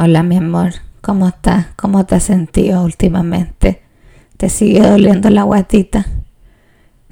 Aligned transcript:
Hola 0.00 0.22
mi 0.22 0.36
amor, 0.36 0.74
¿cómo 1.00 1.26
estás? 1.26 1.66
¿Cómo 1.74 2.06
te 2.06 2.14
has 2.14 2.22
sentido 2.22 2.84
últimamente? 2.84 3.82
¿Te 4.36 4.48
sigue 4.48 4.80
doliendo 4.80 5.28
la 5.28 5.42
guatita? 5.42 6.06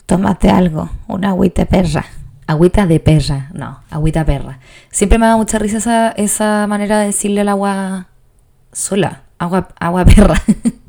Tómate 0.06 0.50
algo, 0.50 0.88
una 1.08 1.30
agüita 1.30 1.64
perra. 1.64 2.04
Agüita 2.46 2.86
de 2.86 3.00
perra, 3.00 3.50
no, 3.54 3.80
agüita 3.90 4.24
perra. 4.24 4.60
Siempre 4.92 5.18
me 5.18 5.26
da 5.26 5.36
mucha 5.36 5.58
risa 5.58 5.78
esa, 5.78 6.10
esa 6.10 6.68
manera 6.68 7.00
de 7.00 7.06
decirle 7.06 7.40
al 7.40 7.48
agua 7.48 8.06
sola, 8.70 9.22
agua, 9.36 9.66
agua 9.80 10.04
perra. 10.04 10.40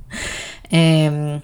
Em, 0.70 1.42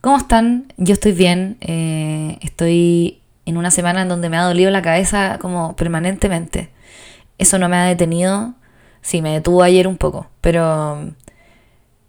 ¿Cómo 0.00 0.16
están? 0.16 0.72
Yo 0.78 0.94
estoy 0.94 1.12
bien. 1.12 1.58
Eh, 1.60 2.38
estoy 2.42 3.20
en 3.46 3.56
una 3.56 3.70
semana 3.70 4.02
en 4.02 4.08
donde 4.08 4.30
me 4.30 4.36
ha 4.36 4.42
dolido 4.42 4.72
la 4.72 4.82
cabeza 4.82 5.38
como 5.38 5.76
permanentemente. 5.76 6.70
Eso 7.38 7.56
no 7.60 7.68
me 7.68 7.76
ha 7.76 7.84
detenido. 7.84 8.54
Sí, 9.02 9.22
me 9.22 9.32
detuvo 9.32 9.62
ayer 9.62 9.86
un 9.86 9.96
poco, 9.96 10.28
pero 10.40 11.12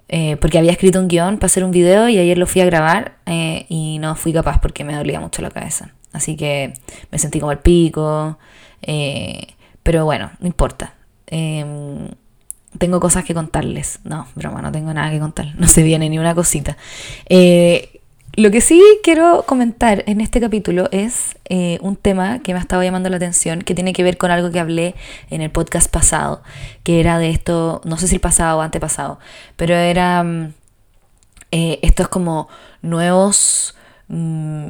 eh, 0.08 0.38
porque 0.38 0.58
había 0.58 0.72
escrito 0.72 0.99
un 0.99 1.08
guion 1.08 1.38
para 1.38 1.45
hacer 1.45 1.63
un 1.63 1.72
video 1.72 2.09
y 2.09 2.18
ayer 2.18 2.38
lo 2.38 2.45
fui 2.45 2.62
a 2.62 2.66
grabar 2.66 3.18
eh, 3.26 3.66
y 3.70 3.98
no 3.99 4.16
fui 4.16 4.34
capaz 4.34 4.59
porque 4.59 4.84
me 4.84 4.96
dolía 4.96 5.20
mucho 5.20 5.41
la 5.41 5.52
cabeza. 5.52 5.94
Así 6.12 6.35
que 6.35 6.73
me 7.12 7.18
sentí 7.20 7.40
como 7.40 7.52
al 7.52 7.59
pico, 7.59 8.38
pero 9.84 10.05
bueno, 10.05 10.32
no 10.40 10.48
importa. 10.48 10.96
Em, 11.27 12.09
tengo 12.77 12.99
cosas 12.99 13.23
que 13.23 13.34
contarles. 13.34 13.99
No, 14.04 14.27
broma, 14.35 14.62
no 14.62 14.71
tengo 14.71 14.94
nada 14.94 15.10
que 15.12 15.20
contar. 15.20 15.54
No 15.58 15.68
se 15.68 15.84
viene 15.84 16.10
ni 16.10 16.20
una 16.20 16.35
cosita. 16.35 16.76
Eh, 18.34 18.41
lo 18.41 18.52
que 18.52 18.62
sí 18.62 18.81
quiero 19.03 19.44
comentar 19.45 20.03
en 20.08 20.21
este 20.21 20.40
capítulo 20.40 20.90
es 20.91 21.35
eh, 21.45 21.77
un 21.81 21.95
tema 21.95 22.40
que 22.40 22.54
me 22.54 22.59
ha 22.59 22.62
estado 22.62 22.84
llamando 22.84 23.09
la 23.09 23.17
atención, 23.17 23.62
que 23.62 23.76
tiene 23.76 23.94
que 23.94 24.04
ver 24.04 24.17
con 24.17 24.31
algo 24.31 24.52
que 24.52 24.59
hablé 24.59 24.95
en 25.30 25.41
el 25.41 25.52
podcast 25.52 25.91
pasado, 25.91 26.41
que 26.84 26.99
era 26.99 27.18
de 27.18 27.29
esto, 27.29 27.82
no 27.84 27.98
sé 27.98 28.07
si 28.07 28.15
el 28.15 28.21
pasado 28.21 28.60
o 28.60 28.62
antepasado, 28.62 29.20
pero 29.55 29.76
era, 29.76 30.23
mm, 30.23 30.54
eh, 31.51 31.79
esto 31.82 32.04
es 32.04 32.10
como 32.10 32.48
nuevos 32.82 33.76
mm, 34.07 34.70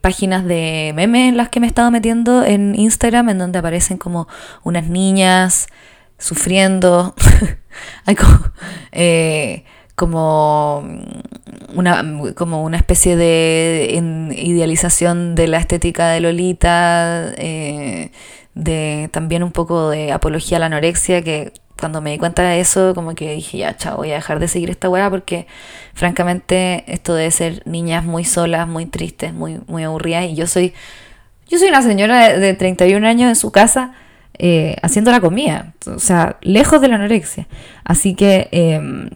páginas 0.00 0.44
de 0.44 0.92
memes 0.94 1.28
en 1.30 1.36
las 1.36 1.48
que 1.48 1.60
me 1.60 1.66
he 1.66 1.68
estado 1.68 1.90
metiendo 1.90 2.44
en 2.44 2.74
Instagram, 2.78 3.30
en 3.30 3.38
donde 3.38 3.58
aparecen 3.58 3.98
como 3.98 4.28
unas 4.62 4.86
niñas 4.86 5.68
sufriendo. 6.20 7.14
Hay 8.06 8.16
eh, 8.92 9.64
como, 9.96 10.84
una, 11.74 12.04
como 12.34 12.62
una 12.62 12.76
especie 12.76 13.16
de 13.16 14.00
idealización 14.36 15.34
de 15.34 15.48
la 15.48 15.58
estética 15.58 16.08
de 16.10 16.20
Lolita, 16.20 17.32
eh, 17.36 18.10
de 18.54 19.08
también 19.12 19.42
un 19.42 19.52
poco 19.52 19.90
de 19.90 20.12
apología 20.12 20.56
a 20.56 20.60
la 20.60 20.66
anorexia, 20.66 21.22
que 21.22 21.52
cuando 21.78 22.00
me 22.00 22.10
di 22.10 22.18
cuenta 22.18 22.42
de 22.42 22.60
eso, 22.60 22.94
como 22.94 23.14
que 23.14 23.34
dije, 23.34 23.58
ya, 23.58 23.76
chao, 23.76 23.96
voy 23.96 24.10
a 24.12 24.16
dejar 24.16 24.38
de 24.38 24.48
seguir 24.48 24.70
esta 24.70 24.88
weá 24.88 25.08
porque 25.08 25.46
francamente 25.94 26.84
esto 26.86 27.14
debe 27.14 27.30
ser 27.30 27.62
niñas 27.66 28.04
muy 28.04 28.24
solas, 28.24 28.68
muy 28.68 28.86
tristes, 28.86 29.32
muy, 29.32 29.60
muy 29.66 29.84
aburridas. 29.84 30.26
Y 30.26 30.34
yo 30.34 30.46
soy, 30.46 30.74
yo 31.48 31.58
soy 31.58 31.68
una 31.68 31.82
señora 31.82 32.28
de, 32.28 32.38
de 32.38 32.54
31 32.54 33.06
años 33.06 33.28
en 33.28 33.36
su 33.36 33.50
casa 33.50 33.94
eh, 34.42 34.76
haciendo 34.80 35.10
la 35.10 35.20
comida, 35.20 35.74
o 35.84 35.98
sea, 35.98 36.38
lejos 36.40 36.80
de 36.80 36.88
la 36.88 36.94
anorexia. 36.94 37.46
Así 37.84 38.14
que 38.14 38.48
em, 38.52 39.10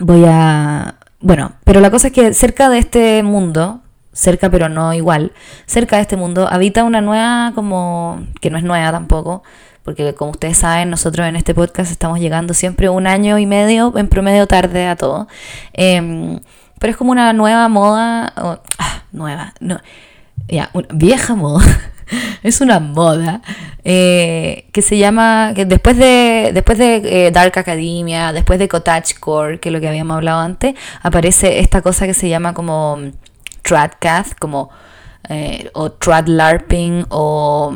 voy 0.00 0.24
a... 0.26 0.96
Bueno, 1.20 1.52
pero 1.64 1.80
la 1.80 1.90
cosa 1.90 2.08
es 2.08 2.12
que 2.12 2.32
cerca 2.32 2.68
de 2.68 2.78
este 2.78 3.22
mundo, 3.22 3.80
cerca 4.12 4.50
pero 4.50 4.68
no 4.68 4.94
igual, 4.94 5.32
cerca 5.66 5.96
de 5.96 6.02
este 6.02 6.16
mundo 6.16 6.48
habita 6.50 6.84
una 6.84 7.00
nueva 7.00 7.52
como... 7.54 8.24
que 8.40 8.50
no 8.50 8.58
es 8.58 8.64
nueva 8.64 8.92
tampoco, 8.92 9.42
porque 9.82 10.14
como 10.14 10.30
ustedes 10.32 10.58
saben, 10.58 10.90
nosotros 10.90 11.26
en 11.26 11.34
este 11.36 11.54
podcast 11.54 11.90
estamos 11.90 12.20
llegando 12.20 12.54
siempre 12.54 12.88
un 12.88 13.06
año 13.06 13.38
y 13.38 13.46
medio 13.46 13.96
en 13.96 14.08
promedio 14.08 14.46
tarde 14.46 14.86
a 14.86 14.96
todo. 14.96 15.26
Em, 15.72 16.40
pero 16.78 16.90
es 16.92 16.96
como 16.96 17.10
una 17.10 17.32
nueva 17.32 17.68
moda, 17.68 18.32
ah, 18.36 19.02
nueva, 19.10 19.54
no, 19.60 19.80
ya, 20.46 20.70
una 20.72 20.88
vieja 20.92 21.34
moda 21.34 21.64
es 22.42 22.60
una 22.60 22.80
moda 22.80 23.42
eh, 23.84 24.66
que 24.72 24.82
se 24.82 24.98
llama, 24.98 25.52
que 25.54 25.64
después 25.64 25.96
de, 25.96 26.50
después 26.52 26.78
de 26.78 27.26
eh, 27.26 27.30
Dark 27.30 27.58
Academia, 27.58 28.32
después 28.32 28.58
de 28.58 28.68
Cottagecore, 28.68 29.60
que 29.60 29.68
es 29.68 29.72
lo 29.72 29.80
que 29.80 29.88
habíamos 29.88 30.16
hablado 30.16 30.40
antes, 30.40 30.74
aparece 31.02 31.60
esta 31.60 31.82
cosa 31.82 32.06
que 32.06 32.14
se 32.14 32.28
llama 32.28 32.54
como 32.54 32.98
Tradcath, 33.62 34.38
como 34.38 34.70
eh, 35.28 35.70
o 35.74 35.92
Trad 35.92 36.28
LARPing 36.28 37.06
o 37.10 37.74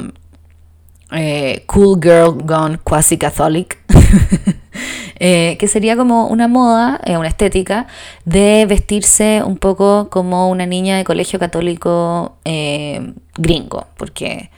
Cool 1.67 2.01
Girl 2.03 2.39
Gone 2.43 2.79
Quasi 2.79 3.19
Catholic. 3.19 3.79
Eh, 5.25 5.57
que 5.61 5.69
sería 5.69 5.97
como 5.97 6.27
una 6.27 6.49
moda, 6.49 7.01
eh, 7.05 7.17
una 7.17 7.29
estética 7.29 7.87
de 8.25 8.67
vestirse 8.69 9.43
un 9.45 9.57
poco 9.57 10.09
como 10.11 10.51
una 10.51 10.67
niña 10.67 10.97
de 10.97 11.05
colegio 11.05 11.39
católico 11.39 12.39
eh, 12.45 13.13
gringo, 13.37 13.87
porque 13.97 14.51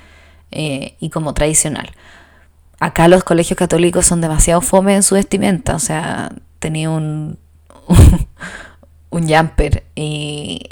y 0.50 1.10
como 1.10 1.34
tradicional. 1.34 1.90
Acá 2.78 3.08
los 3.08 3.24
colegios 3.24 3.58
católicos 3.58 4.06
son 4.06 4.20
demasiado 4.20 4.60
fome 4.60 4.94
en 4.94 5.02
su 5.02 5.16
vestimenta, 5.16 5.74
o 5.74 5.80
sea, 5.80 6.30
tenía 6.60 6.90
un, 6.90 7.38
un 9.10 9.28
jumper 9.28 9.82
y 9.96 10.62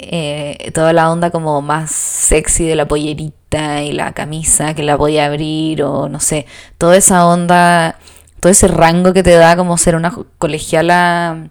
toda 0.73 0.93
la 0.93 1.11
onda 1.11 1.31
como 1.31 1.61
más 1.61 1.91
sexy 1.91 2.65
de 2.65 2.77
la 2.77 2.87
pollerita 2.87 3.83
y 3.83 3.91
la 3.91 4.13
camisa 4.13 4.73
que 4.73 4.83
la 4.83 4.97
podía 4.97 5.25
abrir 5.25 5.83
o 5.83 6.07
no 6.07 6.21
sé, 6.21 6.45
toda 6.77 6.95
esa 6.95 7.27
onda 7.27 7.99
todo 8.43 8.51
ese 8.51 8.67
rango 8.67 9.13
que 9.13 9.23
te 9.23 9.31
da 9.31 9.55
como 9.55 9.77
ser 9.77 9.95
una 9.95 10.13
colegiala 10.37 11.47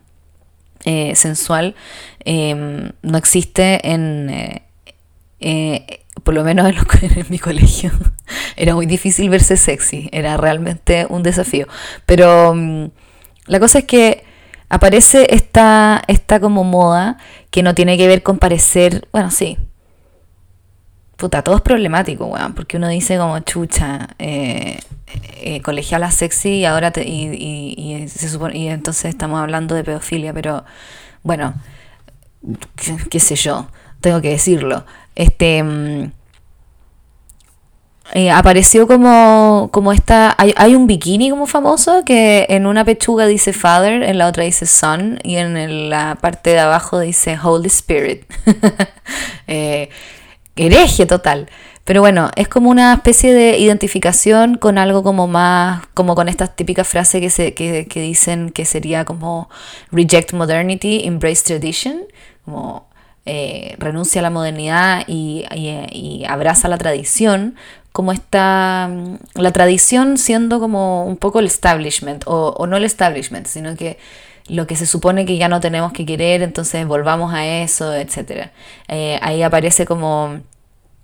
eh, 0.84 1.14
sensual 1.16 1.75
em, 2.22 2.92
no 3.00 3.16
existe 3.16 3.80
en, 3.91 4.28
eh, 4.28 4.62
eh, 5.41 6.00
por 6.22 6.34
lo 6.34 6.44
menos 6.44 6.70
en, 7.00 7.26
mi 7.31 7.38
colegio. 7.38 7.92
Era 8.56 8.75
muy 8.75 8.84
difícil 8.84 9.31
verse 9.31 9.56
sexy, 9.56 10.10
era 10.12 10.36
realmente 10.36 11.06
un 11.08 11.22
desafío. 11.22 11.66
Pero 12.04 12.52
mm, 12.54 12.91
la 13.47 13.58
cosa 13.58 13.78
es 13.78 13.84
que 13.86 14.25
aparece 14.69 15.28
esta, 15.34 16.02
esta 16.08 16.41
como 16.41 16.62
moda 16.62 17.16
que 17.50 17.62
no 17.62 17.75
tiene 17.75 17.97
que 17.97 18.06
ver 18.06 18.22
con 18.22 18.36
parecer, 18.36 19.08
bueno, 19.12 19.31
sí, 19.31 19.56
puta, 21.17 21.43
todo 21.43 21.56
es 21.56 21.62
problemático, 21.62 22.27
weón, 22.27 22.55
porque 22.55 22.77
uno 22.77 22.89
dice 22.89 23.19
como 23.19 23.39
chucha, 23.41 24.09
eh, 24.19 24.78
eh, 25.37 25.61
colegiala 25.62 26.11
sexy 26.11 26.61
y 26.61 26.65
ahora 26.65 26.91
te, 26.91 27.05
y, 27.06 28.06
se 28.09 28.28
supone, 28.28 28.56
y 28.59 28.69
entonces 28.69 29.06
estamos 29.06 29.41
hablando 29.41 29.75
de 29.75 29.84
pedofilia, 29.84 30.33
pero 30.33 30.65
bueno, 31.23 31.55
qué, 33.11 33.21
sé 33.21 33.37
yo, 33.37 33.69
tengo 34.00 34.21
que 34.21 34.31
decirlo. 34.31 34.84
Este 35.15 35.62
mm, 35.62 36.11
eh, 38.15 38.31
apareció 38.31 38.87
como, 38.87 39.69
como 39.73 39.93
esta. 39.93 40.34
Hay, 40.39 40.53
hay, 40.56 40.75
un 40.75 40.87
bikini 40.87 41.31
como 41.31 41.47
famoso 41.47 42.05
que 42.05 42.47
en 42.49 42.67
una 42.67 42.84
pechuga 42.84 43.27
dice 43.27 43.53
Father, 43.53 44.03
en 44.03 44.19
la 44.19 44.27
otra 44.27 44.44
dice 44.44 44.67
Son, 44.67 45.19
y 45.23 45.37
en 45.37 45.89
la 45.89 46.17
parte 46.21 46.50
de 46.50 46.61
abajo 46.61 46.99
dice 46.99 47.39
Holy 47.43 47.69
Spirit. 47.69 48.25
hereje 50.56 51.06
total. 51.06 51.48
Pero 51.84 52.00
bueno, 52.00 52.30
es 52.36 52.46
como 52.46 52.70
una 52.70 52.94
especie 52.94 53.34
de 53.34 53.58
identificación 53.58 54.56
con 54.56 54.78
algo 54.78 55.02
como 55.02 55.26
más, 55.26 55.84
como 55.94 56.14
con 56.14 56.28
estas 56.28 56.54
típicas 56.54 56.86
frases 56.86 57.20
que, 57.20 57.30
se, 57.30 57.54
que, 57.54 57.86
que 57.88 58.00
dicen 58.00 58.50
que 58.50 58.64
sería 58.64 59.04
como 59.04 59.50
reject 59.90 60.32
modernity, 60.32 61.02
embrace 61.04 61.42
tradition, 61.44 62.02
como 62.44 62.86
eh, 63.26 63.74
renuncia 63.78 64.20
a 64.20 64.22
la 64.22 64.30
modernidad 64.30 65.04
y, 65.08 65.44
y, 65.52 66.24
abraza 66.28 66.69
la 66.69 66.78
tradición, 66.78 67.56
como 67.90 68.12
está 68.12 68.90
la 69.34 69.52
tradición 69.52 70.19
siendo 70.19 70.60
como 70.60 71.05
un 71.05 71.16
poco 71.16 71.40
el 71.40 71.46
establishment, 71.46 72.22
o 72.26 72.66
no 72.66 72.76
el 72.76 72.84
establishment, 72.84 73.46
sino 73.46 73.76
que 73.76 73.98
lo 74.52 74.66
que 74.66 74.76
se 74.76 74.84
supone 74.84 75.25
que 75.25 75.38
ya 75.38 75.49
no 75.49 75.60
tenemos 75.60 75.93
que 75.93 76.04
querer, 76.04 76.43
entonces 76.43 76.87
volvamos 76.87 77.32
a 77.32 77.46
eso, 77.46 77.94
etc. 77.94 78.50
Eh, 78.87 79.19
ahí 79.22 79.43
aparece 79.43 79.87
como 79.87 80.40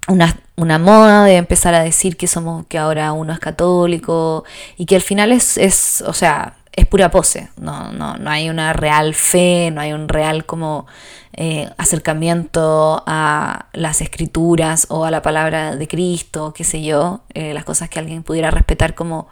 una, 0.06 0.38
una, 0.56 0.78
moda 0.78 1.24
de 1.24 1.36
empezar 1.36 1.74
a 1.74 1.82
decir 1.82 2.18
que 2.18 2.26
somos, 2.26 2.66
que 2.66 2.76
ahora 2.76 3.12
uno 3.12 3.32
es 3.32 3.38
católico 3.38 4.44
y 4.76 4.84
que 4.84 4.96
al 4.96 5.02
final 5.02 5.32
es, 5.32 5.56
es 5.56 6.02
o 6.06 6.12
sea, 6.12 6.56
es 6.76 6.86
pura 6.86 7.10
pose, 7.10 7.48
no, 7.58 7.90
no, 7.90 8.18
no 8.18 8.30
hay 8.30 8.50
una 8.50 8.74
real 8.74 9.14
fe, 9.14 9.70
no 9.72 9.80
hay 9.80 9.94
un 9.94 10.08
real 10.08 10.44
como 10.44 10.86
eh, 11.32 11.70
acercamiento 11.78 13.02
a 13.06 13.68
las 13.72 14.02
escrituras 14.02 14.86
o 14.90 15.06
a 15.06 15.10
la 15.10 15.22
palabra 15.22 15.74
de 15.74 15.88
Cristo, 15.88 16.52
qué 16.54 16.64
sé 16.64 16.82
yo, 16.82 17.22
eh, 17.32 17.54
las 17.54 17.64
cosas 17.64 17.88
que 17.88 17.98
alguien 17.98 18.22
pudiera 18.22 18.50
respetar 18.50 18.94
como 18.94 19.28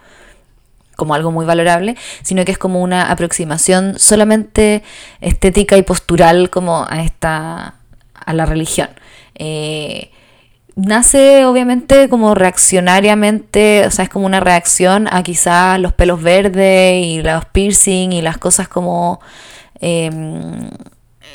como 0.96 1.14
algo 1.14 1.30
muy 1.30 1.44
valorable, 1.44 1.96
sino 2.22 2.44
que 2.44 2.52
es 2.52 2.58
como 2.58 2.82
una 2.82 3.10
aproximación 3.12 3.94
solamente 3.98 4.82
estética 5.20 5.76
y 5.76 5.82
postural 5.82 6.50
como 6.50 6.84
a 6.88 7.02
esta 7.02 7.74
a 8.14 8.32
la 8.32 8.46
religión. 8.46 8.88
Eh, 9.36 10.10
nace 10.74 11.44
obviamente 11.46 12.08
como 12.08 12.34
reaccionariamente, 12.34 13.86
o 13.86 13.90
sea, 13.90 14.04
es 14.04 14.08
como 14.10 14.26
una 14.26 14.40
reacción 14.40 15.08
a 15.10 15.22
quizás 15.22 15.78
los 15.80 15.92
pelos 15.92 16.22
verdes 16.22 17.04
y 17.04 17.22
los 17.22 17.44
piercing 17.46 18.12
y 18.12 18.22
las 18.22 18.38
cosas 18.38 18.68
como... 18.68 19.20
Em, 19.80 20.70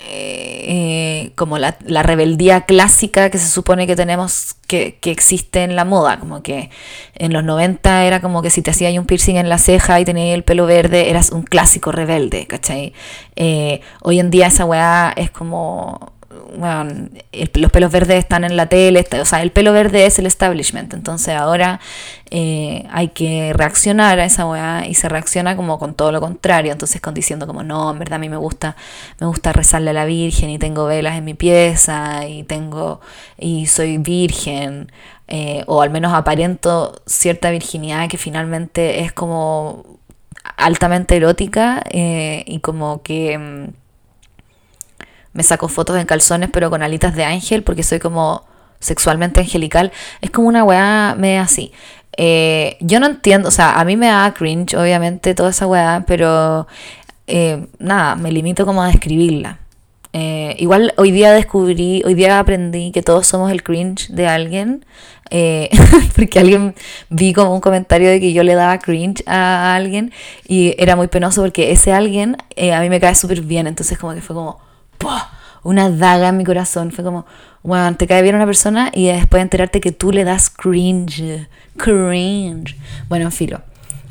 eh, 0.04 1.32
como 1.36 1.58
la, 1.58 1.78
rebeldía 2.04 2.62
clásica 2.62 3.30
que 3.30 3.38
se 3.38 3.50
supone 3.50 3.88
que 3.88 3.96
tenemos, 3.96 4.56
que, 4.68 4.98
existe 5.04 5.64
en 5.64 5.76
la 5.76 5.86
moda, 5.86 6.20
como 6.20 6.42
que 6.42 6.70
en 7.16 7.34
los 7.34 7.44
90 7.44 8.06
era 8.06 8.22
como 8.22 8.42
que 8.42 8.50
si 8.50 8.62
te 8.62 8.72
hacías 8.72 8.98
un 8.98 9.06
piercing 9.06 9.36
en 9.36 9.50
la 9.50 9.58
ceja 9.58 10.00
y 10.00 10.06
tenías 10.06 10.36
el 10.36 10.44
pelo 10.44 10.66
verde, 10.66 11.10
eras 11.10 11.32
un 11.32 11.44
clásico 11.44 11.92
rebelde, 11.92 12.48
¿cachai? 12.48 12.94
Eh, 13.36 13.82
hoy 14.02 14.20
en 14.20 14.32
día 14.32 14.48
esa 14.48 14.66
weá 14.66 15.14
es 15.16 15.30
como 15.30 16.14
bueno, 16.56 17.10
los 17.54 17.72
pelos 17.72 17.92
verdes 17.92 18.20
están 18.20 18.44
en 18.44 18.56
la 18.58 18.68
tele, 18.68 19.06
o 19.20 19.26
sea, 19.26 19.42
el 19.42 19.52
pelo 19.52 19.74
verde 19.74 20.06
es 20.06 20.20
el 20.20 20.26
establishment, 20.26 20.94
entonces 20.94 21.36
ahora 21.36 21.80
eh, 22.30 22.86
hay 22.92 23.10
que 23.10 23.54
reaccionar 23.54 24.20
a 24.20 24.26
esa 24.26 24.46
weá 24.46 24.86
y 24.88 24.94
se 24.94 25.10
reacciona 25.10 25.56
como 25.56 25.80
con 25.80 25.94
todo 25.94 26.12
lo 26.12 26.20
contrario, 26.22 26.72
entonces 26.72 27.02
con 27.02 27.14
diciendo 27.14 27.48
como 27.48 27.64
no, 27.64 27.92
en 27.92 28.00
verdad 28.00 28.16
a 28.16 28.20
mí 28.20 28.30
me 28.30 28.38
gusta, 28.38 28.76
me 29.20 29.28
gusta 29.28 29.54
rezarle 29.54 29.92
a 29.92 29.94
la 29.94 30.06
Virgen 30.06 30.50
y 30.50 30.60
tengo 30.60 30.86
velas 30.86 31.18
en 31.18 31.26
mi 31.26 31.34
pieza 31.34 32.28
y 32.28 32.44
tengo, 32.44 33.02
y 33.38 33.68
soy 33.68 33.98
virgen, 33.98 34.92
eh, 35.28 35.64
o 35.68 35.82
al 35.82 35.90
menos 35.90 36.14
aparento 36.14 37.02
cierta 37.06 37.52
virginidad 37.52 38.10
que 38.10 38.18
finalmente 38.18 39.02
es 39.02 39.14
como 39.14 40.00
altamente 40.58 41.16
erótica 41.16 41.84
eh, 41.90 42.44
y 42.46 42.60
como 42.60 43.02
que 43.02 43.38
mm, 43.38 43.81
me 45.34 45.44
saco 45.44 45.68
fotos 45.68 45.98
en 45.98 46.06
calzones 46.06 46.50
pero 46.52 46.70
con 46.70 46.84
alitas 46.84 47.16
de 47.16 47.24
ángel 47.24 47.64
porque 47.64 47.84
soy 47.84 48.00
como 48.00 48.46
sexualmente 48.82 49.40
angelical. 49.40 49.92
Es 50.20 50.32
como 50.32 50.50
una 50.50 50.64
weá 50.66 51.16
media 51.18 51.44
así. 51.44 51.72
Eh, 52.18 52.78
yo 52.82 53.00
no 53.00 53.06
entiendo, 53.08 53.48
o 53.48 53.52
sea, 53.52 53.80
a 53.80 53.86
mí 53.86 53.96
me 53.96 54.08
da 54.08 54.34
cringe, 54.34 54.76
obviamente, 54.76 55.34
toda 55.34 55.52
esa 55.52 55.68
weá, 55.68 56.04
pero 56.06 56.68
eh, 57.28 57.68
nada, 57.80 58.16
me 58.16 58.32
limito 58.32 58.66
como 58.66 58.84
a 58.84 58.88
describirla. 58.88 59.60
Eh, 60.14 60.58
igual 60.60 60.94
hoy 60.98 61.12
día 61.12 61.32
descubrí, 61.32 62.04
hoy 62.06 62.16
día 62.16 62.38
aprendí 62.40 62.92
que 62.92 63.02
todos 63.02 63.26
somos 63.28 63.50
el 63.50 63.64
cringe 63.64 64.10
de 64.10 64.28
alguien, 64.28 64.86
porque 66.18 66.40
alguien 66.40 66.76
vi 67.10 67.32
como 67.32 67.54
un 67.54 67.62
comentario 67.62 68.10
de 68.10 68.20
que 68.20 68.34
yo 68.34 68.44
le 68.44 68.54
daba 68.54 68.78
cringe 68.80 69.24
a 69.26 69.76
alguien 69.76 70.12
y 70.46 70.76
era 70.78 70.98
muy 70.98 71.08
penoso 71.08 71.42
porque 71.42 71.72
ese 71.72 71.94
alguien 71.94 72.36
a 72.74 72.82
mí 72.82 72.90
me 72.90 73.00
cae 73.00 73.16
súper 73.16 73.42
bien, 73.42 73.66
entonces 73.66 73.98
como 73.98 74.14
que 74.14 74.20
fue 74.20 74.36
como 74.36 74.60
una 75.64 75.90
daga 75.90 76.30
en 76.30 76.38
mi 76.38 76.44
corazón. 76.44 76.92
Fue 76.92 77.04
como, 77.04 77.26
bueno, 77.64 77.96
te 77.96 78.08
cae 78.08 78.22
bien 78.22 78.36
una 78.36 78.46
persona 78.46 78.92
y 78.94 79.08
después 79.08 79.42
enterarte 79.42 79.82
que 79.82 79.92
tú 79.92 80.12
le 80.12 80.24
das 80.24 80.50
cringe. 80.50 81.48
Cringe. 81.78 82.76
Bueno, 83.08 83.26
en 83.26 83.32
filo. 83.32 83.62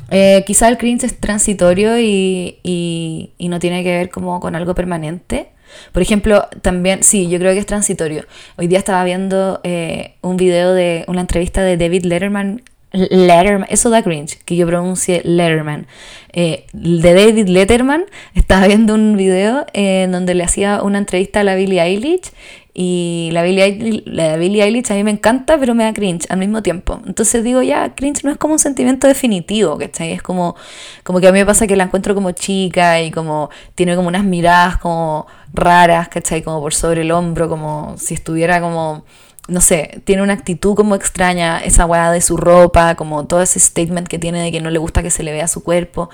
Eh, 0.09 0.43
quizá 0.45 0.67
el 0.67 0.77
cringe 0.77 1.05
es 1.05 1.19
transitorio 1.19 1.97
y, 1.97 2.59
y, 2.63 3.47
no 3.47 3.59
tiene 3.59 3.81
que 3.83 3.91
ver 3.91 4.09
como 4.09 4.39
con 4.39 4.55
algo 4.55 4.75
permanente. 4.75 5.49
Por 5.93 6.01
ejemplo, 6.01 6.47
también, 6.61 7.01
sí, 7.01 7.29
yo 7.29 7.39
creo 7.39 7.53
que 7.53 7.59
es 7.59 7.65
transitorio. 7.65 8.25
Hoy 8.57 8.67
día 8.67 8.77
estaba 8.77 9.05
viendo 9.05 9.61
eh, 9.63 10.15
un 10.21 10.35
video 10.35 10.73
de 10.73 11.05
una 11.07 11.21
entrevista 11.21 11.63
de 11.63 11.77
David 11.77 12.03
Letterman 12.03 12.61
Letterman, 12.91 13.67
eso 13.69 13.89
da 13.89 14.03
cringe, 14.03 14.39
que 14.43 14.55
yo 14.55 14.67
pronuncie 14.67 15.21
Letterman. 15.23 15.87
Eh, 16.33 16.65
de 16.73 17.13
David 17.13 17.47
Letterman, 17.47 18.05
estaba 18.35 18.67
viendo 18.67 18.95
un 18.95 19.15
video 19.15 19.65
en 19.73 20.11
donde 20.11 20.35
le 20.35 20.43
hacía 20.43 20.81
una 20.83 20.97
entrevista 20.97 21.39
a 21.39 21.43
la 21.43 21.55
Billie 21.55 21.81
Eilish 21.81 22.31
y 22.73 23.29
la 23.33 23.43
Billie, 23.43 23.63
Eilish, 23.63 24.03
la 24.05 24.37
Billie 24.37 24.63
Eilish 24.63 24.91
a 24.91 24.95
mí 24.95 25.03
me 25.03 25.11
encanta, 25.11 25.57
pero 25.57 25.73
me 25.73 25.83
da 25.83 25.93
cringe 25.93 26.25
al 26.29 26.37
mismo 26.37 26.61
tiempo. 26.61 27.01
Entonces 27.05 27.43
digo, 27.43 27.61
ya, 27.61 27.95
cringe 27.95 28.23
no 28.23 28.31
es 28.31 28.37
como 28.37 28.53
un 28.53 28.59
sentimiento 28.59 29.07
definitivo, 29.07 29.77
¿cachai? 29.77 30.11
Es 30.11 30.21
como, 30.21 30.55
como 31.03 31.19
que 31.19 31.27
a 31.27 31.31
mí 31.31 31.39
me 31.39 31.45
pasa 31.45 31.67
que 31.67 31.75
la 31.75 31.85
encuentro 31.85 32.13
como 32.13 32.31
chica 32.31 33.01
y 33.01 33.11
como 33.11 33.49
tiene 33.75 33.95
como 33.95 34.07
unas 34.07 34.23
miradas 34.23 34.77
como 34.77 35.27
raras, 35.53 36.09
¿cachai? 36.09 36.41
Como 36.43 36.61
por 36.61 36.73
sobre 36.73 37.01
el 37.01 37.11
hombro, 37.11 37.49
como 37.49 37.95
si 37.97 38.13
estuviera 38.13 38.61
como 38.61 39.05
no 39.47 39.61
sé, 39.61 40.01
tiene 40.05 40.21
una 40.21 40.33
actitud 40.33 40.75
como 40.75 40.95
extraña, 40.95 41.59
esa 41.59 41.85
weá 41.85 42.11
de 42.11 42.21
su 42.21 42.37
ropa, 42.37 42.95
como 42.95 43.25
todo 43.27 43.41
ese 43.41 43.59
statement 43.59 44.07
que 44.07 44.19
tiene 44.19 44.41
de 44.41 44.51
que 44.51 44.61
no 44.61 44.69
le 44.69 44.79
gusta 44.79 45.03
que 45.03 45.11
se 45.11 45.23
le 45.23 45.31
vea 45.31 45.47
su 45.47 45.63
cuerpo. 45.63 46.09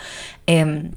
Em, 0.48 0.92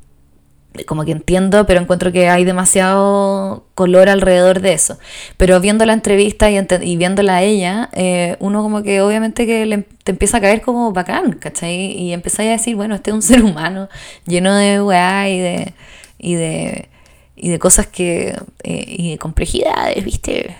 como 0.87 1.05
que 1.05 1.13
entiendo, 1.13 1.67
pero 1.67 1.81
encuentro 1.81 2.13
que 2.13 2.29
hay 2.29 2.45
demasiado 2.45 3.67
color 3.75 4.09
alrededor 4.09 4.61
de 4.61 4.73
eso. 4.73 4.99
Pero 5.37 5.61
viendo 5.61 5.85
la 5.85 5.93
entrevista 5.93 6.49
y, 6.51 6.97
viéndola 6.97 7.37
a 7.37 7.43
ella, 7.43 7.89
eh, 7.93 8.37
uno 8.41 8.63
como 8.63 8.83
que 8.83 9.01
obviamente 9.01 9.47
que 9.47 9.67
le, 9.67 9.79
te 10.05 10.13
empieza 10.13 10.39
a 10.39 10.41
caer 10.41 10.63
como 10.63 10.93
bacán, 10.93 11.33
¿cachai? 11.33 11.93
Y 11.99 12.13
empezáis 12.13 12.49
a 12.51 12.53
decir, 12.53 12.77
bueno, 12.77 12.95
este 12.95 13.11
es 13.11 13.15
un 13.15 13.23
ser 13.23 13.43
humano 13.43 13.89
lleno 14.27 14.55
de 14.55 14.81
weá 14.83 15.29
y 15.29 15.41
de, 15.41 15.75
y 16.19 16.35
de, 16.35 16.89
y 17.37 17.49
de 17.49 17.59
cosas 17.59 17.87
que, 17.89 18.37
eh, 18.63 18.85
y 18.87 19.11
de 19.13 19.19
complejidades, 19.19 20.05
¿viste? 20.05 20.57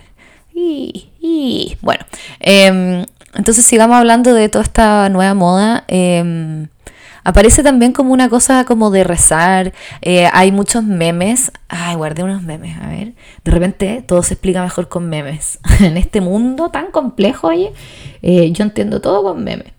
Y, 0.53 1.77
bueno, 1.81 2.05
em, 2.41 3.07
entonces 3.35 3.65
sigamos 3.65 3.97
hablando 3.97 4.35
de 4.35 4.49
toda 4.49 4.65
esta 4.65 5.09
nueva 5.09 5.35
moda. 5.35 5.85
Em, 5.89 6.69
aparece 7.25 7.63
también 7.63 7.93
como 7.93 8.13
una 8.13 8.29
cosa 8.29 8.65
como 8.65 8.91
de 8.91 9.05
rezar. 9.05 9.73
Eh, 10.03 10.29
hay 10.33 10.53
muchos 10.53 10.85
memes. 10.85 11.53
Ay, 11.69 11.97
guardé 11.97 12.23
unos 12.23 12.43
memes. 12.43 12.77
A 12.79 12.89
ver. 12.89 13.15
De 13.45 13.51
repente 13.53 14.05
todo 14.07 14.23
se 14.23 14.35
explica 14.35 14.63
mejor 14.63 14.89
con 14.89 15.09
memes. 15.09 15.59
en 15.81 15.97
este 15.97 16.21
mundo 16.21 16.71
tan 16.71 16.91
complejo, 16.91 17.49
oye, 17.49 17.73
eh, 18.23 18.53
yo 18.53 18.65
entiendo 18.65 19.01
todo 19.01 19.23
con 19.23 19.43
memes. 19.45 19.73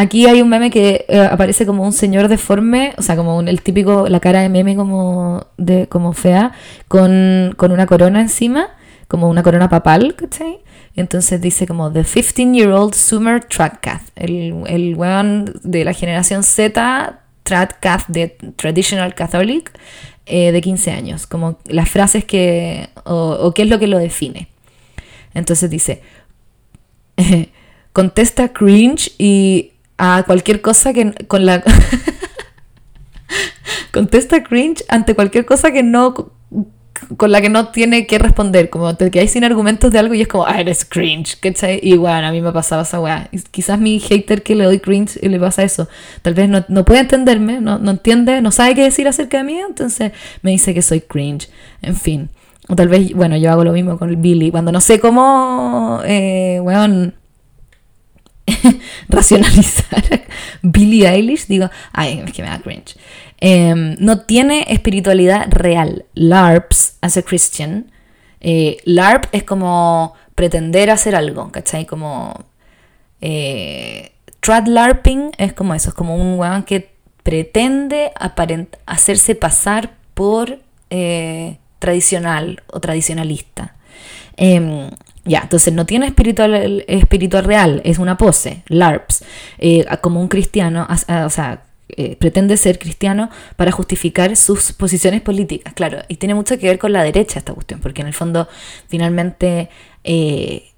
Aquí 0.00 0.24
hay 0.24 0.40
un 0.40 0.48
meme 0.48 0.70
que 0.70 1.04
eh, 1.08 1.28
aparece 1.30 1.66
como 1.66 1.84
un 1.84 1.92
señor 1.92 2.28
deforme, 2.28 2.94
o 2.96 3.02
sea, 3.02 3.16
como 3.16 3.42
el 3.42 3.60
típico, 3.60 4.08
la 4.08 4.18
cara 4.18 4.40
de 4.40 4.48
meme 4.48 4.74
como, 4.74 5.48
de, 5.58 5.88
como 5.88 6.14
fea, 6.14 6.52
con, 6.88 7.54
una 7.60 7.84
corona 7.84 8.22
encima, 8.22 8.70
como 9.08 9.28
una 9.28 9.42
corona 9.42 9.68
papal, 9.68 10.14
¿cachai? 10.14 10.60
Entonces 10.96 11.42
dice 11.42 11.66
como 11.66 11.92
The 11.92 12.00
15-year-old 12.00 12.94
Sumer 12.94 13.44
Tradcath, 13.44 14.00
el, 14.16 14.62
el 14.68 14.94
weón 14.96 15.52
de 15.64 15.84
la 15.84 15.92
generación 15.92 16.44
Z, 16.44 17.20
Tradcath 17.42 18.06
de 18.08 18.28
Traditional 18.56 19.14
Catholic, 19.14 19.70
eh, 20.24 20.50
de 20.50 20.62
15 20.62 20.92
años, 20.92 21.26
como 21.26 21.58
las 21.66 21.90
frases 21.90 22.24
que, 22.24 22.88
o 23.04 23.52
qué 23.54 23.64
es 23.64 23.68
lo 23.68 23.78
que 23.78 23.86
lo 23.86 23.98
define. 23.98 24.48
Entonces 25.34 25.68
dice, 25.68 26.00
contesta 27.92 28.48
cringe 28.48 29.12
y 29.18 29.72
a 30.00 30.22
cualquier 30.24 30.62
cosa 30.62 30.92
que 30.92 31.12
con 31.28 31.44
la 31.44 31.62
contesta 33.92 34.42
cringe 34.42 34.82
ante 34.88 35.14
cualquier 35.14 35.44
cosa 35.44 35.72
que 35.72 35.82
no 35.82 36.32
con 37.16 37.32
la 37.32 37.40
que 37.40 37.48
no 37.48 37.68
tiene 37.68 38.06
que 38.06 38.18
responder, 38.18 38.70
como 38.70 38.94
te 38.94 39.10
quedáis 39.10 39.30
sin 39.30 39.44
argumentos 39.44 39.90
de 39.90 39.98
algo 39.98 40.14
y 40.14 40.20
es 40.20 40.28
como, 40.28 40.46
ah, 40.46 40.60
eres 40.60 40.84
cringe. 40.84 41.38
Y 41.82 41.96
bueno, 41.96 42.26
a 42.26 42.30
mí 42.30 42.40
me 42.40 42.52
pasaba 42.52 42.82
esa 42.82 43.00
weá. 43.00 43.28
Quizás 43.50 43.80
mi 43.80 43.98
hater 43.98 44.42
que 44.42 44.54
le 44.54 44.64
doy 44.64 44.80
cringe 44.80 45.18
y 45.22 45.28
le 45.28 45.40
pasa 45.40 45.62
eso. 45.62 45.88
Tal 46.22 46.34
vez 46.34 46.48
no, 46.48 46.64
no 46.68 46.84
puede 46.84 47.00
entenderme, 47.00 47.60
no, 47.60 47.78
no, 47.78 47.92
entiende, 47.92 48.40
no 48.42 48.52
sabe 48.52 48.74
qué 48.74 48.82
decir 48.82 49.08
acerca 49.08 49.38
de 49.38 49.44
mí, 49.44 49.58
entonces 49.58 50.12
me 50.42 50.50
dice 50.50 50.74
que 50.74 50.82
soy 50.82 51.00
cringe. 51.00 51.48
En 51.82 51.96
fin. 51.96 52.28
O 52.68 52.76
tal 52.76 52.88
vez, 52.88 53.12
bueno, 53.14 53.36
yo 53.36 53.50
hago 53.50 53.64
lo 53.64 53.72
mismo 53.72 53.98
con 53.98 54.20
Billy. 54.20 54.50
Cuando 54.50 54.70
no 54.70 54.80
sé 54.80 55.00
cómo, 55.00 56.00
eh, 56.04 56.60
weón, 56.62 57.14
racionalizar 59.08 60.22
Billie 60.62 61.08
Eilish, 61.08 61.46
digo, 61.46 61.70
ay, 61.92 62.22
es 62.24 62.32
que 62.32 62.42
me 62.42 62.48
da 62.48 62.58
cringe. 62.60 62.96
Em, 63.38 63.96
no 63.98 64.20
tiene 64.20 64.66
espiritualidad 64.68 65.46
real. 65.50 66.04
LARPs, 66.14 66.96
as 67.00 67.16
a 67.16 67.22
Christian, 67.22 67.90
eh, 68.40 68.78
LARP 68.84 69.26
es 69.32 69.44
como 69.44 70.14
pretender 70.34 70.90
hacer 70.90 71.14
algo, 71.14 71.50
¿cachai? 71.50 71.86
Como. 71.86 72.46
Eh, 73.20 74.12
trad 74.40 74.66
LARPing 74.66 75.32
es 75.36 75.52
como 75.52 75.74
eso, 75.74 75.90
es 75.90 75.94
como 75.94 76.16
un 76.16 76.38
weón 76.38 76.62
que 76.62 76.90
pretende 77.22 78.12
hacerse 78.86 79.34
pasar 79.34 79.92
por 80.14 80.60
eh, 80.88 81.58
tradicional 81.78 82.62
o 82.68 82.80
tradicionalista. 82.80 83.76
Ya, 85.24 85.40
entonces 85.40 85.74
no 85.74 85.84
tiene 85.84 86.06
espiritual, 86.06 86.84
espiritual 86.88 87.44
real, 87.44 87.82
es 87.84 87.98
una 87.98 88.16
pose, 88.16 88.62
LARPs, 88.68 89.22
eh, 89.58 89.84
como 90.00 90.20
un 90.20 90.28
cristiano, 90.28 90.88
o 90.88 91.30
sea, 91.30 91.62
eh, 91.90 92.16
pretende 92.16 92.56
ser 92.56 92.78
cristiano 92.78 93.28
para 93.56 93.70
justificar 93.70 94.34
sus 94.36 94.72
posiciones 94.72 95.20
políticas, 95.20 95.74
claro, 95.74 95.98
y 96.08 96.16
tiene 96.16 96.34
mucho 96.34 96.58
que 96.58 96.66
ver 96.66 96.78
con 96.78 96.92
la 96.92 97.02
derecha 97.02 97.38
esta 97.38 97.52
cuestión, 97.52 97.80
porque 97.80 98.00
en 98.00 98.06
el 98.06 98.14
fondo 98.14 98.48
finalmente, 98.88 99.68
eh, 100.04 100.70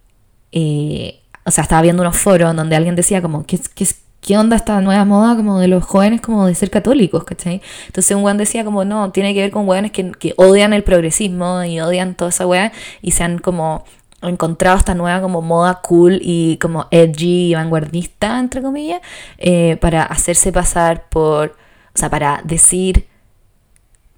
o 1.45 1.51
sea, 1.51 1.63
estaba 1.63 1.83
viendo 1.83 2.03
unos 2.03 2.17
foros 2.17 2.57
donde 2.57 2.75
alguien 2.75 2.97
decía 2.97 3.23
como, 3.23 3.47
¿qué, 3.47 3.61
qué, 3.75 3.87
qué 4.21 4.39
onda 4.39 4.57
esta 4.57 4.81
nueva 4.81 5.05
moda 5.05 5.37
como 5.37 5.59
de 5.61 5.69
los 5.69 5.85
jóvenes 5.85 6.21
como 6.21 6.47
de 6.47 6.55
ser 6.55 6.71
católicos, 6.71 7.25
¿cachai? 7.25 7.61
Entonces 7.87 8.17
un 8.17 8.25
weón 8.25 8.39
decía 8.39 8.65
como, 8.65 8.85
no, 8.85 9.13
tiene 9.13 9.35
que 9.35 9.41
ver 9.41 9.51
con 9.51 9.69
weones 9.69 9.93
que, 9.93 10.11
que 10.13 10.35
odian 10.37 10.73
el 10.73 10.85
progresismo 10.85 11.63
y 11.65 11.81
odian 11.81 12.15
toda 12.15 12.31
esa 12.31 12.47
weá 12.47 12.73
y 13.03 13.11
se 13.11 13.25
han 13.25 13.39
como 13.39 13.85
encontrado 14.29 14.79
esta 14.79 14.95
nueva 14.95 15.21
como 15.21 15.43
moda 15.43 15.81
cool 15.83 16.19
y 16.23 16.57
como 16.59 16.87
edgy 16.91 17.51
y 17.51 17.55
vanguardista, 17.55 18.39
entre 18.39 18.63
comillas, 18.63 19.01
eh, 19.39 19.77
para 19.81 20.03
hacerse 20.03 20.53
pasar 20.53 21.09
por, 21.09 21.57
o 21.95 21.99
sea, 21.99 22.11
para 22.11 22.41
decir, 22.45 23.07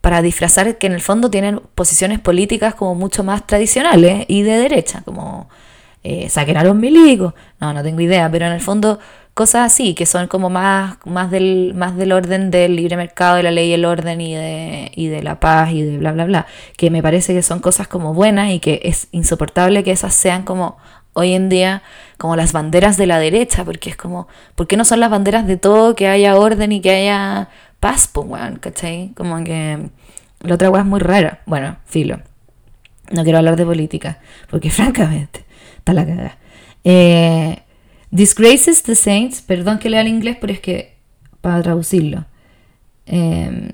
para 0.00 0.20
disfrazar 0.20 0.76
que 0.76 0.86
en 0.86 0.92
el 0.92 1.00
fondo 1.00 1.30
tienen 1.30 1.60
posiciones 1.74 2.20
políticas 2.20 2.74
como 2.74 2.94
mucho 2.94 3.24
más 3.24 3.46
tradicionales 3.46 4.26
y 4.28 4.42
de 4.42 4.58
derecha, 4.58 5.02
como 5.04 5.48
eh, 6.02 6.28
saquen 6.28 6.58
a 6.58 6.64
los 6.64 6.76
milicos, 6.76 7.32
no, 7.60 7.72
no 7.72 7.82
tengo 7.82 8.00
idea, 8.02 8.30
pero 8.30 8.46
en 8.46 8.52
el 8.52 8.60
fondo 8.60 8.98
cosas 9.34 9.72
así, 9.72 9.94
que 9.94 10.06
son 10.06 10.28
como 10.28 10.48
más, 10.48 10.96
más, 11.04 11.30
del, 11.30 11.74
más 11.74 11.96
del 11.96 12.12
orden 12.12 12.50
del 12.50 12.76
libre 12.76 12.96
mercado, 12.96 13.36
de 13.36 13.42
la 13.42 13.50
ley 13.50 13.70
y 13.70 13.72
el 13.74 13.84
orden 13.84 14.20
y 14.20 14.34
de, 14.34 14.92
y 14.94 15.08
de 15.08 15.22
la 15.22 15.40
paz 15.40 15.72
y 15.72 15.82
de 15.82 15.98
bla, 15.98 16.12
bla, 16.12 16.24
bla, 16.24 16.46
que 16.76 16.90
me 16.90 17.02
parece 17.02 17.34
que 17.34 17.42
son 17.42 17.58
cosas 17.60 17.88
como 17.88 18.14
buenas 18.14 18.50
y 18.52 18.60
que 18.60 18.80
es 18.84 19.08
insoportable 19.10 19.82
que 19.82 19.90
esas 19.90 20.14
sean 20.14 20.44
como 20.44 20.76
hoy 21.14 21.32
en 21.32 21.48
día 21.48 21.82
como 22.18 22.36
las 22.36 22.52
banderas 22.52 22.96
de 22.96 23.06
la 23.06 23.18
derecha, 23.18 23.64
porque 23.64 23.90
es 23.90 23.96
como, 23.96 24.28
¿por 24.54 24.66
qué 24.66 24.76
no 24.76 24.84
son 24.84 25.00
las 25.00 25.10
banderas 25.10 25.46
de 25.46 25.56
todo 25.56 25.94
que 25.94 26.08
haya 26.08 26.36
orden 26.36 26.72
y 26.72 26.80
que 26.80 26.90
haya 26.90 27.48
paz, 27.80 28.08
pues, 28.12 28.26
weón, 28.28 28.56
¿cachai? 28.56 29.12
Como 29.16 29.42
que 29.44 29.90
la 30.40 30.54
otra 30.54 30.70
weá 30.70 30.82
es 30.82 30.86
muy 30.86 31.00
rara. 31.00 31.40
Bueno, 31.46 31.76
filo. 31.86 32.20
No 33.10 33.24
quiero 33.24 33.38
hablar 33.38 33.56
de 33.56 33.66
política, 33.66 34.20
porque 34.48 34.70
francamente, 34.70 35.44
está 35.78 35.92
la 35.92 36.06
cagada. 36.06 36.38
Eh, 36.84 37.63
Disgraces 38.14 38.84
the 38.84 38.94
Saints, 38.94 39.42
perdón 39.42 39.80
que 39.80 39.90
lea 39.90 40.00
el 40.00 40.06
inglés, 40.06 40.36
pero 40.40 40.52
es 40.52 40.60
que 40.60 40.94
para 41.40 41.60
traducirlo. 41.62 42.24
Em, 43.06 43.70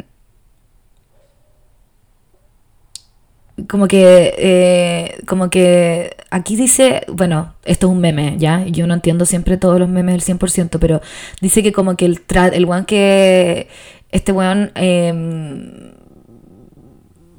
como 3.68 3.86
que, 3.86 4.34
eh, 4.38 5.20
como 5.26 5.50
que 5.50 6.16
aquí 6.30 6.56
dice, 6.56 7.02
bueno, 7.08 7.52
esto 7.66 7.88
es 7.88 7.92
un 7.92 8.00
meme, 8.00 8.36
¿ya? 8.38 8.64
Yo 8.64 8.86
no 8.86 8.94
entiendo 8.94 9.26
siempre 9.26 9.58
todos 9.58 9.78
los 9.78 9.90
memes 9.90 10.14
del 10.14 10.22
100%, 10.22 10.78
pero 10.78 11.02
dice 11.42 11.62
que 11.62 11.72
como 11.72 11.96
que 11.96 12.06
el, 12.06 12.22
el 12.54 12.64
one 12.64 12.86
que, 12.86 13.68
este 14.10 14.32
weón 14.32 14.72
em, 14.74 15.92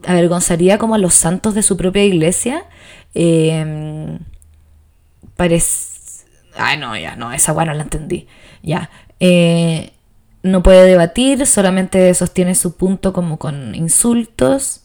avergonzaría 0.05 0.77
como 0.77 0.93
a 0.93 0.99
los 0.99 1.15
santos 1.15 1.55
de 1.55 1.63
su 1.63 1.77
propia 1.77 2.03
iglesia, 2.05 2.65
eh, 3.15 4.19
parece 5.35 5.90
Ay, 6.55 6.77
no, 6.77 6.95
ya, 6.97 7.15
no, 7.15 7.31
esa 7.31 7.53
weá 7.53 7.65
no 7.65 7.73
la 7.73 7.83
entendí. 7.83 8.27
Ya. 8.61 8.89
Eh, 9.19 9.91
no 10.43 10.63
puede 10.63 10.85
debatir, 10.85 11.45
solamente 11.45 12.13
sostiene 12.13 12.55
su 12.55 12.75
punto 12.75 13.13
como 13.13 13.37
con 13.37 13.75
insultos. 13.75 14.81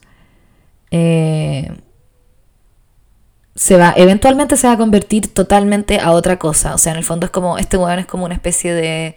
Eh, 0.91 1.71
se 3.55 3.75
va, 3.75 3.93
eventualmente 3.97 4.55
se 4.55 4.67
va 4.67 4.73
a 4.73 4.77
convertir 4.77 5.33
totalmente 5.33 5.99
a 5.99 6.11
otra 6.11 6.37
cosa. 6.37 6.75
O 6.75 6.77
sea, 6.77 6.91
en 6.91 6.99
el 6.99 7.03
fondo 7.03 7.25
es 7.25 7.31
como, 7.31 7.57
este 7.57 7.77
weón 7.77 7.99
es 7.99 8.05
como 8.05 8.25
una 8.25 8.35
especie 8.35 8.73
de 8.73 9.15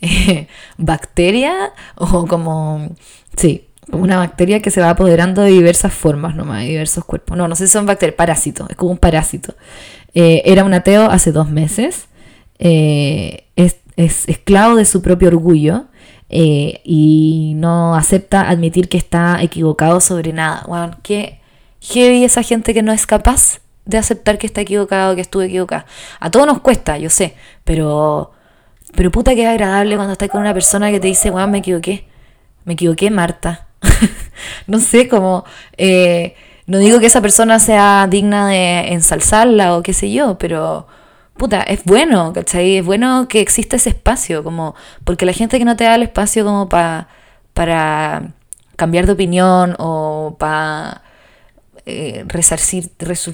eh, 0.00 0.48
bacteria 0.76 1.72
o 1.94 2.26
como, 2.26 2.90
sí, 3.36 3.68
una 3.92 4.16
bacteria 4.18 4.60
que 4.60 4.70
se 4.70 4.80
va 4.80 4.90
apoderando 4.90 5.42
de 5.42 5.50
diversas 5.50 5.92
formas 5.94 6.34
nomás, 6.34 6.62
de 6.62 6.68
diversos 6.68 7.04
cuerpos. 7.04 7.36
No, 7.36 7.46
no 7.46 7.54
sé 7.54 7.66
si 7.66 7.72
son 7.72 7.86
bacterias, 7.86 8.16
parásitos, 8.16 8.68
es 8.70 8.76
como 8.76 8.90
un 8.90 8.98
parásito. 8.98 9.54
Eh, 10.18 10.50
era 10.50 10.64
un 10.64 10.72
ateo 10.72 11.10
hace 11.10 11.30
dos 11.30 11.50
meses, 11.50 12.08
eh, 12.58 13.44
es, 13.54 13.76
esclavo 13.98 14.74
de 14.76 14.86
su 14.86 15.02
propio 15.02 15.28
orgullo 15.28 15.88
eh, 16.30 16.80
y 16.84 17.52
no 17.56 17.94
acepta 17.94 18.48
admitir 18.48 18.88
que 18.88 18.96
está 18.96 19.42
equivocado 19.42 20.00
sobre 20.00 20.32
nada. 20.32 20.64
Bueno, 20.66 20.96
qué 21.02 21.38
heavy 21.82 22.24
esa 22.24 22.42
gente 22.42 22.72
que 22.72 22.82
no 22.82 22.92
es 22.92 23.06
capaz 23.06 23.60
de 23.84 23.98
aceptar 23.98 24.38
que 24.38 24.46
está 24.46 24.62
equivocado, 24.62 25.14
que 25.14 25.20
estuve 25.20 25.44
equivocado. 25.46 25.84
A 26.18 26.30
todos 26.30 26.46
nos 26.46 26.60
cuesta, 26.60 26.96
yo 26.96 27.10
sé, 27.10 27.34
pero, 27.64 28.32
pero 28.94 29.10
puta 29.10 29.34
que 29.34 29.42
es 29.42 29.48
agradable 29.48 29.96
cuando 29.96 30.14
estás 30.14 30.30
con 30.30 30.40
una 30.40 30.54
persona 30.54 30.90
que 30.90 30.98
te 30.98 31.08
dice, 31.08 31.30
bueno, 31.30 31.48
me 31.48 31.58
equivoqué, 31.58 32.06
me 32.64 32.72
equivoqué, 32.72 33.10
Marta. 33.10 33.66
no 34.66 34.78
sé, 34.78 35.08
como... 35.08 35.44
No 36.66 36.78
digo 36.78 36.98
que 37.00 37.06
esa 37.06 37.20
persona 37.20 37.58
sea 37.58 38.06
digna 38.08 38.48
de 38.48 38.92
ensalzarla 38.92 39.76
o 39.76 39.82
qué 39.82 39.92
sé 39.92 40.10
yo, 40.12 40.36
pero 40.38 40.86
puta, 41.36 41.62
es 41.62 41.84
bueno, 41.84 42.32
¿cachai? 42.32 42.78
Es 42.78 42.84
bueno 42.84 43.28
que 43.28 43.40
exista 43.40 43.76
ese 43.76 43.90
espacio, 43.90 44.42
como, 44.42 44.74
porque 45.04 45.26
la 45.26 45.32
gente 45.32 45.58
que 45.58 45.64
no 45.64 45.76
te 45.76 45.84
da 45.84 45.94
el 45.94 46.02
espacio 46.02 46.44
como 46.44 46.68
para 46.68 47.08
para 47.56 48.34
cambiar 48.76 49.06
de 49.06 49.12
opinión 49.12 49.76
o 49.78 50.36
para 50.38 51.00
eh, 51.86 52.22
resarcir, 52.28 52.90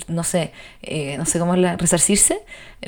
no 0.07 0.23
sé, 0.23 0.53
eh, 0.81 1.17
no 1.19 1.27
sé 1.27 1.41
cómo 1.41 1.55
es 1.55 1.61
la, 1.61 1.77
resarcirse, 1.77 2.39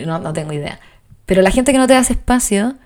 no, 0.07 0.21
no 0.21 0.33
tengo 0.33 0.53
idea. 0.53 0.79
Pero 1.27 1.43
la 1.43 1.51
gente 1.51 1.73
que 1.73 1.79
no 1.79 1.89
te 1.89 1.95
da 1.95 1.99
ese 1.99 2.13
espacio, 2.13 2.77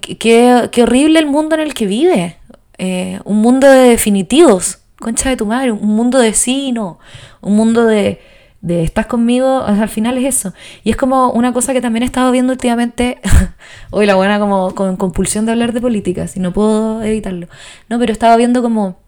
qué, 0.00 0.70
qué 0.72 0.82
horrible 0.82 1.18
el 1.18 1.26
mundo 1.26 1.56
en 1.56 1.60
el 1.60 1.74
que 1.74 1.84
vive, 1.84 2.38
eh, 2.78 3.20
un 3.24 3.42
mundo 3.42 3.68
de 3.68 3.90
definitivos, 3.90 4.78
concha 5.00 5.28
de 5.28 5.36
tu 5.36 5.46
madre, 5.46 5.72
un 5.72 5.96
mundo 5.96 6.18
de 6.18 6.32
sí 6.34 6.70
no, 6.72 7.00
un 7.40 7.56
mundo 7.56 7.84
de, 7.84 8.20
de 8.60 8.84
estás 8.84 9.06
conmigo, 9.06 9.62
al 9.62 9.88
final 9.88 10.18
es 10.18 10.36
eso. 10.36 10.52
Y 10.84 10.90
es 10.90 10.96
como 10.96 11.30
una 11.32 11.52
cosa 11.52 11.72
que 11.72 11.80
también 11.80 12.02
he 12.04 12.06
estado 12.06 12.30
viendo 12.30 12.52
últimamente, 12.52 13.18
hoy 13.90 14.06
la 14.06 14.14
buena 14.14 14.38
como 14.38 14.74
con 14.74 14.96
compulsión 14.96 15.46
de 15.46 15.52
hablar 15.52 15.72
de 15.72 15.80
política, 15.80 16.28
si 16.28 16.40
no 16.40 16.52
puedo 16.52 17.02
evitarlo. 17.02 17.48
No, 17.88 17.98
pero 17.98 18.12
estaba 18.12 18.36
viendo 18.36 18.62
como 18.62 18.98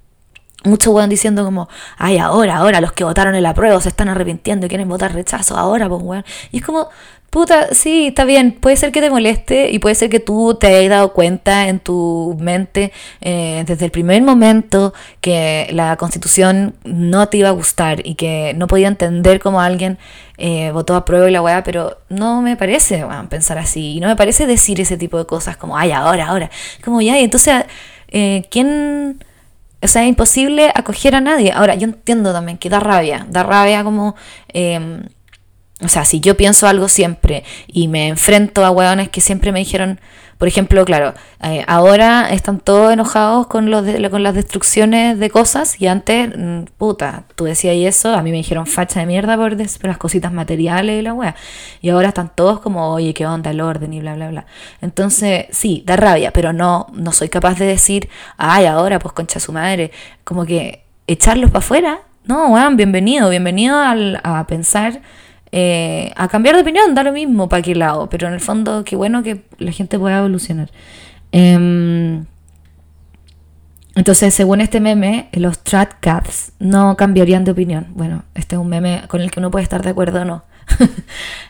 muchos 0.64 0.92
weón 0.92 1.11
diciendo 1.11 1.45
como, 1.45 1.69
ay, 1.99 2.19
ahora, 2.19 2.57
ahora, 2.57 2.81
los 2.81 2.92
que 2.92 3.04
votaron 3.04 3.35
en 3.35 3.42
la 3.42 3.54
prueba 3.54 3.81
se 3.81 3.88
están 3.88 4.09
arrepintiendo 4.09 4.66
y 4.66 4.69
quieren 4.69 4.88
votar 4.88 5.14
rechazo, 5.14 5.57
ahora, 5.57 5.88
pues 5.88 6.02
weón. 6.02 6.25
Y 6.50 6.59
es 6.59 6.64
como, 6.64 6.88
puta, 7.33 7.73
sí, 7.73 8.09
está 8.09 8.26
bien, 8.26 8.52
puede 8.52 8.76
ser 8.76 8.92
que 8.92 9.00
te 9.00 9.09
moleste 9.09 9.71
y 9.71 9.78
puede 9.78 9.95
ser 9.95 10.11
que 10.11 10.21
tú 10.21 10.54
te 10.61 10.66
hayas 10.66 10.90
dado 10.90 11.14
cuenta 11.14 11.66
en 11.69 11.81
tu 11.81 12.37
mente 12.38 12.92
eh, 13.23 13.64
desde 13.66 13.87
el 13.87 13.90
primer 13.90 14.21
momento 14.21 14.92
que 15.23 15.66
la 15.73 15.97
constitución 15.97 16.75
no 16.85 17.31
te 17.31 17.38
iba 17.38 17.49
a 17.49 17.52
gustar 17.52 18.07
y 18.07 18.16
que 18.16 18.52
no 18.54 18.66
podía 18.66 18.87
entender 18.87 19.40
cómo 19.40 19.62
alguien 19.62 19.97
eh, 20.37 20.73
votó 20.73 20.95
a 20.95 21.07
prueba 21.07 21.26
y 21.31 21.33
la 21.33 21.40
weá, 21.40 21.62
pero 21.64 21.97
no 22.11 22.42
me 22.42 22.54
parece 22.59 23.02
pensar 23.31 23.57
así 23.57 23.95
y 23.97 24.00
no 24.00 24.09
me 24.09 24.16
parece 24.16 24.47
decir 24.47 24.78
ese 24.83 24.99
tipo 24.99 25.16
de 25.16 25.25
cosas 25.25 25.57
como, 25.57 25.78
ay, 25.78 25.92
ahora, 25.92 26.26
ahora. 26.26 26.50
Como 26.85 27.00
ya, 27.00 27.19
y 27.19 27.25
entonces, 27.25 27.64
eh, 28.09 28.47
¿quién... 28.50 29.25
O 29.82 29.88
sea, 29.88 30.02
es 30.02 30.08
imposible 30.08 30.70
acoger 30.74 31.14
a 31.14 31.20
nadie. 31.20 31.52
Ahora, 31.52 31.74
yo 31.74 31.86
entiendo 31.86 32.32
también 32.32 32.58
que 32.58 32.70
da 32.70 32.80
rabia, 32.80 33.26
da 33.28 33.42
rabia 33.42 33.82
como... 33.84 34.14
Em, 34.48 35.02
o 35.80 35.88
sea, 35.88 36.04
si 36.04 36.20
yo 36.20 36.36
pienso 36.36 36.68
algo 36.68 36.88
siempre 36.88 37.42
y 37.66 37.88
me 37.88 38.06
enfrento 38.06 38.64
a 38.64 38.70
hueones 38.70 39.08
que 39.08 39.20
siempre 39.20 39.50
me 39.50 39.58
dijeron, 39.58 39.98
por 40.42 40.49
ejemplo, 40.49 40.84
claro, 40.84 41.14
eh, 41.44 41.64
ahora 41.68 42.32
están 42.32 42.58
todos 42.58 42.92
enojados 42.92 43.46
con, 43.46 43.70
los 43.70 43.84
con 44.11 44.25
las 44.25 44.34
destrucciones 44.34 45.16
de 45.20 45.30
cosas 45.30 45.80
y 45.80 45.87
antes, 45.87 46.37
mm, 46.37 46.64
puta, 46.76 47.26
tú 47.37 47.44
decías 47.44 47.76
y 47.76 47.87
eso, 47.87 48.12
a 48.12 48.22
mí 48.22 48.32
me 48.32 48.38
dijeron 48.38 48.66
facha 48.66 48.99
de 48.99 49.06
mierda 49.06 49.37
por, 49.37 49.56
las 49.56 49.99
cositas 49.99 50.32
materiales 50.32 50.99
y 50.99 51.02
la 51.02 51.14
wea. 51.14 51.37
Y 51.80 51.90
ahora 51.90 52.08
están 52.08 52.32
todos 52.34 52.58
como, 52.58 52.92
oye, 52.92 53.14
qué 53.14 53.25
onda 53.25 53.52
el 53.52 53.61
orden 53.61 53.92
y 53.92 54.00
bla, 54.00 54.16
bla, 54.16 54.30
bla. 54.30 54.46
Entonces, 54.80 55.46
sí, 55.52 55.84
da 55.87 55.94
rabia, 55.94 56.32
pero 56.32 56.52
no, 56.52 56.88
no 56.92 57.12
soy 57.12 57.28
capaz 57.28 57.56
de 57.61 57.66
decir, 57.66 58.08
ay, 58.37 58.66
ahora 58.66 58.99
pues 58.99 59.12
concha 59.12 59.38
su 59.38 59.52
madre, 59.52 59.92
como 60.25 60.44
que 60.44 60.82
echarlos 61.06 61.52
para 61.52 61.61
afuera. 61.61 62.00
No, 62.25 62.49
weón, 62.49 62.76
bienvenido, 62.76 63.30
bienvenido 63.30 63.78
al, 63.78 64.18
a 64.25 64.44
pensar 64.49 65.02
eh, 65.52 66.12
a 66.16 66.28
cambiar 66.28 66.56
de 66.56 66.62
opinión, 66.62 66.94
da 66.94 67.02
lo 67.02 67.12
mismo 67.12 67.49
para 67.49 67.62
qué 67.62 67.75
lado, 67.75 68.09
pero 68.09 68.26
en 68.26 68.32
el 68.32 68.40
fondo 68.40 68.85
qué 68.85 68.97
bueno 68.97 69.23
que 69.23 69.44
la 69.59 69.71
gente 69.71 69.99
pueda 69.99 70.18
evolucionar. 70.18 70.71
Em, 71.30 72.25
entonces, 73.94 74.32
según 74.32 74.62
este 74.62 74.80
meme, 74.80 75.28
los 75.32 75.59
Trad 75.62 75.88
Cats 76.00 76.52
no 76.59 76.97
cambiarían 76.97 77.44
de 77.44 77.50
opinión. 77.50 77.88
Bueno, 77.90 78.25
este 78.35 78.56
es 78.56 78.61
un 78.61 78.68
meme 78.68 79.02
con 79.09 79.21
el 79.21 79.30
que 79.30 79.40
uno 79.40 79.50
puede 79.50 79.64
estar 79.64 79.82
de 79.82 79.90
acuerdo 79.90 80.23
o 80.23 80.25
no. 80.25 80.44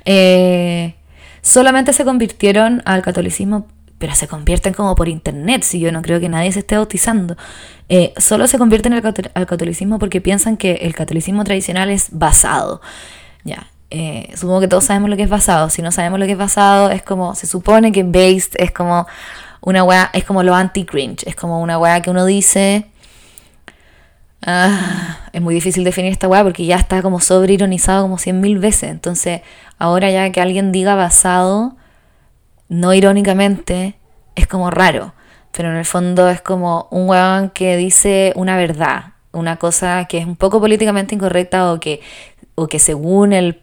Eh, 0.05 0.97
solamente 1.43 1.93
se 1.93 2.05
convirtieron 2.05 2.83
al 2.85 3.03
catolicismo, 3.03 3.69
pero 3.99 4.17
se 4.17 4.27
convierten 4.27 4.75
como 4.75 4.97
por 4.97 5.09
internet, 5.09 5.63
si 5.63 5.79
yo 5.79 5.93
no 5.93 6.03
creo 6.03 6.19
que 6.19 6.29
nadie 6.29 6.51
se 6.51 6.59
esté 6.59 6.77
bautizando. 6.77 7.37
Eh, 7.89 8.13
solo 8.17 8.49
se 8.49 8.59
convierten 8.59 8.95
al 8.95 9.47
catolicismo 9.47 10.01
porque 10.01 10.21
piensan 10.21 10.57
que 10.57 10.73
el 10.83 10.95
catolicismo 10.95 11.45
tradicional 11.45 11.89
es 11.91 12.09
basado. 12.11 12.81
Ya, 13.45 13.69
eh, 13.95 14.33
supongo 14.37 14.61
que 14.61 14.69
todos 14.69 14.85
sabemos 14.85 15.11
lo 15.11 15.17
que 15.17 15.23
es 15.23 15.29
basado. 15.29 15.69
Si 15.69 15.83
no 15.83 15.93
sabemos 15.93 16.19
lo 16.19 16.25
que 16.25 16.33
es 16.33 16.39
basado, 16.39 16.91
es 16.91 17.03
como, 17.03 17.35
se 17.35 17.47
supone 17.47 17.93
que 17.93 18.03
based 18.03 18.55
es 18.55 18.71
como 18.71 19.07
una 19.61 19.85
weá, 19.85 20.09
es 20.15 20.25
como 20.25 20.43
lo 20.43 20.55
anti-cringe. 20.55 21.25
Es 21.27 21.37
como 21.37 21.61
una 21.61 21.79
weá 21.79 22.01
que 22.01 22.09
uno 22.09 22.25
dice. 22.25 22.87
Ah, 24.41 25.19
es 25.35 25.43
muy 25.43 25.55
difícil 25.55 25.85
definir 25.85 26.11
esta 26.11 26.27
weá 26.27 26.43
porque 26.43 26.65
ya 26.65 26.77
está 26.77 27.03
como 27.03 27.21
sobre 27.21 27.53
ironizado 27.53 28.03
como 28.03 28.17
cien 28.17 28.41
mil 28.41 28.59
veces. 28.59 28.91
Entonces, 28.91 29.43
ahora 29.79 30.11
ya 30.11 30.33
que 30.33 30.41
alguien 30.41 30.73
diga 30.73 30.95
basado, 30.95 31.77
no 32.71 32.95
irónicamente, 32.95 33.97
es 34.37 34.47
como 34.47 34.71
raro. 34.71 35.13
Pero 35.53 35.71
en 35.71 35.77
el 35.77 35.85
fondo 35.85 36.31
es 36.31 36.41
como 36.41 36.89
un 36.91 37.11
weón 37.11 37.51
que 37.51 37.77
dice 37.77 38.33
una 38.37 38.57
verdad, 38.57 39.13
una 39.33 39.57
cosa 39.57 40.07
que 40.07 40.17
es 40.17 40.25
un 40.25 40.37
poco 40.37 40.61
políticamente 40.61 41.15
incorrecta 41.15 41.71
o 41.71 41.79
que, 41.79 42.01
o 42.55 42.69
que 42.69 42.79
según 42.79 43.35
el 43.35 43.63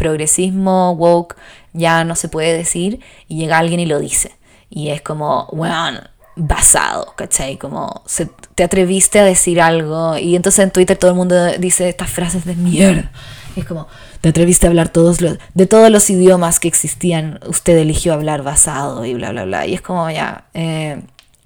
progresismo 0.00 0.92
woke 0.92 1.36
ya 1.74 2.04
no 2.04 2.16
se 2.16 2.28
puede 2.28 2.56
decir 2.56 3.00
y 3.28 3.36
llega 3.36 3.58
alguien 3.58 3.78
y 3.78 3.86
lo 3.86 4.00
dice. 4.00 4.32
Y 4.70 4.88
es 4.88 5.02
como, 5.02 5.46
bueno, 5.52 6.00
basado, 6.36 7.12
¿cachai? 7.16 7.58
Como 7.58 8.02
se, 8.06 8.30
te 8.54 8.64
atreviste 8.64 9.20
a 9.20 9.24
decir 9.24 9.60
algo 9.60 10.16
y 10.16 10.36
entonces 10.36 10.64
en 10.64 10.70
Twitter 10.70 10.96
todo 10.96 11.10
el 11.10 11.16
mundo 11.16 11.36
dice 11.58 11.88
estas 11.88 12.08
frases 12.08 12.46
de 12.46 12.54
mierda. 12.54 13.12
es 13.56 13.66
como, 13.66 13.88
te 14.22 14.30
atreviste 14.30 14.66
a 14.66 14.70
hablar 14.70 14.88
todos 14.88 15.20
los, 15.20 15.38
de 15.54 15.66
todos 15.66 15.90
los 15.90 16.08
idiomas 16.08 16.60
que 16.60 16.68
existían, 16.68 17.40
usted 17.46 17.76
eligió 17.76 18.14
hablar 18.14 18.42
basado 18.42 19.04
y 19.04 19.14
bla, 19.14 19.32
bla, 19.32 19.44
bla. 19.44 19.66
Y 19.66 19.74
es 19.74 19.82
como 19.82 20.10
ya, 20.10 20.46
eh, 20.54 21.02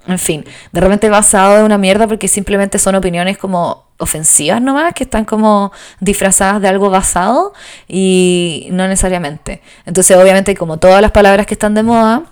en 0.07 0.19
fin, 0.19 0.45
de 0.73 0.81
repente 0.81 1.09
basado 1.09 1.57
de 1.57 1.65
una 1.65 1.79
mierda 1.79 2.07
porque 2.07 2.29
simplemente 2.29 2.79
son 2.79 2.95
opiniones 2.95 3.39
como 3.39 3.85
ofensivas 3.99 4.61
nomás, 4.61 4.93
que 4.95 5.05
están 5.05 5.25
como 5.25 5.73
disfrazadas 6.01 6.61
de 6.61 6.69
algo 6.69 6.91
basado 6.91 7.53
y 7.89 8.69
no 8.71 8.87
necesariamente. 8.89 9.63
Entonces 9.87 10.17
obviamente 10.17 10.55
como 10.57 10.79
todas 10.79 11.01
las 11.01 11.13
palabras 11.13 11.47
que 11.47 11.55
están 11.55 11.75
de 11.75 11.83
moda, 11.83 12.25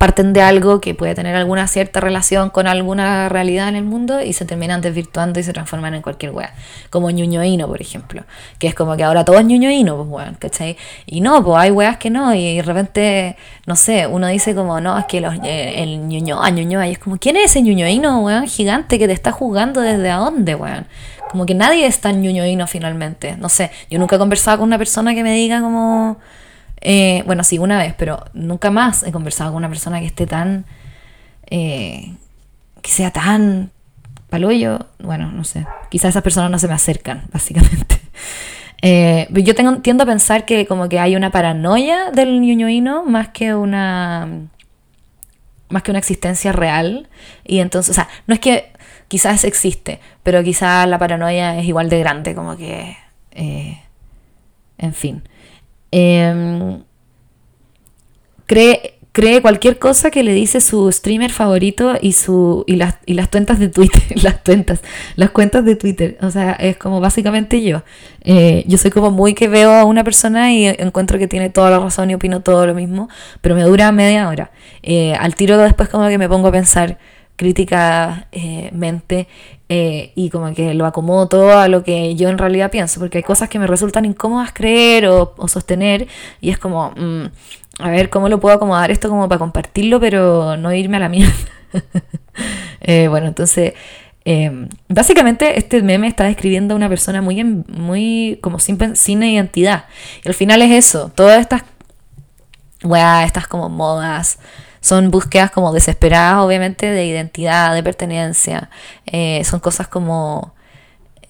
parten 0.00 0.32
de 0.32 0.40
algo 0.40 0.80
que 0.80 0.94
puede 0.94 1.14
tener 1.14 1.36
alguna 1.36 1.68
cierta 1.68 2.00
relación 2.00 2.48
con 2.48 2.66
alguna 2.66 3.28
realidad 3.28 3.68
en 3.68 3.76
el 3.76 3.84
mundo 3.84 4.22
y 4.22 4.32
se 4.32 4.46
terminan 4.46 4.80
desvirtuando 4.80 5.38
y 5.38 5.42
se 5.42 5.52
transforman 5.52 5.92
en 5.92 6.00
cualquier 6.00 6.32
wea. 6.32 6.54
Como 6.88 7.10
ñuñoíno, 7.10 7.66
por 7.66 7.82
ejemplo. 7.82 8.24
Que 8.58 8.66
es 8.68 8.74
como 8.74 8.96
que 8.96 9.04
ahora 9.04 9.26
todo 9.26 9.38
es 9.38 9.44
ñuñoíno, 9.44 9.96
pues 9.98 10.08
weón, 10.08 10.36
¿cachai? 10.36 10.78
Y 11.04 11.20
no, 11.20 11.44
pues 11.44 11.58
hay 11.58 11.70
weas 11.70 11.98
que 11.98 12.08
no, 12.08 12.32
y 12.34 12.56
de 12.56 12.62
repente, 12.62 13.36
no 13.66 13.76
sé, 13.76 14.06
uno 14.06 14.26
dice 14.28 14.54
como, 14.54 14.80
no, 14.80 14.98
es 14.98 15.04
que 15.04 15.20
los, 15.20 15.34
eh, 15.44 15.82
el 15.82 16.08
ñuñoa, 16.08 16.48
ñuñoa, 16.48 16.88
y 16.88 16.92
es 16.92 16.98
como, 16.98 17.18
¿quién 17.18 17.36
es 17.36 17.50
ese 17.50 17.60
ñuñoíno, 17.60 18.22
weón, 18.22 18.46
gigante 18.46 18.98
que 18.98 19.06
te 19.06 19.12
está 19.12 19.32
jugando 19.32 19.82
desde 19.82 20.10
a 20.10 20.16
dónde, 20.16 20.54
weón? 20.54 20.86
Como 21.30 21.44
que 21.44 21.54
nadie 21.54 21.84
es 21.84 22.00
tan 22.00 22.22
ñuñoíno 22.22 22.66
finalmente. 22.66 23.36
No 23.36 23.50
sé, 23.50 23.70
yo 23.90 23.98
nunca 23.98 24.16
he 24.16 24.18
conversado 24.18 24.60
con 24.60 24.66
una 24.66 24.78
persona 24.78 25.14
que 25.14 25.22
me 25.22 25.34
diga 25.34 25.60
como 25.60 26.16
eh, 26.80 27.22
bueno, 27.26 27.44
sí, 27.44 27.58
una 27.58 27.78
vez, 27.78 27.94
pero 27.96 28.24
nunca 28.32 28.70
más 28.70 29.02
he 29.02 29.12
conversado 29.12 29.50
con 29.50 29.58
una 29.58 29.68
persona 29.68 30.00
que 30.00 30.06
esté 30.06 30.26
tan. 30.26 30.64
Eh, 31.50 32.14
que 32.82 32.90
sea 32.90 33.10
tan 33.10 33.70
paloyo. 34.30 34.86
Bueno, 34.98 35.30
no 35.30 35.44
sé. 35.44 35.66
Quizás 35.90 36.10
esas 36.10 36.22
personas 36.22 36.50
no 36.50 36.58
se 36.58 36.68
me 36.68 36.74
acercan, 36.74 37.24
básicamente. 37.32 38.00
Eh, 38.82 39.28
yo 39.30 39.54
tengo, 39.54 39.78
tiendo 39.78 40.04
a 40.04 40.06
pensar 40.06 40.46
que 40.46 40.66
como 40.66 40.88
que 40.88 40.98
hay 40.98 41.14
una 41.14 41.30
paranoia 41.30 42.10
del 42.12 42.40
ñoñoíno 42.40 43.04
más 43.04 43.28
que 43.28 43.54
una 43.54 44.26
más 45.68 45.82
que 45.82 45.90
una 45.90 45.98
existencia 45.98 46.50
real 46.50 47.08
y 47.44 47.58
entonces, 47.58 47.90
o 47.90 47.94
sea, 47.94 48.08
no 48.26 48.34
es 48.34 48.40
que 48.40 48.72
quizás 49.06 49.44
existe, 49.44 50.00
pero 50.22 50.42
quizás 50.42 50.88
la 50.88 50.98
paranoia 50.98 51.58
es 51.58 51.66
igual 51.66 51.90
de 51.90 52.00
grande, 52.00 52.34
como 52.34 52.56
que, 52.56 52.96
en 54.78 54.94
fin. 54.94 55.22
Em, 55.92 56.82
cree, 58.46 58.94
cree 59.12 59.42
cualquier 59.42 59.78
cosa 59.78 60.10
que 60.10 60.22
le 60.22 60.32
dice 60.32 60.60
su 60.60 60.90
streamer 60.92 61.30
favorito 61.32 61.94
y, 62.00 62.12
su, 62.12 62.64
y, 62.66 62.76
las, 62.76 62.96
y 63.06 63.14
las 63.14 63.28
cuentas 63.28 63.58
de 63.58 63.68
Twitter. 63.68 64.02
Las 64.22 64.36
cuentas, 64.40 64.80
las 65.16 65.30
cuentas 65.30 65.64
de 65.64 65.76
Twitter. 65.76 66.18
O 66.20 66.30
sea, 66.30 66.52
es 66.52 66.76
como 66.76 67.00
básicamente 67.00 67.62
yo. 67.62 67.82
Eh, 68.22 68.64
yo 68.66 68.76
soy 68.76 68.90
como 68.90 69.10
muy 69.10 69.34
que 69.34 69.48
veo 69.48 69.72
a 69.72 69.84
una 69.84 70.04
persona 70.04 70.52
y 70.52 70.66
encuentro 70.66 71.18
que 71.18 71.28
tiene 71.28 71.48
toda 71.48 71.70
la 71.70 71.78
razón 71.78 72.10
y 72.10 72.14
opino 72.14 72.42
todo 72.42 72.66
lo 72.66 72.74
mismo, 72.74 73.08
pero 73.40 73.54
me 73.54 73.62
dura 73.62 73.90
media 73.92 74.28
hora. 74.28 74.50
Eh, 74.82 75.14
al 75.14 75.34
tiro 75.34 75.56
después 75.58 75.88
como 75.88 76.08
que 76.08 76.18
me 76.18 76.28
pongo 76.28 76.48
a 76.48 76.52
pensar 76.52 76.98
críticamente 77.40 79.26
eh, 79.70 80.12
y 80.14 80.28
como 80.28 80.52
que 80.52 80.74
lo 80.74 80.84
acomodo 80.84 81.26
todo 81.26 81.58
a 81.58 81.68
lo 81.68 81.82
que 81.82 82.14
yo 82.14 82.28
en 82.28 82.36
realidad 82.36 82.70
pienso, 82.70 83.00
porque 83.00 83.16
hay 83.16 83.24
cosas 83.24 83.48
que 83.48 83.58
me 83.58 83.66
resultan 83.66 84.04
incómodas 84.04 84.52
creer 84.52 85.06
o, 85.06 85.34
sostener 85.48 86.06
y 86.42 86.50
es 86.50 86.58
como, 86.58 86.90
mm, 86.90 87.24
a 87.78 87.88
ver, 87.88 88.10
¿cómo 88.10 88.28
lo 88.28 88.40
puedo 88.40 88.54
acomodar 88.54 88.90
esto 88.90 89.08
como 89.08 89.26
para 89.26 89.38
compartirlo, 89.38 89.98
pero 90.00 90.58
no 90.58 90.70
irme 90.74 90.98
a 90.98 91.00
la 91.00 91.08
mierda? 91.08 91.32
Eh, 92.82 93.08
bueno, 93.08 93.26
entonces... 93.28 93.74
Em, 94.24 94.68
básicamente 94.88 95.58
este 95.58 95.82
meme 95.82 96.06
está 96.06 96.24
describiendo 96.24 96.74
a 96.74 96.76
una 96.76 96.90
persona 96.90 97.22
muy, 97.22 97.42
muy 97.42 98.38
como 98.42 98.58
sin, 98.58 98.96
sin 98.96 99.22
identidad. 99.22 99.84
Y 100.24 100.28
al 100.28 100.34
final 100.34 100.60
es 100.62 100.70
eso, 100.70 101.10
todas 101.14 101.40
estas, 101.40 101.62
weá, 102.84 103.24
estas 103.24 103.46
como 103.46 103.68
modas, 103.68 104.38
son 104.80 105.10
búsquedas 105.10 105.50
como 105.50 105.72
desesperadas, 105.72 106.42
obviamente, 106.42 106.86
de 106.86 107.06
identidad, 107.06 107.74
de 107.74 107.82
pertenencia. 107.82 108.70
Eh, 109.06 109.42
son 109.44 109.60
cosas 109.60 109.88
como... 109.88 110.54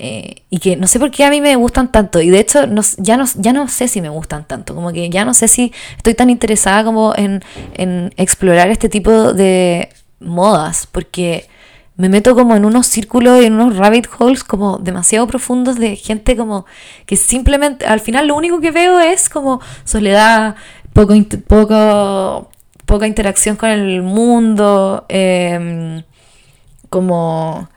Eh, 0.02 0.44
y 0.48 0.60
que 0.60 0.76
no 0.76 0.86
sé 0.86 0.98
por 0.98 1.10
qué 1.10 1.24
a 1.24 1.30
mí 1.30 1.42
me 1.42 1.56
gustan 1.56 1.92
tanto. 1.92 2.20
Y 2.20 2.30
de 2.30 2.40
hecho, 2.40 2.60
ya, 2.96 3.16
no, 3.18 3.26
ya 3.36 3.52
no 3.52 3.68
sé 3.68 3.86
si 3.86 4.00
me 4.00 4.08
gustan 4.08 4.46
tanto. 4.46 4.74
Como 4.74 4.92
que 4.92 5.10
ya 5.10 5.24
no 5.24 5.34
sé 5.34 5.46
si 5.46 5.72
estoy 5.96 6.14
tan 6.14 6.30
interesada 6.30 6.84
como 6.84 7.12
en, 7.16 7.42
en 7.74 8.14
explorar 8.16 8.70
este 8.70 8.88
tipo 8.88 9.34
de 9.34 9.90
modas. 10.20 10.86
Porque 10.90 11.48
me 12.00 12.08
meto 12.08 12.34
como 12.34 12.56
en 12.56 12.64
unos 12.64 12.86
círculos 12.86 13.42
y 13.42 13.44
en 13.44 13.52
unos 13.52 13.76
rabbit 13.76 14.06
holes 14.18 14.42
como 14.42 14.78
demasiado 14.78 15.26
profundos 15.26 15.78
de 15.78 15.96
gente 15.96 16.34
como 16.34 16.64
que 17.04 17.16
simplemente 17.16 17.84
al 17.84 18.00
final 18.00 18.26
lo 18.28 18.36
único 18.36 18.58
que 18.60 18.70
veo 18.70 18.98
es 19.00 19.28
como 19.28 19.60
soledad, 19.84 20.56
poco, 20.94 21.12
poco 21.46 22.50
poca 22.90 23.06
interacción 23.06 23.54
con 23.54 23.70
el 23.70 24.02
mundo, 24.02 25.06
em, 25.08 26.02
como, 26.88 27.68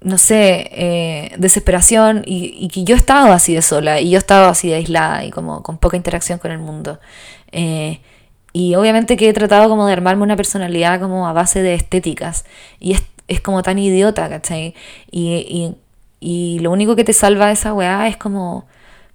no 0.00 0.18
sé, 0.18 0.68
eh, 0.72 1.32
desesperación, 1.38 2.22
y, 2.26 2.68
que 2.68 2.82
yo 2.82 2.96
he 2.96 2.98
estado 2.98 3.32
así 3.32 3.54
de 3.54 3.62
sola, 3.62 4.00
y 4.00 4.10
yo 4.10 4.16
he 4.16 4.18
estado 4.18 4.48
así 4.48 4.68
de 4.68 4.74
aislada, 4.76 5.24
y 5.24 5.30
como 5.30 5.62
con 5.62 5.78
poca 5.78 5.96
interacción 5.96 6.40
con 6.40 6.50
el 6.50 6.58
mundo. 6.58 6.98
Eh, 7.52 8.00
y 8.52 8.74
obviamente 8.74 9.16
que 9.16 9.28
he 9.28 9.32
tratado 9.32 9.68
como 9.68 9.86
de 9.86 9.92
armarme 9.92 10.24
una 10.24 10.36
personalidad 10.36 11.00
como 11.00 11.28
a 11.28 11.32
base 11.32 11.62
de 11.62 11.74
estéticas, 11.74 12.44
y 12.80 12.94
es, 13.28 13.40
como 13.40 13.62
tan 13.62 13.78
idiota, 13.78 14.28
¿cachai? 14.28 14.74
Y, 15.12 15.76
y, 16.20 16.58
lo 16.60 16.72
único 16.72 16.96
que 16.96 17.04
te 17.04 17.12
salva 17.12 17.46
de 17.46 17.52
esa 17.52 17.72
weá 17.72 18.08
es 18.08 18.16
como, 18.16 18.66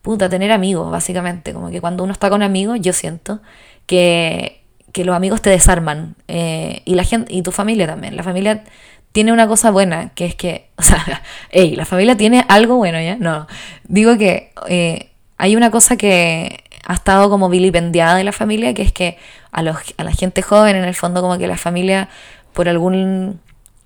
puta, 0.02 0.30
tener 0.30 0.52
amigos, 0.54 0.90
básicamente, 0.92 1.54
como 1.54 1.70
que 1.72 1.82
cuando 1.82 2.04
uno 2.06 2.14
está 2.14 2.30
con 2.30 2.42
amigos, 2.42 2.80
yo 2.82 2.94
siento 2.94 3.42
que 3.86 4.61
que 4.92 5.06
los 5.06 5.16
amigos 5.16 5.42
te 5.42 5.50
desarman 5.50 6.16
eh, 6.28 6.82
y 6.86 6.96
la 6.96 7.04
gente 7.04 7.34
y 7.34 7.42
tu 7.42 7.52
familia 7.52 7.88
también. 7.88 8.16
La 8.16 8.24
familia 8.24 8.64
tiene 9.12 9.32
una 9.32 9.48
cosa 9.48 9.72
buena, 9.72 10.10
que 10.10 10.26
es 10.26 10.36
que, 10.36 10.70
o 10.78 10.82
sea, 10.82 11.22
hey, 11.50 11.76
la 11.76 11.86
familia 11.86 12.16
tiene 12.18 12.46
algo 12.48 12.78
bueno, 12.78 13.02
¿ya? 13.02 13.16
No, 13.18 13.48
digo 13.88 14.18
que 14.18 14.52
eh, 14.68 15.10
hay 15.38 15.56
una 15.56 15.72
cosa 15.72 15.98
que 15.98 16.64
ha 16.86 16.94
estado 16.94 17.30
como 17.30 17.50
vilipendiada 17.50 18.16
de 18.16 18.24
la 18.24 18.32
familia, 18.32 18.74
que 18.74 18.82
es 18.82 18.92
que 18.92 19.18
a, 19.52 19.62
los, 19.62 19.78
a 19.98 20.04
la 20.04 20.12
gente 20.12 20.42
joven, 20.42 20.76
en 20.76 20.84
el 20.84 20.96
fondo, 20.96 21.22
como 21.22 21.38
que 21.38 21.48
la 21.48 21.58
familia, 21.58 22.10
por 22.54 22.68
algún, 22.68 23.40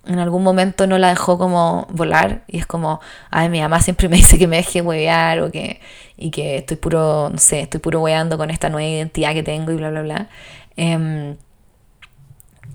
en 0.05 0.19
algún 0.19 0.43
momento 0.43 0.87
no 0.87 0.97
la 0.97 1.09
dejó 1.09 1.37
como 1.37 1.87
volar, 1.91 2.43
y 2.47 2.57
es 2.57 2.65
como, 2.65 2.99
ay, 3.31 3.49
mi 3.49 3.61
mamá 3.61 3.81
siempre 3.81 4.09
me 4.09 4.17
dice 4.17 4.37
que 4.37 4.47
me 4.47 4.57
deje 4.57 4.81
huevear, 4.81 5.41
o 5.41 5.51
que, 5.51 5.81
y 6.17 6.31
que 6.31 6.57
estoy 6.57 6.77
puro, 6.77 7.29
no 7.31 7.37
sé, 7.37 7.61
estoy 7.61 7.79
puro 7.79 8.01
hueando 8.01 8.37
con 8.37 8.49
esta 8.49 8.69
nueva 8.69 8.87
identidad 8.87 9.33
que 9.33 9.43
tengo, 9.43 9.71
y 9.71 9.75
bla, 9.75 9.89
bla, 9.89 10.01
bla. 10.01 10.29
Em, 10.77 11.37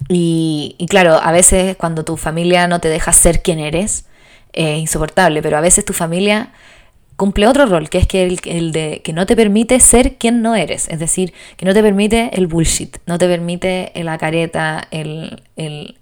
y, 0.09 0.87
claro, 0.89 1.21
a 1.23 1.33
veces 1.33 1.77
cuando 1.77 2.05
tu 2.05 2.17
familia 2.17 2.67
no 2.67 2.81
te 2.81 2.89
deja 2.89 3.13
ser 3.13 3.43
quien 3.43 3.61
eres, 3.61 4.07
es 4.53 4.79
insoportable, 4.79 5.43
pero 5.43 5.57
a 5.57 5.61
veces 5.61 5.85
tu 5.85 5.93
familia 5.93 6.51
cumple 7.15 7.47
otro 7.47 7.67
rol, 7.67 7.91
que 7.91 7.99
es 7.99 8.07
que 8.07 8.25
el, 8.45 8.73
de 8.73 9.03
que 9.05 9.13
no 9.13 9.27
te 9.27 9.37
permite 9.37 9.79
ser 9.79 10.17
quien 10.17 10.41
no 10.41 10.57
eres, 10.57 10.89
es 10.89 10.99
decir, 10.99 11.35
que 11.59 11.67
no 11.67 11.75
te 11.75 11.83
permite 11.83 12.31
el 12.33 12.47
bullshit, 12.47 12.97
no 13.07 13.19
te 13.19 13.29
permite 13.29 13.93
la 13.95 14.17
careta, 14.17 14.89
el, 14.91 15.43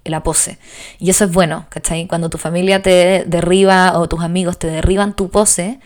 la 0.05 0.23
pose. 0.23 0.57
Y 0.97 1.09
eso 1.09 1.25
es 1.25 1.31
bueno, 1.31 1.65
¿cachai? 1.69 2.07
Cuando 2.07 2.29
tu 2.29 2.37
familia 2.37 2.81
te 2.81 3.25
derriba 3.27 3.99
o 3.99 4.07
tus 4.07 4.21
amigos 4.21 4.57
te 4.57 4.67
derriban 4.67 5.13
tu 5.13 5.29
pose, 5.29 5.79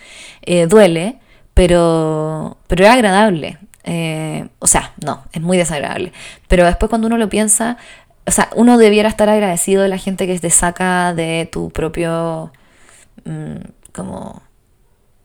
eh, 0.44 0.68
duele, 0.68 1.18
pero, 1.56 2.58
pero 2.68 2.86
es 2.86 2.92
agradable. 2.92 3.58
Eh, 3.84 4.48
o 4.60 4.68
sea, 4.68 4.94
no, 5.04 5.24
es 5.34 5.42
muy 5.42 5.58
desagradable. 5.58 6.14
Pero 6.48 6.66
después 6.66 6.90
cuando 6.90 7.08
uno 7.08 7.18
lo 7.18 7.30
piensa, 7.30 7.78
o 8.26 8.32
sea, 8.32 8.50
uno 8.56 8.78
debiera 8.78 9.10
estar 9.10 9.30
agradecido 9.30 9.84
de 9.84 9.90
la 9.90 9.98
gente 9.98 10.28
que 10.28 10.40
te 10.40 10.50
saca 10.50 11.14
de 11.14 11.50
tu 11.52 11.70
propio, 11.72 12.52
mm, 13.26 13.56
como, 13.94 14.42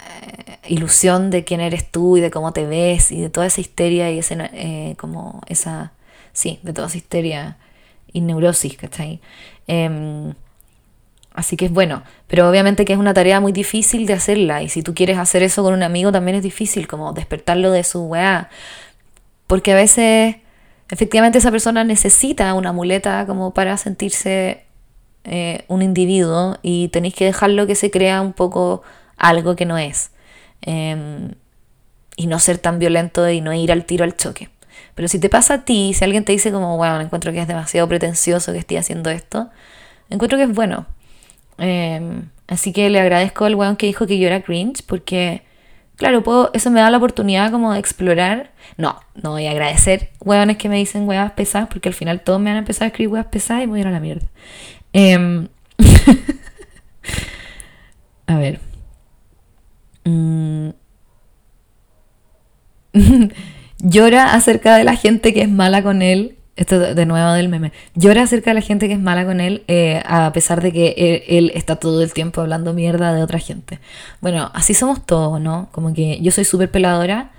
eh, 0.00 0.58
ilusión 0.68 1.30
de 1.30 1.44
quién 1.44 1.60
eres 1.60 1.90
tú 1.90 2.16
y 2.16 2.20
de 2.20 2.30
cómo 2.30 2.52
te 2.52 2.66
ves 2.66 3.12
y 3.12 3.20
de 3.20 3.30
toda 3.30 3.46
esa 3.46 3.60
histeria 3.60 4.10
y 4.10 4.18
ese, 4.18 4.36
eh, 4.52 4.94
como 4.98 5.42
esa, 5.48 5.92
sí, 6.32 6.60
de 6.62 6.72
toda 6.72 6.88
esa 6.88 6.98
histeria 6.98 7.58
y 8.12 8.20
neurosis, 8.20 8.76
¿cachai? 8.76 9.20
Eh, 9.68 10.34
Así 11.38 11.56
que 11.56 11.66
es 11.66 11.70
bueno, 11.70 12.02
pero 12.26 12.50
obviamente 12.50 12.84
que 12.84 12.92
es 12.92 12.98
una 12.98 13.14
tarea 13.14 13.38
muy 13.38 13.52
difícil 13.52 14.06
de 14.06 14.14
hacerla 14.14 14.60
y 14.64 14.68
si 14.68 14.82
tú 14.82 14.92
quieres 14.92 15.18
hacer 15.18 15.44
eso 15.44 15.62
con 15.62 15.72
un 15.72 15.84
amigo 15.84 16.10
también 16.10 16.36
es 16.36 16.42
difícil, 16.42 16.88
como 16.88 17.12
despertarlo 17.12 17.70
de 17.70 17.84
su 17.84 18.06
weá, 18.06 18.50
porque 19.46 19.70
a 19.70 19.76
veces 19.76 20.34
efectivamente 20.90 21.38
esa 21.38 21.52
persona 21.52 21.84
necesita 21.84 22.52
una 22.54 22.72
muleta 22.72 23.24
como 23.24 23.54
para 23.54 23.76
sentirse 23.76 24.64
eh, 25.22 25.64
un 25.68 25.82
individuo 25.82 26.58
y 26.60 26.88
tenéis 26.88 27.14
que 27.14 27.26
dejarlo 27.26 27.68
que 27.68 27.76
se 27.76 27.92
crea 27.92 28.20
un 28.20 28.32
poco 28.32 28.82
algo 29.16 29.54
que 29.54 29.64
no 29.64 29.78
es. 29.78 30.10
Em, 30.62 31.34
y 32.16 32.26
no 32.26 32.40
ser 32.40 32.58
tan 32.58 32.80
violento 32.80 33.30
y 33.30 33.40
no 33.40 33.54
ir 33.54 33.70
al 33.70 33.84
tiro 33.84 34.02
al 34.02 34.16
choque. 34.16 34.48
Pero 34.96 35.06
si 35.06 35.20
te 35.20 35.28
pasa 35.28 35.54
a 35.54 35.64
ti, 35.64 35.94
si 35.94 36.02
alguien 36.02 36.24
te 36.24 36.32
dice 36.32 36.50
como, 36.50 36.76
bueno, 36.76 37.00
encuentro 37.00 37.30
que 37.30 37.40
es 37.40 37.46
demasiado 37.46 37.86
pretencioso 37.86 38.52
que 38.52 38.58
esté 38.58 38.76
haciendo 38.76 39.08
esto, 39.10 39.50
encuentro 40.10 40.36
que 40.36 40.42
es 40.42 40.52
bueno. 40.52 40.86
Em, 41.58 42.30
así 42.46 42.72
que 42.72 42.90
le 42.90 43.00
agradezco 43.00 43.44
al 43.44 43.54
weón 43.54 43.76
que 43.76 43.86
dijo 43.86 44.06
que 44.06 44.18
yo 44.18 44.26
era 44.26 44.42
cringe, 44.42 44.82
porque, 44.86 45.42
claro, 45.96 46.22
puedo, 46.22 46.50
eso 46.54 46.70
me 46.70 46.80
da 46.80 46.90
la 46.90 46.98
oportunidad 46.98 47.50
como 47.50 47.72
de 47.72 47.78
explorar. 47.78 48.52
No, 48.76 49.00
no 49.14 49.30
voy 49.32 49.46
a 49.46 49.50
agradecer 49.50 50.10
weones 50.20 50.56
que 50.56 50.68
me 50.68 50.76
dicen 50.76 51.08
weas 51.08 51.32
pesadas, 51.32 51.68
porque 51.68 51.88
al 51.88 51.94
final 51.94 52.20
todos 52.22 52.40
me 52.40 52.50
van 52.50 52.56
a 52.56 52.60
empezar 52.60 52.84
a 52.84 52.88
escribir 52.88 53.12
weas 53.12 53.26
pesadas 53.26 53.64
y 53.64 53.66
me 53.66 53.72
voy 53.72 53.80
a 53.80 53.82
ir 53.82 53.88
a 53.88 53.92
la 53.92 54.00
mierda. 54.00 54.26
Em, 54.92 55.48
a 58.26 58.38
ver. 58.38 58.60
Mm. 60.04 60.70
Llora 63.80 64.34
acerca 64.34 64.76
de 64.76 64.84
la 64.84 64.96
gente 64.96 65.32
que 65.32 65.42
es 65.42 65.48
mala 65.48 65.82
con 65.82 66.02
él. 66.02 66.37
Esto 66.58 66.80
de 66.94 67.06
nuevo 67.06 67.32
del 67.32 67.48
meme. 67.48 67.72
Llora 67.94 68.24
acerca 68.24 68.50
de 68.50 68.54
la 68.54 68.60
gente 68.60 68.88
que 68.88 68.94
es 68.94 69.00
mala 69.00 69.24
con 69.24 69.40
él, 69.40 69.62
eh, 69.68 70.02
a 70.04 70.32
pesar 70.32 70.60
de 70.60 70.72
que 70.72 71.24
él, 71.28 71.52
está 71.54 71.76
todo 71.76 72.02
el 72.02 72.12
tiempo 72.12 72.40
hablando 72.40 72.74
mierda 72.74 73.14
de 73.14 73.22
otra 73.22 73.38
gente. 73.38 73.78
Bueno, 74.20 74.50
así 74.54 74.74
somos 74.74 75.06
todos, 75.06 75.40
¿no? 75.40 75.68
Como 75.70 75.94
que 75.94 76.20
yo 76.20 76.32
soy 76.32 76.44
súper 76.44 76.68
peladora. 76.68 77.30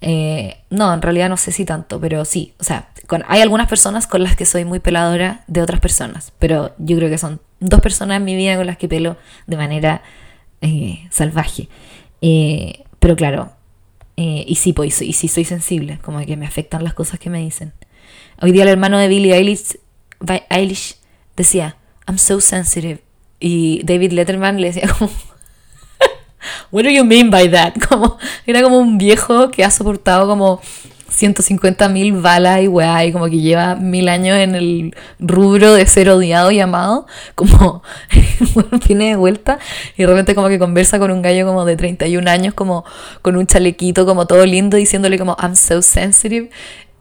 Eh, 0.00 0.58
no, 0.70 0.94
en 0.94 1.02
realidad 1.02 1.28
no 1.28 1.36
sé 1.36 1.50
si 1.50 1.64
tanto, 1.64 2.00
pero 2.00 2.24
sí. 2.24 2.54
O 2.60 2.64
sea, 2.64 2.88
hay 3.26 3.40
algunas 3.40 3.66
personas 3.66 4.06
con 4.06 4.22
las 4.22 4.36
que 4.36 4.46
soy 4.46 4.64
muy 4.64 4.78
peladora 4.78 5.42
de 5.48 5.60
otras 5.60 5.80
personas. 5.80 6.32
Pero 6.38 6.72
yo 6.78 6.96
creo 6.96 7.10
que 7.10 7.18
son 7.18 7.40
dos 7.58 7.80
personas 7.80 8.18
en 8.18 8.24
mi 8.24 8.36
vida 8.36 8.56
con 8.56 8.66
las 8.68 8.78
que 8.78 8.86
pelo 8.86 9.16
de 9.48 9.56
manera 9.56 10.02
eh, 10.60 11.00
salvaje. 11.10 11.68
pero 13.00 13.16
claro, 13.16 13.50
eh, 14.20 14.44
y 14.48 14.56
sí, 14.56 14.72
pues, 14.72 15.00
y 15.00 15.12
sí 15.12 15.28
soy 15.28 15.44
sensible, 15.44 16.00
como 16.02 16.18
que 16.26 16.36
me 16.36 16.44
afectan 16.44 16.82
las 16.82 16.92
cosas 16.92 17.20
que 17.20 17.30
me 17.30 17.38
dicen. 17.38 17.72
Hoy 18.40 18.52
día 18.52 18.62
el 18.62 18.68
hermano 18.68 18.98
de 18.98 19.08
Billie 19.08 19.34
Eilish, 19.34 20.96
decía, 21.36 21.76
I'm 22.06 22.18
so 22.18 22.40
sensitive. 22.40 23.00
Y 23.40 23.82
David 23.84 24.12
Letterman 24.12 24.60
le 24.60 24.68
decía 24.68 24.88
como, 24.96 25.10
What 26.70 26.84
do 26.84 26.90
you 26.90 27.04
mean 27.04 27.30
by 27.30 27.50
that? 27.50 27.74
Como, 27.88 28.16
era 28.46 28.62
como 28.62 28.78
un 28.78 28.96
viejo 28.96 29.50
que 29.50 29.64
ha 29.64 29.70
soportado 29.70 30.28
como 30.28 30.60
150 31.08 31.88
mil 31.88 32.12
balas 32.12 32.62
y 32.62 32.68
weá, 32.68 33.04
y 33.04 33.12
como 33.12 33.26
que 33.26 33.40
lleva 33.40 33.74
mil 33.74 34.08
años 34.08 34.38
en 34.38 34.54
el 34.54 34.94
rubro 35.18 35.74
de 35.74 35.86
ser 35.86 36.08
odiado 36.10 36.50
y 36.50 36.60
amado, 36.60 37.06
como 37.34 37.82
tiene 38.86 39.08
de 39.08 39.16
vuelta 39.16 39.58
y 39.96 40.02
de 40.02 40.06
repente 40.06 40.34
como 40.34 40.48
que 40.48 40.58
conversa 40.58 40.98
con 40.98 41.10
un 41.10 41.22
gallo 41.22 41.46
como 41.46 41.64
de 41.64 41.76
31 41.76 42.30
años, 42.30 42.54
como 42.54 42.84
con 43.22 43.36
un 43.36 43.46
chalequito 43.46 44.06
como 44.06 44.26
todo 44.26 44.46
lindo, 44.46 44.76
diciéndole 44.76 45.18
como 45.18 45.36
I'm 45.40 45.56
so 45.56 45.82
sensitive. 45.82 46.50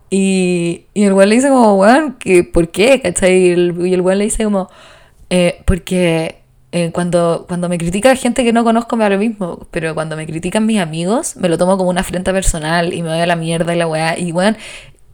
Y, 0.09 0.85
y 0.93 1.03
el 1.03 1.13
weón 1.13 1.29
le 1.29 1.35
dice 1.35 1.49
como, 1.49 1.75
weón, 1.75 2.13
que 2.13 2.43
¿por 2.43 2.69
qué? 2.69 3.01
¿Cachai? 3.01 3.47
Y 3.47 3.49
el, 3.51 4.01
weón 4.01 4.17
le 4.17 4.25
dice 4.25 4.43
como, 4.43 4.69
eh, 5.29 5.61
porque 5.65 6.37
eh, 6.71 6.91
cuando, 6.93 7.45
cuando 7.47 7.69
me 7.69 7.77
critica 7.77 8.15
gente 8.15 8.43
que 8.43 8.53
no 8.53 8.63
conozco 8.63 8.95
me 8.95 9.03
da 9.03 9.09
lo 9.09 9.17
mismo, 9.17 9.67
pero 9.71 9.93
cuando 9.95 10.15
me 10.15 10.25
critican 10.25 10.65
mis 10.65 10.79
amigos 10.79 11.35
me 11.37 11.49
lo 11.49 11.57
tomo 11.57 11.77
como 11.77 11.89
una 11.89 12.01
afrenta 12.01 12.31
personal 12.33 12.93
y 12.93 13.01
me 13.01 13.09
voy 13.09 13.19
a 13.19 13.25
la 13.25 13.35
mierda 13.35 13.73
y 13.73 13.77
la 13.77 13.87
weá. 13.87 14.17
Y 14.17 14.31
weón, 14.31 14.57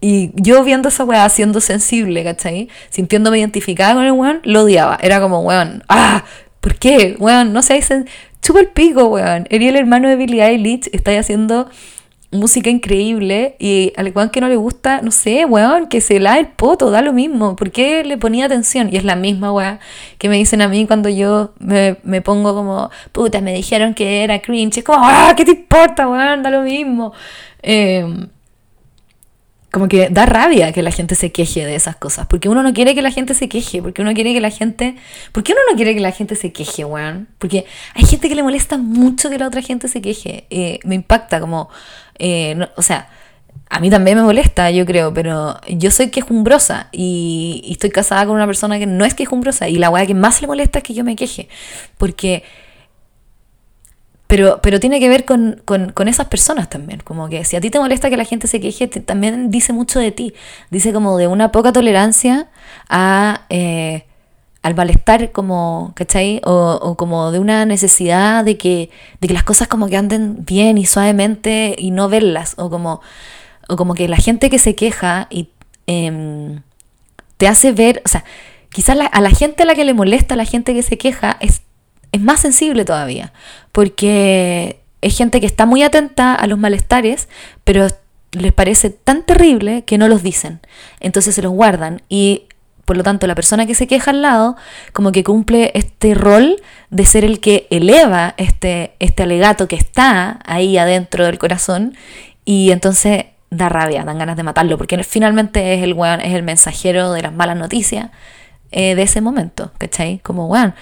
y 0.01 0.31
yo 0.35 0.63
viendo 0.63 0.89
esa 0.89 1.05
weá 1.05 1.27
siendo 1.29 1.61
sensible, 1.61 2.23
¿cachai? 2.23 2.69
Sintiéndome 2.89 3.39
identificada 3.39 3.95
con 3.95 4.03
el 4.03 4.11
weón, 4.11 4.41
lo 4.43 4.63
odiaba. 4.63 4.97
Era 5.01 5.21
como, 5.21 5.41
weón, 5.41 5.83
ah, 5.89 6.25
¿por 6.59 6.75
qué? 6.75 7.15
Weón, 7.19 7.53
no 7.53 7.61
sé, 7.61 7.79
chupa 8.41 8.59
el 8.59 8.67
pico, 8.67 9.05
weón. 9.05 9.47
Era 9.49 9.65
el 9.65 9.75
hermano 9.75 10.09
de 10.09 10.17
Billie 10.17 10.43
Eilish, 10.43 10.89
está 10.91 11.17
haciendo 11.17 11.69
música 12.33 12.69
increíble 12.69 13.55
y 13.59 13.93
al 13.95 14.07
igual 14.07 14.31
que 14.31 14.41
no 14.41 14.47
le 14.49 14.55
gusta, 14.55 15.01
no 15.01 15.11
sé, 15.11 15.45
weón, 15.45 15.87
que 15.87 16.01
se 16.01 16.19
la 16.19 16.39
el 16.39 16.47
poto, 16.47 16.91
da 16.91 17.01
lo 17.01 17.13
mismo. 17.13 17.55
¿Por 17.55 17.71
qué 17.71 18.03
le 18.03 18.17
ponía 18.17 18.45
atención? 18.45 18.89
Y 18.91 18.97
es 18.97 19.03
la 19.03 19.15
misma 19.15 19.51
weón 19.51 19.79
que 20.17 20.29
me 20.29 20.37
dicen 20.37 20.61
a 20.61 20.67
mí 20.67 20.85
cuando 20.87 21.09
yo 21.09 21.53
me, 21.59 21.97
me, 22.03 22.21
pongo 22.21 22.53
como, 22.53 22.89
puta, 23.11 23.41
me 23.41 23.53
dijeron 23.53 23.93
que 23.93 24.23
era 24.23 24.41
cringe. 24.41 24.79
Es 24.79 24.83
como, 24.83 24.99
ah, 25.01 25.33
¿qué 25.37 25.45
te 25.45 25.51
importa, 25.51 26.07
weón? 26.07 26.43
Da 26.43 26.49
lo 26.49 26.61
mismo. 26.61 27.13
Eh, 27.61 28.27
como 29.73 29.87
que 29.87 30.09
da 30.09 30.27
rabia 30.27 30.71
que 30.71 30.83
la 30.83 30.91
gente 30.91 31.15
se 31.15 31.31
queje 31.31 31.65
de 31.65 31.73
esas 31.73 31.95
cosas. 31.95 32.27
Porque 32.27 32.47
uno 32.47 32.61
no 32.61 32.73
quiere 32.73 32.93
que 32.93 33.01
la 33.01 33.09
gente 33.09 33.33
se 33.33 33.49
queje. 33.49 33.81
Porque 33.81 34.03
uno 34.03 34.13
quiere 34.13 34.31
que 34.31 34.39
la 34.39 34.51
gente. 34.51 34.95
¿Por 35.31 35.43
qué 35.43 35.53
uno 35.53 35.61
no 35.67 35.75
quiere 35.75 35.95
que 35.95 35.99
la 35.99 36.11
gente 36.11 36.35
se 36.35 36.53
queje, 36.53 36.85
weón? 36.85 37.27
Porque 37.39 37.65
hay 37.95 38.05
gente 38.05 38.29
que 38.29 38.35
le 38.35 38.43
molesta 38.43 38.77
mucho 38.77 39.31
que 39.31 39.39
la 39.39 39.47
otra 39.47 39.63
gente 39.63 39.87
se 39.87 39.99
queje. 39.99 40.45
Eh, 40.51 40.77
me 40.83 40.93
impacta 40.93 41.39
como. 41.39 41.69
Eh, 42.19 42.67
o 42.75 42.81
sea, 42.81 43.09
a 43.69 43.79
mí 43.79 43.89
también 43.89 44.17
me 44.17 44.23
molesta, 44.23 44.69
yo 44.69 44.85
creo, 44.85 45.13
pero 45.13 45.59
yo 45.67 45.89
soy 45.89 46.09
quejumbrosa 46.09 46.89
y, 46.91 47.65
estoy 47.71 47.89
casada 47.89 48.25
con 48.25 48.35
una 48.35 48.45
persona 48.45 48.77
que 48.77 48.85
no 48.85 49.03
es 49.03 49.13
quejumbrosa. 49.15 49.67
Y 49.67 49.77
la 49.77 49.89
weá 49.89 50.05
que 50.05 50.13
más 50.13 50.41
le 50.41 50.47
molesta 50.47 50.79
es 50.79 50.83
que 50.83 50.93
yo 50.93 51.03
me 51.03 51.15
queje. 51.15 51.49
Porque 51.97 52.43
pero, 54.27 54.61
pero 54.63 54.79
tiene 54.79 54.99
que 54.99 55.09
ver 55.09 55.25
con, 55.25 55.61
esas 56.07 56.27
personas 56.27 56.69
también. 56.69 57.01
Como 57.03 57.29
que 57.29 57.45
si 57.45 57.55
a 57.55 57.61
ti 57.61 57.69
te 57.69 57.79
molesta 57.79 58.09
que 58.09 58.17
la 58.17 58.25
gente 58.25 58.47
se 58.47 58.59
queje, 58.59 58.87
también 58.87 59.51
dice 59.51 59.73
mucho 59.73 59.99
de 59.99 60.11
ti. 60.11 60.33
Dice 60.69 60.93
como 60.93 61.17
de 61.17 61.27
una 61.27 61.51
poca 61.51 61.71
tolerancia 61.71 62.49
a, 62.89 63.45
eh, 63.49 64.05
al 64.63 64.75
malestar, 64.75 65.31
como, 65.31 65.93
¿cachai? 65.95 66.41
O, 66.45 66.95
como 66.97 67.31
de 67.31 67.39
una 67.39 67.65
necesidad 67.65 68.43
de 68.43 68.57
que, 68.57 68.89
de 69.21 69.27
que 69.27 69.33
las 69.33 69.43
cosas 69.43 69.67
como 69.67 69.87
que 69.87 69.97
anden 69.97 70.43
bien 70.45 70.77
y 70.77 70.85
suavemente 70.85 71.75
y 71.77 71.91
no 71.91 72.09
verlas. 72.09 72.55
O 72.57 72.69
como, 72.69 73.01
o 73.67 73.75
como 73.75 73.93
que 73.93 74.07
la 74.07 74.17
gente 74.17 74.49
que 74.49 74.59
se 74.59 74.75
queja 74.75 75.27
y 75.29 75.49
em, 75.85 76.61
te 77.37 77.47
hace 77.47 77.71
ver, 77.71 78.01
o 78.05 78.09
sea, 78.09 78.23
quizás 78.69 78.97
a 79.11 79.21
la 79.21 79.29
gente 79.29 79.63
a 79.63 79.65
la 79.65 79.75
que 79.75 79.85
le 79.85 79.93
molesta 79.93 80.35
la 80.35 80.45
gente 80.45 80.73
que 80.73 80.81
se 80.81 80.97
queja 80.97 81.37
es 81.39 81.61
es 82.13 82.21
más 82.21 82.39
sensible 82.39 82.85
todavía, 82.85 83.33
porque 83.73 84.79
es 85.01 85.17
gente 85.17 85.41
que 85.41 85.47
está 85.47 85.65
muy 85.65 85.83
atenta 85.83 86.35
a 86.35 86.47
los 86.47 86.59
malestares, 86.59 87.27
pero 87.65 87.87
les 88.31 88.53
parece 88.53 88.91
tan 88.91 89.23
terrible 89.23 89.83
que 89.83 89.97
no 89.97 90.07
los 90.07 90.23
dicen. 90.23 90.61
Entonces 90.99 91.35
se 91.35 91.41
los 91.41 91.51
guardan 91.51 92.03
y 92.07 92.43
por 92.93 92.97
lo 92.99 93.03
tanto 93.03 93.25
la 93.25 93.33
persona 93.33 93.65
que 93.65 93.73
se 93.73 93.87
queja 93.87 94.11
al 94.11 94.21
lado 94.21 94.55
como 94.91 95.11
que 95.11 95.23
cumple 95.23 95.71
este 95.73 96.13
rol 96.13 96.61
de 96.91 97.07
ser 97.07 97.25
el 97.25 97.39
que 97.39 97.65
eleva 97.71 98.35
este, 98.37 98.93
este 98.99 99.23
alegato 99.23 99.67
que 99.67 99.75
está 99.75 100.39
ahí 100.45 100.77
adentro 100.77 101.25
del 101.25 101.39
corazón 101.39 101.95
y 102.45 102.69
entonces 102.69 103.25
da 103.49 103.67
rabia, 103.67 104.03
dan 104.03 104.19
ganas 104.19 104.37
de 104.37 104.43
matarlo, 104.43 104.77
porque 104.77 105.03
finalmente 105.03 105.73
es 105.73 105.81
el 105.81 105.95
es 106.21 106.35
el 106.35 106.43
mensajero 106.43 107.13
de 107.13 107.23
las 107.23 107.33
malas 107.33 107.57
noticias 107.57 108.11
eh, 108.69 108.93
de 108.93 109.01
ese 109.01 109.21
momento, 109.21 109.71
¿cachai? 109.79 110.19
Como 110.19 110.45
weón 110.45 110.75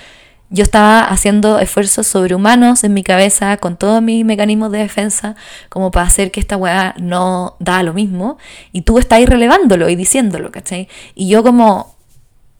yo 0.51 0.63
estaba 0.63 1.05
haciendo 1.05 1.59
esfuerzos 1.59 2.07
sobrehumanos 2.07 2.83
en 2.83 2.93
mi 2.93 3.03
cabeza 3.03 3.55
con 3.55 3.77
todos 3.77 4.01
mis 4.01 4.25
mecanismos 4.25 4.69
de 4.71 4.79
defensa 4.79 5.35
como 5.69 5.91
para 5.91 6.05
hacer 6.05 6.29
que 6.29 6.41
esta 6.41 6.57
weá 6.57 6.93
no 6.99 7.55
da 7.59 7.81
lo 7.83 7.93
mismo 7.93 8.37
y 8.73 8.81
tú 8.81 8.99
estás 8.99 9.19
ahí 9.19 9.25
relevándolo 9.25 9.87
y 9.87 9.95
diciéndolo, 9.95 10.51
¿cachai? 10.51 10.89
Y 11.15 11.29
yo 11.29 11.41
como 11.41 11.95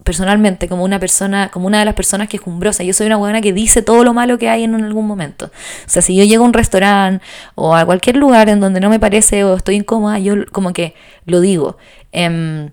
personalmente, 0.03 0.67
como 0.67 0.83
una 0.83 0.99
persona, 0.99 1.49
como 1.49 1.67
una 1.67 1.79
de 1.79 1.85
las 1.85 1.93
personas 1.93 2.27
que 2.27 2.37
es 2.37 2.41
cumbrosa, 2.41 2.83
yo 2.83 2.93
soy 2.93 3.07
una 3.07 3.17
weá 3.17 3.41
que 3.41 3.53
dice 3.53 3.81
todo 3.81 4.03
lo 4.03 4.13
malo 4.13 4.37
que 4.37 4.49
hay 4.49 4.63
en 4.63 4.75
algún 4.75 5.07
momento. 5.07 5.45
O 5.45 5.89
sea, 5.89 6.01
si 6.01 6.15
yo 6.15 6.23
llego 6.23 6.43
a 6.43 6.47
un 6.47 6.53
restaurante 6.53 7.23
o 7.55 7.75
a 7.75 7.85
cualquier 7.85 8.17
lugar 8.17 8.49
en 8.49 8.59
donde 8.59 8.79
no 8.79 8.89
me 8.89 8.99
parece 8.99 9.43
o 9.43 9.55
estoy 9.55 9.75
incómoda, 9.75 10.19
yo 10.19 10.35
como 10.51 10.73
que 10.73 10.95
lo 11.25 11.39
digo. 11.39 11.77
Eh, 12.11 12.69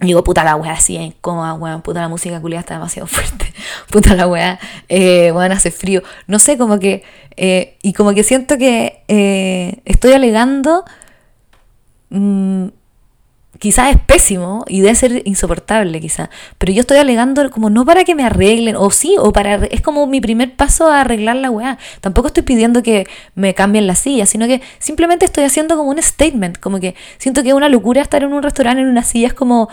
digo, 0.00 0.22
puta 0.24 0.44
la 0.44 0.56
weá, 0.56 0.72
así 0.72 0.96
incómoda, 0.96 1.54
weón, 1.54 1.82
puta 1.82 2.00
la 2.00 2.08
música 2.08 2.40
culiada 2.40 2.60
está 2.60 2.74
demasiado 2.74 3.06
fuerte, 3.06 3.52
puta 3.90 4.14
la 4.14 4.26
weá, 4.26 4.58
eh, 4.88 5.32
weón, 5.32 5.52
hace 5.52 5.70
frío. 5.70 6.02
No 6.26 6.38
sé, 6.38 6.58
como 6.58 6.78
que, 6.78 7.02
eh, 7.36 7.76
y 7.82 7.92
como 7.92 8.12
que 8.14 8.22
siento 8.22 8.58
que 8.58 9.02
eh, 9.08 9.80
estoy 9.84 10.12
alegando 10.12 10.84
mmm, 12.10 12.68
quizás 13.58 13.94
es 13.94 14.00
pésimo 14.00 14.64
y 14.68 14.80
debe 14.80 14.94
ser 14.94 15.22
insoportable 15.24 16.00
quizás, 16.00 16.28
pero 16.58 16.72
yo 16.72 16.80
estoy 16.80 16.98
alegando 16.98 17.48
como 17.50 17.70
no 17.70 17.84
para 17.84 18.04
que 18.04 18.14
me 18.14 18.24
arreglen, 18.24 18.76
o 18.76 18.90
sí, 18.90 19.16
o 19.18 19.32
para, 19.32 19.66
es 19.66 19.80
como 19.80 20.06
mi 20.06 20.20
primer 20.20 20.54
paso 20.54 20.88
a 20.88 21.00
arreglar 21.00 21.36
la 21.36 21.50
weá. 21.50 21.78
Tampoco 22.00 22.28
estoy 22.28 22.42
pidiendo 22.42 22.82
que 22.82 23.06
me 23.34 23.54
cambien 23.54 23.86
la 23.86 23.94
silla, 23.94 24.26
sino 24.26 24.46
que 24.46 24.62
simplemente 24.78 25.24
estoy 25.24 25.44
haciendo 25.44 25.76
como 25.76 25.90
un 25.90 26.02
statement, 26.02 26.58
como 26.58 26.80
que 26.80 26.94
siento 27.18 27.42
que 27.42 27.50
es 27.50 27.54
una 27.54 27.68
locura 27.68 28.02
estar 28.02 28.22
en 28.22 28.32
un 28.32 28.42
restaurante 28.42 28.82
en 28.82 28.88
una 28.88 29.02
silla, 29.02 29.28
es 29.28 29.34
como 29.34 29.68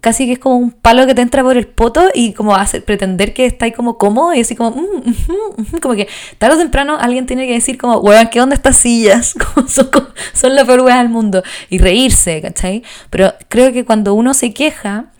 casi 0.00 0.26
que 0.26 0.32
es 0.32 0.38
como 0.38 0.56
un 0.56 0.70
palo 0.70 1.06
que 1.06 1.14
te 1.14 1.22
entra 1.22 1.42
por 1.42 1.56
el 1.56 1.66
poto 1.66 2.08
y 2.14 2.32
como 2.32 2.54
hacer, 2.54 2.84
pretender 2.84 3.34
que 3.34 3.46
estáis 3.46 3.74
como 3.74 3.98
cómodo 3.98 4.34
y 4.34 4.40
así 4.40 4.56
como, 4.56 4.70
mm, 4.70 5.78
como 5.80 5.94
que 5.94 6.08
tarde 6.38 6.56
o 6.56 6.58
temprano 6.58 6.96
alguien 7.00 7.26
tiene 7.26 7.46
que 7.46 7.52
decir 7.52 7.78
como, 7.78 7.98
weón, 7.98 8.28
¿qué 8.28 8.40
onda 8.40 8.54
estas 8.54 8.76
sillas? 8.76 9.34
son, 9.68 9.90
son 10.32 10.54
la 10.54 10.64
peor 10.64 10.80
weá 10.80 10.98
del 10.98 11.08
mundo 11.08 11.42
y 11.70 11.78
reírse, 11.78 12.40
¿cachai? 12.40 12.82
Pero 13.10 13.34
creo 13.48 13.72
que 13.72 13.84
cuando 13.84 14.14
uno 14.14 14.34
se 14.34 14.52
queja, 14.52 15.12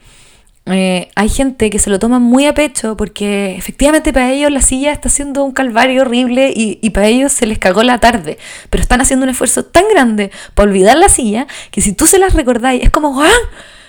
eh, 0.69 1.11
hay 1.15 1.29
gente 1.29 1.71
que 1.71 1.79
se 1.79 1.91
lo 1.91 2.01
toma 2.01 2.19
muy 2.19 2.47
a 2.47 2.53
pecho 2.53 2.97
porque 2.97 3.55
efectivamente 3.57 4.13
para 4.13 4.33
ellos 4.33 4.51
la 4.51 4.61
silla 4.61 4.91
está 4.91 5.09
siendo 5.09 5.45
un 5.45 5.53
calvario 5.53 6.03
horrible 6.03 6.53
y, 6.55 6.81
y, 6.83 6.91
para 6.91 7.07
ellos 7.07 7.31
se 7.31 7.47
les 7.47 7.59
cagó 7.59 7.85
la 7.85 7.99
tarde. 7.99 8.37
Pero 8.69 8.83
están 8.83 9.01
haciendo 9.01 9.25
un 9.25 9.31
esfuerzo 9.31 9.65
tan 9.65 9.85
grande 9.89 10.33
para 10.55 10.69
olvidar 10.69 10.97
la 10.97 11.09
silla 11.09 11.47
que 11.71 11.81
si 11.81 11.93
tú 11.93 12.07
se 12.07 12.19
las 12.19 12.35
recordáis 12.35 12.83
es 12.83 12.91
como, 12.91 13.23
¡ah! 13.23 13.31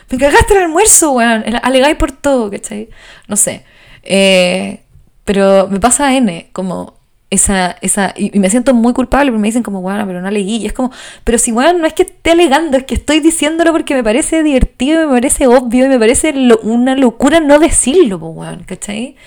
Me 0.09 0.17
cagaste 0.17 0.53
el 0.53 0.63
almuerzo, 0.63 1.11
weón. 1.11 1.43
Alegáis 1.63 1.95
por 1.95 2.11
todo, 2.11 2.49
¿cachai? 2.49 2.89
No 3.27 3.35
sé. 3.35 3.63
Eh, 4.03 4.81
pero 5.25 5.67
me 5.69 5.79
pasa 5.79 6.15
N, 6.15 6.49
como 6.53 6.97
esa, 7.29 7.75
esa, 7.81 8.13
y, 8.15 8.37
me 8.39 8.49
siento 8.49 8.73
muy 8.73 8.93
culpable 8.93 9.31
porque 9.31 9.41
me 9.41 9.47
dicen 9.49 9.63
como, 9.63 9.81
bueno, 9.81 10.05
pero 10.07 10.21
no 10.21 10.31
leí, 10.31 10.57
y 10.57 10.65
es 10.65 10.73
como, 10.73 10.91
pero 11.23 11.37
si, 11.37 11.51
bueno, 11.51 11.73
no 11.79 11.85
es 11.85 11.93
que 11.93 12.03
esté 12.03 12.31
alegando, 12.31 12.77
es 12.77 12.85
que 12.85 12.95
estoy 12.95 13.19
diciéndolo 13.19 13.73
porque 13.73 13.93
me 13.93 14.03
parece 14.03 14.43
divertido, 14.43 15.07
me 15.07 15.13
parece 15.15 15.47
obvio, 15.47 15.85
y 15.85 15.89
me 15.89 15.99
parece 15.99 16.33
una 16.63 16.95
locura 16.95 17.39
no 17.41 17.59
decirlo, 17.59 18.19
pues, 18.19 18.33
bueno, 18.33 18.59
¿cachai? 18.65 19.17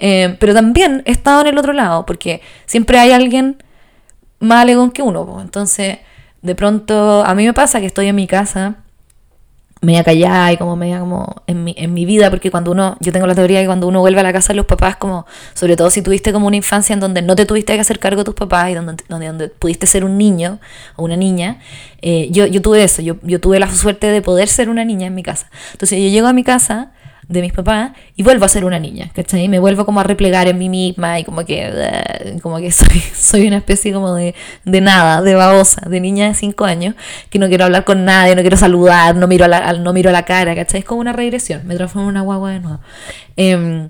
Eh, 0.00 0.36
pero 0.40 0.54
también 0.54 1.02
he 1.06 1.12
estado 1.12 1.42
en 1.42 1.46
el 1.48 1.58
otro 1.58 1.72
lado, 1.72 2.04
porque 2.06 2.40
siempre 2.66 2.98
hay 2.98 3.12
alguien 3.12 3.62
más 4.40 4.62
alegón 4.62 4.90
que 4.90 5.02
uno, 5.02 5.24
pues, 5.24 5.44
entonces, 5.44 5.98
de 6.42 6.54
pronto, 6.56 7.24
a 7.24 7.34
mí 7.34 7.46
me 7.46 7.54
pasa 7.54 7.80
que 7.80 7.86
estoy 7.86 8.08
en 8.08 8.16
mi 8.16 8.26
casa, 8.26 8.78
media 9.84 10.04
callada 10.04 10.52
y 10.52 10.56
como 10.56 10.76
media 10.76 11.00
como 11.00 11.42
en 11.46 11.64
mi, 11.64 11.74
en 11.78 11.94
mi 11.94 12.04
vida, 12.04 12.30
porque 12.30 12.50
cuando 12.50 12.70
uno, 12.72 12.96
yo 13.00 13.12
tengo 13.12 13.26
la 13.26 13.34
teoría 13.34 13.60
que 13.60 13.66
cuando 13.66 13.86
uno 13.86 14.00
vuelve 14.00 14.20
a 14.20 14.22
la 14.22 14.32
casa 14.32 14.52
de 14.52 14.56
los 14.56 14.66
papás, 14.66 14.96
como, 14.96 15.26
sobre 15.54 15.76
todo 15.76 15.90
si 15.90 16.02
tuviste 16.02 16.32
como 16.32 16.46
una 16.46 16.56
infancia 16.56 16.94
en 16.94 17.00
donde 17.00 17.22
no 17.22 17.36
te 17.36 17.46
tuviste 17.46 17.74
que 17.74 17.80
hacer 17.80 17.98
cargo 17.98 18.20
de 18.20 18.24
tus 18.24 18.34
papás 18.34 18.70
y 18.70 18.74
donde, 18.74 19.04
donde, 19.08 19.48
pudiste 19.48 19.86
ser 19.86 20.04
un 20.04 20.18
niño 20.18 20.58
o 20.96 21.04
una 21.04 21.16
niña, 21.16 21.60
eh, 22.02 22.28
yo, 22.30 22.46
yo 22.46 22.62
tuve 22.62 22.82
eso, 22.82 23.02
yo, 23.02 23.16
yo 23.22 23.40
tuve 23.40 23.58
la 23.58 23.70
suerte 23.70 24.08
de 24.08 24.22
poder 24.22 24.48
ser 24.48 24.68
una 24.68 24.84
niña 24.84 25.06
en 25.06 25.14
mi 25.14 25.22
casa. 25.22 25.50
Entonces 25.72 26.00
yo 26.00 26.08
llego 26.08 26.26
a 26.26 26.32
mi 26.32 26.44
casa 26.44 26.92
de 27.28 27.40
mis 27.40 27.52
papás 27.52 27.92
y 28.16 28.22
vuelvo 28.22 28.44
a 28.44 28.48
ser 28.48 28.64
una 28.64 28.78
niña, 28.78 29.10
¿cachai? 29.14 29.48
Me 29.48 29.58
vuelvo 29.58 29.84
como 29.84 30.00
a 30.00 30.02
replegar 30.02 30.48
en 30.48 30.58
mí 30.58 30.68
misma 30.68 31.18
y 31.18 31.24
como 31.24 31.44
que, 31.44 31.70
uh, 31.70 32.40
como 32.40 32.58
que 32.58 32.70
soy, 32.72 33.00
soy 33.14 33.46
una 33.46 33.58
especie 33.58 33.92
como 33.92 34.14
de, 34.14 34.34
de 34.64 34.80
nada, 34.80 35.22
de 35.22 35.34
babosa, 35.34 35.88
de 35.88 36.00
niña 36.00 36.28
de 36.28 36.34
5 36.34 36.64
años, 36.64 36.94
que 37.30 37.38
no 37.38 37.48
quiero 37.48 37.64
hablar 37.64 37.84
con 37.84 38.04
nadie, 38.04 38.34
no 38.34 38.42
quiero 38.42 38.56
saludar, 38.56 39.16
no 39.16 39.26
miro 39.26 39.44
a 39.44 39.48
la, 39.48 39.72
no 39.74 39.92
miro 39.92 40.10
a 40.10 40.12
la 40.12 40.24
cara, 40.24 40.54
¿cachai? 40.54 40.80
Es 40.80 40.86
como 40.86 41.00
una 41.00 41.12
regresión, 41.12 41.66
me 41.66 41.74
transformo 41.76 42.08
en 42.08 42.10
una 42.10 42.22
guagua 42.22 42.50
de 42.50 42.60
nuevo. 42.60 42.80
Eh, 43.36 43.88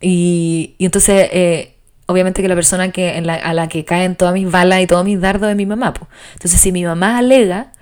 y, 0.00 0.74
y, 0.78 0.84
entonces... 0.84 1.28
Eh, 1.32 1.68
obviamente 2.06 2.42
que 2.42 2.48
la 2.48 2.54
persona 2.54 2.90
que, 2.90 3.16
en 3.16 3.26
la, 3.26 3.34
a 3.34 3.54
la 3.54 3.68
que 3.68 3.84
caen 3.84 4.16
todas 4.16 4.34
mis 4.34 4.50
balas 4.50 4.80
y 4.80 4.86
todos 4.86 5.04
mis 5.04 5.20
dardos 5.20 5.48
es 5.48 5.56
mi 5.56 5.66
mamá. 5.66 5.94
pues 5.94 6.08
Entonces, 6.34 6.60
si 6.60 6.70
mi 6.70 6.84
mamá 6.84 7.18
alega, 7.18 7.72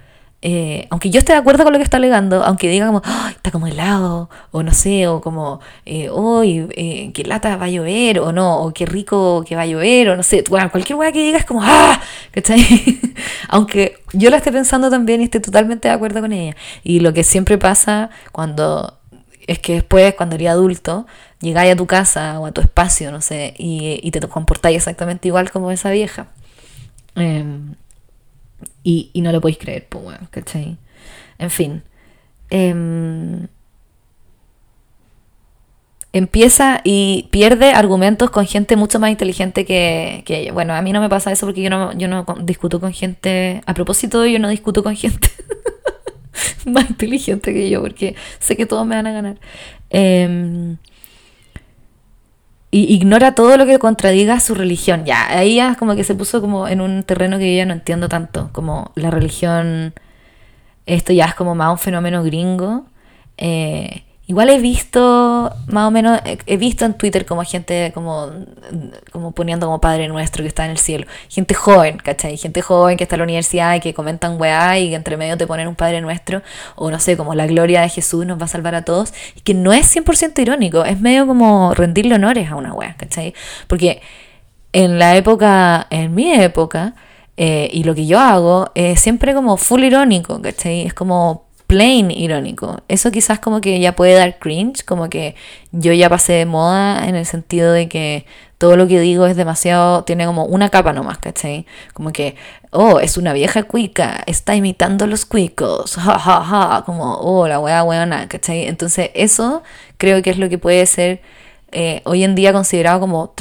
eh, 0.42 0.86
aunque 0.88 1.10
yo 1.10 1.18
esté 1.18 1.32
de 1.34 1.38
acuerdo 1.38 1.64
con 1.64 1.72
lo 1.72 1.78
que 1.78 1.82
está 1.82 1.98
alegando, 1.98 2.42
aunque 2.42 2.68
diga 2.68 2.86
como, 2.86 3.02
está 3.30 3.50
como 3.50 3.66
helado, 3.66 4.30
o 4.52 4.62
no 4.62 4.72
sé, 4.72 5.06
o 5.06 5.20
como, 5.20 5.60
eh, 5.84 6.10
uy, 6.10 6.66
eh, 6.76 7.10
qué 7.12 7.24
lata 7.24 7.56
va 7.56 7.66
a 7.66 7.68
llover, 7.68 8.20
o 8.20 8.32
no, 8.32 8.62
o 8.62 8.72
qué 8.72 8.86
rico 8.86 9.44
que 9.46 9.54
va 9.54 9.62
a 9.62 9.66
llover, 9.66 10.08
o 10.08 10.16
no 10.16 10.22
sé, 10.22 10.42
bueno, 10.48 10.70
cualquier 10.70 10.98
hueá 10.98 11.12
que 11.12 11.22
diga 11.22 11.38
es 11.38 11.44
como, 11.44 11.60
¡ah! 11.62 12.00
¿cachai? 12.30 12.60
aunque 13.48 13.98
yo 14.14 14.30
la 14.30 14.38
esté 14.38 14.50
pensando 14.50 14.88
también 14.90 15.20
y 15.20 15.24
esté 15.24 15.40
totalmente 15.40 15.88
de 15.88 15.94
acuerdo 15.94 16.20
con 16.22 16.32
ella. 16.32 16.56
Y 16.84 17.00
lo 17.00 17.12
que 17.12 17.22
siempre 17.22 17.58
pasa 17.58 18.08
cuando, 18.32 18.98
es 19.46 19.58
que 19.58 19.74
después, 19.74 20.14
cuando 20.14 20.36
eres 20.36 20.48
adulto, 20.48 21.06
llegáis 21.40 21.72
a 21.72 21.76
tu 21.76 21.86
casa 21.86 22.40
o 22.40 22.46
a 22.46 22.52
tu 22.52 22.62
espacio, 22.62 23.10
no 23.12 23.20
sé, 23.20 23.54
y, 23.58 24.00
y 24.02 24.10
te 24.10 24.20
comportáis 24.20 24.78
exactamente 24.78 25.28
igual 25.28 25.50
como 25.50 25.70
esa 25.70 25.90
vieja. 25.90 26.28
Eh, 27.16 27.44
y, 28.82 29.10
y 29.12 29.20
no 29.22 29.32
lo 29.32 29.40
podéis 29.40 29.58
creer, 29.58 29.86
pues 29.88 30.04
bueno, 30.04 30.28
¿cachai? 30.30 30.76
En 31.38 31.50
fin. 31.50 31.82
Eh, 32.50 33.46
empieza 36.12 36.80
y 36.84 37.28
pierde 37.30 37.72
argumentos 37.72 38.30
con 38.30 38.46
gente 38.46 38.76
mucho 38.76 38.98
más 38.98 39.10
inteligente 39.10 39.64
que, 39.64 40.22
que, 40.26 40.40
ella. 40.40 40.52
Bueno, 40.52 40.74
a 40.74 40.82
mí 40.82 40.92
no 40.92 41.00
me 41.00 41.08
pasa 41.08 41.30
eso 41.32 41.46
porque 41.46 41.62
yo 41.62 41.70
no, 41.70 41.92
yo 41.92 42.08
no 42.08 42.24
discuto 42.42 42.80
con 42.80 42.92
gente. 42.92 43.62
A 43.66 43.74
propósito, 43.74 44.26
yo 44.26 44.38
no 44.38 44.48
discuto 44.48 44.82
con 44.82 44.96
gente 44.96 45.30
más 46.66 46.90
inteligente 46.90 47.52
que 47.52 47.70
yo 47.70 47.80
porque 47.80 48.16
sé 48.38 48.56
que 48.56 48.66
todos 48.66 48.86
me 48.86 48.96
van 48.96 49.06
a 49.06 49.12
ganar. 49.12 49.36
Eh, 49.90 50.76
y 52.70 52.94
ignora 52.94 53.34
todo 53.34 53.56
lo 53.56 53.66
que 53.66 53.78
contradiga 53.78 54.38
su 54.40 54.54
religión. 54.54 55.04
Ya, 55.04 55.28
ahí 55.28 55.56
ya 55.56 55.74
como 55.74 55.96
que 55.96 56.04
se 56.04 56.14
puso 56.14 56.40
como 56.40 56.68
en 56.68 56.80
un 56.80 57.02
terreno 57.02 57.38
que 57.38 57.50
yo 57.52 57.58
ya 57.58 57.66
no 57.66 57.72
entiendo 57.72 58.08
tanto, 58.08 58.50
como 58.52 58.92
la 58.94 59.10
religión, 59.10 59.94
esto 60.86 61.12
ya 61.12 61.26
es 61.26 61.34
como 61.34 61.54
más 61.54 61.72
un 61.72 61.78
fenómeno 61.78 62.22
gringo. 62.22 62.86
Eh, 63.36 64.04
Igual 64.30 64.48
he 64.50 64.60
visto, 64.60 65.52
más 65.66 65.88
o 65.88 65.90
menos, 65.90 66.20
he 66.46 66.56
visto 66.56 66.84
en 66.84 66.94
Twitter 66.94 67.26
como 67.26 67.42
gente 67.42 67.90
como, 67.92 68.30
como 69.10 69.32
poniendo 69.32 69.66
como 69.66 69.80
Padre 69.80 70.06
Nuestro 70.06 70.44
que 70.44 70.46
está 70.46 70.64
en 70.66 70.70
el 70.70 70.78
cielo. 70.78 71.08
Gente 71.28 71.52
joven, 71.52 71.96
¿cachai? 71.96 72.36
Gente 72.36 72.62
joven 72.62 72.96
que 72.96 73.02
está 73.02 73.16
en 73.16 73.22
la 73.22 73.24
universidad 73.24 73.74
y 73.74 73.80
que 73.80 73.92
comentan 73.92 74.40
weá 74.40 74.78
y 74.78 74.90
que 74.90 74.94
entre 74.94 75.16
medio 75.16 75.36
te 75.36 75.48
ponen 75.48 75.66
un 75.66 75.74
Padre 75.74 76.00
Nuestro. 76.00 76.42
O 76.76 76.92
no 76.92 77.00
sé, 77.00 77.16
como 77.16 77.34
la 77.34 77.48
gloria 77.48 77.80
de 77.80 77.88
Jesús 77.88 78.24
nos 78.24 78.40
va 78.40 78.44
a 78.44 78.46
salvar 78.46 78.76
a 78.76 78.84
todos. 78.84 79.12
Y 79.34 79.40
que 79.40 79.52
no 79.52 79.72
es 79.72 79.92
100% 79.96 80.40
irónico, 80.40 80.84
es 80.84 81.00
medio 81.00 81.26
como 81.26 81.74
rendirle 81.74 82.14
honores 82.14 82.48
a 82.52 82.54
una 82.54 82.72
weá, 82.72 82.94
¿cachai? 82.96 83.34
Porque 83.66 84.00
en 84.72 85.00
la 85.00 85.16
época, 85.16 85.88
en 85.90 86.14
mi 86.14 86.32
época, 86.34 86.94
eh, 87.36 87.68
y 87.72 87.82
lo 87.82 87.96
que 87.96 88.06
yo 88.06 88.20
hago 88.20 88.70
es 88.76 89.00
siempre 89.00 89.34
como 89.34 89.56
full 89.56 89.82
irónico, 89.82 90.40
¿cachai? 90.40 90.82
Es 90.82 90.94
como 90.94 91.49
plain 91.70 92.10
irónico. 92.10 92.82
Eso 92.88 93.12
quizás 93.12 93.38
como 93.38 93.60
que 93.60 93.78
ya 93.78 93.94
puede 93.94 94.14
dar 94.14 94.40
cringe, 94.40 94.84
como 94.84 95.08
que 95.08 95.36
yo 95.70 95.92
ya 95.92 96.08
pasé 96.08 96.32
de 96.32 96.44
moda 96.44 97.06
en 97.06 97.14
el 97.14 97.24
sentido 97.24 97.72
de 97.72 97.88
que 97.88 98.26
todo 98.58 98.76
lo 98.76 98.88
que 98.88 98.98
digo 98.98 99.24
es 99.24 99.36
demasiado, 99.36 100.02
tiene 100.02 100.26
como 100.26 100.46
una 100.46 100.68
capa 100.68 100.92
nomás, 100.92 101.18
¿cachai? 101.18 101.66
Como 101.94 102.10
que, 102.10 102.34
oh, 102.72 102.98
es 102.98 103.16
una 103.16 103.32
vieja 103.32 103.62
cuica, 103.62 104.20
está 104.26 104.56
imitando 104.56 105.06
los 105.06 105.24
cuicos, 105.24 105.94
ja, 105.94 106.18
ja, 106.18 106.42
ja, 106.42 106.82
como, 106.84 107.14
oh, 107.18 107.46
la 107.46 107.60
wea 107.60 107.84
weona, 107.84 108.28
¿cachai? 108.28 108.66
Entonces 108.66 109.10
eso 109.14 109.62
creo 109.96 110.22
que 110.22 110.30
es 110.30 110.38
lo 110.38 110.48
que 110.48 110.58
puede 110.58 110.84
ser 110.86 111.22
eh, 111.70 112.02
hoy 112.04 112.24
en 112.24 112.34
día 112.34 112.52
considerado 112.52 112.98
como, 112.98 113.32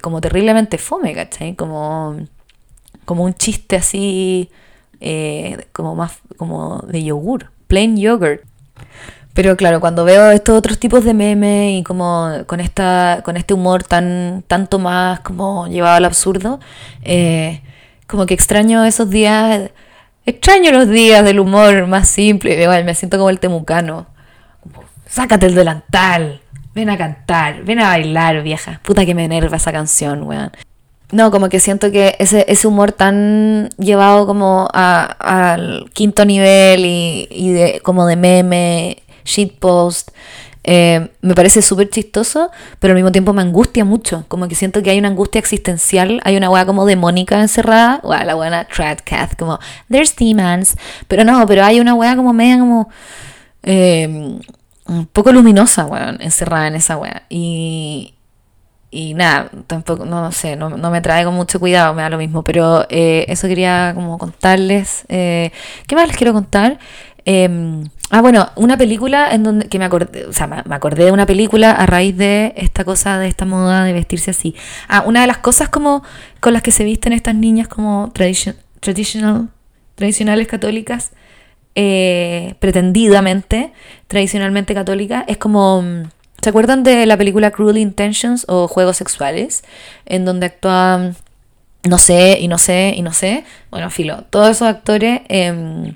como 0.00 0.20
terriblemente 0.20 0.78
fome, 0.78 1.12
¿cachai? 1.12 1.56
Como, 1.56 2.18
como 3.04 3.24
un 3.24 3.34
chiste 3.34 3.74
así, 3.74 4.48
eh, 5.00 5.66
como 5.72 5.96
más, 5.96 6.20
como 6.36 6.78
de 6.86 7.02
yogur 7.02 7.53
plain 7.66 7.96
yogurt. 7.96 8.42
Pero 9.34 9.56
claro, 9.56 9.80
cuando 9.80 10.04
veo 10.04 10.30
estos 10.30 10.56
otros 10.56 10.78
tipos 10.78 11.04
de 11.04 11.12
memes 11.12 11.80
y 11.80 11.82
como 11.82 12.30
con 12.46 12.60
esta 12.60 13.20
con 13.24 13.36
este 13.36 13.52
humor 13.52 13.82
tan 13.82 14.44
tanto 14.46 14.78
más 14.78 15.20
como 15.20 15.66
llevado 15.66 15.96
al 15.96 16.04
absurdo, 16.04 16.60
eh, 17.02 17.60
como 18.06 18.26
que 18.26 18.34
extraño 18.34 18.84
esos 18.84 19.10
días, 19.10 19.70
extraño 20.24 20.70
los 20.70 20.88
días 20.88 21.24
del 21.24 21.40
humor 21.40 21.86
más 21.88 22.08
simple, 22.08 22.68
me 22.84 22.94
siento 22.94 23.18
como 23.18 23.30
el 23.30 23.40
temucano. 23.40 24.06
Sácate 25.06 25.46
el 25.46 25.54
delantal, 25.54 26.40
ven 26.74 26.90
a 26.90 26.98
cantar, 26.98 27.62
ven 27.64 27.80
a 27.80 27.88
bailar, 27.88 28.42
vieja. 28.42 28.80
Puta 28.82 29.04
que 29.06 29.14
me 29.14 29.24
enerva 29.24 29.56
esa 29.56 29.72
canción, 29.72 30.24
weón. 30.24 30.52
No, 31.12 31.30
como 31.30 31.48
que 31.48 31.60
siento 31.60 31.92
que 31.92 32.16
ese, 32.18 32.66
humor 32.66 32.92
tan 32.92 33.68
llevado 33.78 34.26
como 34.26 34.68
al 34.72 35.90
quinto 35.92 36.24
nivel 36.24 36.84
y, 36.84 37.52
de, 37.52 37.80
como 37.84 38.06
de 38.06 38.16
meme, 38.16 39.02
shitpost, 39.24 40.10
eh, 40.66 41.10
me 41.20 41.34
parece 41.34 41.60
súper 41.60 41.90
chistoso, 41.90 42.50
pero 42.78 42.92
al 42.92 42.96
mismo 42.96 43.12
tiempo 43.12 43.34
me 43.34 43.42
angustia 43.42 43.84
mucho. 43.84 44.24
Como 44.28 44.48
que 44.48 44.54
siento 44.54 44.82
que 44.82 44.90
hay 44.90 44.98
una 44.98 45.08
angustia 45.08 45.38
existencial, 45.38 46.20
hay 46.24 46.36
una 46.36 46.48
weá 46.50 46.64
como 46.64 46.86
demónica 46.86 47.40
encerrada, 47.40 48.00
weá, 48.02 48.24
la 48.24 48.34
buena 48.34 48.64
Tradcath, 48.64 49.36
como 49.36 49.58
there's 49.90 50.16
demons, 50.16 50.74
pero 51.06 51.22
no, 51.22 51.46
pero 51.46 51.64
hay 51.64 51.80
una 51.80 51.94
weá 51.94 52.16
como 52.16 52.32
media 52.32 52.58
como 52.58 52.88
eh, 53.62 54.38
un 54.86 55.06
poco 55.06 55.32
luminosa, 55.32 55.84
weón, 55.86 56.20
encerrada 56.20 56.66
en 56.68 56.76
esa 56.76 56.96
weá. 56.96 57.24
Y, 57.28 58.13
y 58.94 59.14
nada, 59.14 59.50
tampoco, 59.66 60.04
no 60.06 60.30
sé, 60.30 60.54
no, 60.54 60.70
no, 60.70 60.90
me 60.90 61.00
trae 61.00 61.24
con 61.24 61.34
mucho 61.34 61.58
cuidado, 61.58 61.94
me 61.94 62.02
da 62.02 62.10
lo 62.10 62.16
mismo, 62.16 62.44
pero 62.44 62.86
eh, 62.88 63.24
eso 63.28 63.48
quería 63.48 63.90
como 63.92 64.18
contarles. 64.18 65.04
Eh, 65.08 65.50
¿Qué 65.88 65.96
más 65.96 66.06
les 66.06 66.16
quiero 66.16 66.32
contar? 66.32 66.78
Eh, 67.26 67.82
ah, 68.10 68.20
bueno, 68.20 68.50
una 68.54 68.76
película 68.76 69.34
en 69.34 69.42
donde, 69.42 69.68
que 69.68 69.80
me 69.80 69.84
acordé, 69.84 70.26
o 70.26 70.32
sea, 70.32 70.46
me, 70.46 70.74
acordé 70.74 71.06
de 71.06 71.10
una 71.12 71.26
película 71.26 71.72
a 71.72 71.86
raíz 71.86 72.16
de 72.16 72.54
esta 72.56 72.84
cosa, 72.84 73.18
de 73.18 73.26
esta 73.26 73.44
moda 73.44 73.82
de 73.82 73.92
vestirse 73.92 74.30
así. 74.30 74.54
Ah, 74.86 75.02
una 75.04 75.22
de 75.22 75.26
las 75.26 75.38
cosas 75.38 75.68
como 75.68 76.04
con 76.38 76.52
las 76.52 76.62
que 76.62 76.70
se 76.70 76.84
visten 76.84 77.12
estas 77.12 77.34
niñas 77.34 77.66
como 77.66 78.12
tradition, 78.14 78.54
traditional, 78.78 79.48
tradicionales 79.96 80.46
católicas, 80.46 81.10
eh, 81.74 82.54
pretendidamente, 82.60 83.72
tradicionalmente 84.06 84.72
católicas, 84.72 85.24
es 85.26 85.38
como 85.38 85.82
¿Se 86.44 86.50
acuerdan 86.50 86.82
de 86.82 87.06
la 87.06 87.16
película 87.16 87.52
Cruel 87.52 87.78
Intentions 87.78 88.44
o 88.48 88.68
Juegos 88.68 88.98
Sexuales? 88.98 89.64
En 90.04 90.26
donde 90.26 90.44
actúan, 90.44 91.16
no 91.88 91.96
sé, 91.96 92.36
y 92.38 92.48
no 92.48 92.58
sé, 92.58 92.92
y 92.94 93.00
no 93.00 93.14
sé. 93.14 93.44
Bueno, 93.70 93.88
filo, 93.88 94.24
todos 94.28 94.50
esos 94.50 94.68
actores. 94.68 95.22
Eh, 95.30 95.94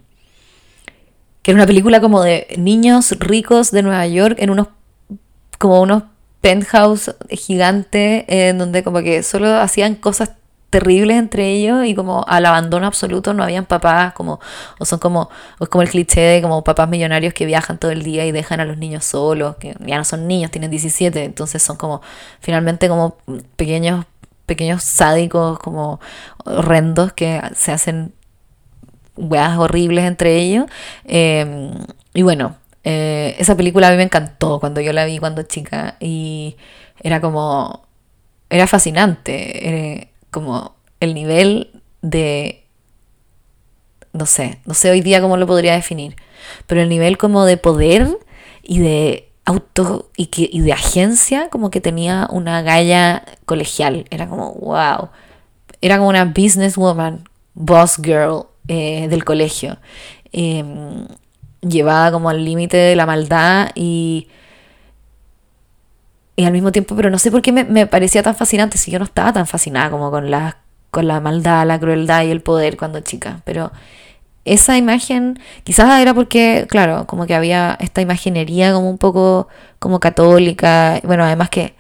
que 1.43 1.51
era 1.51 1.57
una 1.57 1.67
película 1.67 2.01
como 2.01 2.23
de 2.23 2.47
niños 2.57 3.11
ricos 3.19 3.73
de 3.73 3.83
Nueva 3.83 4.07
York 4.07 4.37
en 4.39 4.49
unos 4.49 4.69
como 5.59 5.83
unos 5.83 6.05
penthouse 6.41 7.15
gigantes 7.29 8.25
en 8.29 8.57
donde 8.57 8.83
como 8.83 9.03
que 9.03 9.23
solo 9.23 9.55
hacían 9.55 9.97
cosas 9.97 10.31
terribles 10.71 11.17
entre 11.17 11.49
ellos 11.51 11.87
y 11.87 11.95
como 11.95 12.25
al 12.29 12.45
abandono 12.45 12.87
absoluto 12.87 13.33
no 13.33 13.43
habían 13.43 13.65
papás 13.65 14.13
como 14.13 14.39
o 14.79 14.85
son 14.85 14.99
como 14.99 15.31
es 15.61 15.69
como 15.69 15.83
el 15.83 15.89
cliché 15.89 16.21
de 16.21 16.43
como 16.43 16.63
papás 16.63 16.89
millonarios 16.89 17.33
que 17.33 17.47
viajan 17.47 17.79
todo 17.79 17.91
el 17.91 18.03
día 18.03 18.27
y 18.27 18.33
dejan 18.33 18.61
a 18.61 18.65
los 18.67 18.77
niños 18.77 19.05
solos 19.05 19.57
que 19.57 19.75
ya 19.81 19.97
no 19.97 20.05
son 20.05 20.29
niños 20.29 20.51
tienen 20.51 20.71
17 20.71 21.25
entonces 21.25 21.63
son 21.63 21.77
como 21.77 22.03
finalmente 22.41 22.89
como 22.89 23.17
pequeños 23.57 24.05
pequeños 24.49 24.83
sádicos 24.83 25.59
como 25.59 26.01
horrendos 26.45 27.13
que 27.13 27.41
se 27.55 27.73
hacen 27.73 28.13
weas 29.17 29.59
horribles 29.59 30.05
entre 30.05 30.37
ellos. 30.37 30.67
Em, 31.05 31.73
y 32.15 32.23
bueno 32.23 32.57
eh, 32.85 33.37
esa 33.39 33.57
película 33.57 33.89
a 33.89 33.91
mí 33.91 33.97
me 33.97 34.05
encantó 34.05 34.61
cuando 34.61 34.81
yo 34.81 34.93
la 34.93 35.05
vi 35.05 35.19
cuando 35.19 35.43
chica 35.43 35.97
y 36.01 36.57
era 37.03 37.21
como 37.21 37.83
era 38.49 38.67
fascinante 38.67 40.11
como 40.39 40.77
el 41.01 41.15
nivel 41.15 41.71
de, 42.03 42.65
no 44.13 44.27
sé, 44.27 44.61
no 44.65 44.75
sé 44.75 44.91
hoy 44.91 45.01
día 45.01 45.21
cómo 45.21 45.37
lo 45.37 45.47
podría 45.47 45.75
definir, 45.75 46.17
pero 46.67 46.81
el 46.81 46.89
nivel 46.89 47.19
como 47.19 47.45
de 47.45 47.57
poder 47.57 48.19
y 48.63 48.79
de 48.79 49.29
auto 49.45 50.11
y, 50.17 50.27
que, 50.27 50.49
y 50.53 50.61
de 50.61 50.73
agencia 50.73 51.49
como 51.49 51.71
que 51.71 51.81
tenía 51.81 52.29
una 52.31 52.63
galla 52.63 53.25
colegial. 53.47 54.05
Era 54.11 54.29
como, 54.29 54.53
wow. 54.55 55.09
Era 55.81 55.97
como 55.97 56.11
una 56.11 56.27
businesswoman, 56.27 57.29
boss 57.55 57.97
girl 57.97 58.47
eh, 58.69 59.09
del 59.09 59.25
colegio. 59.25 59.79
Em, 60.33 61.07
llevada 61.63 62.13
como 62.13 62.29
al 62.29 62.45
límite 62.45 62.77
de 62.77 62.95
la 62.95 63.07
maldad 63.07 63.71
y 63.75 64.29
y 66.39 66.45
al 66.45 66.53
mismo 66.53 66.71
tiempo, 66.71 66.95
pero 66.95 67.11
no 67.11 67.19
sé 67.19 67.33
por 67.33 67.43
qué 67.43 67.51
me, 67.51 67.87
parecía 67.89 68.23
tan 68.23 68.37
fascinante 68.37 68.79
si 68.79 68.93
yo 68.93 69.01
no 69.01 69.05
estaba 69.05 69.33
tan 69.33 69.45
fascinada 69.45 69.91
como 69.91 70.13
con 70.13 70.31
la, 70.31 70.59
con 70.93 71.09
la 71.09 71.19
maldad, 71.21 71.67
la 71.67 71.81
crueldad 71.81 72.23
y 72.23 72.31
el 72.31 72.43
poder 72.43 72.77
cuando 72.77 73.01
chica. 73.01 73.41
Pero 73.45 73.73
esa 74.45 74.77
imagen, 74.77 75.41
quizás 75.65 76.01
era 76.01 76.15
porque, 76.15 76.69
claro, 76.71 77.09
como 77.09 77.27
que 77.27 77.35
había 77.35 77.77
esta 77.81 78.03
imaginería 78.03 78.73
como 78.73 78.89
un 78.89 78.99
poco 78.99 79.49
como 79.81 79.99
católica. 79.99 81.01
Bueno, 81.03 81.25
además 81.25 81.51
que, 81.51 81.75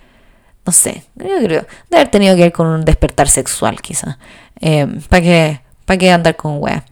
no 0.67 0.73
sé, 0.73 1.05
yo 1.15 1.39
creo, 1.41 1.65
de 1.89 1.97
haber 1.97 2.09
tenido 2.09 2.35
que 2.35 2.43
ver 2.43 2.53
con 2.53 2.67
un 2.67 2.85
despertar 2.85 3.29
sexual, 3.29 3.81
quizás. 3.81 4.19
Eh, 4.61 4.89
¿Para 5.09 5.23
qué, 5.99 6.11
andar 6.11 6.35
con 6.35 6.57
wea? 6.61 6.85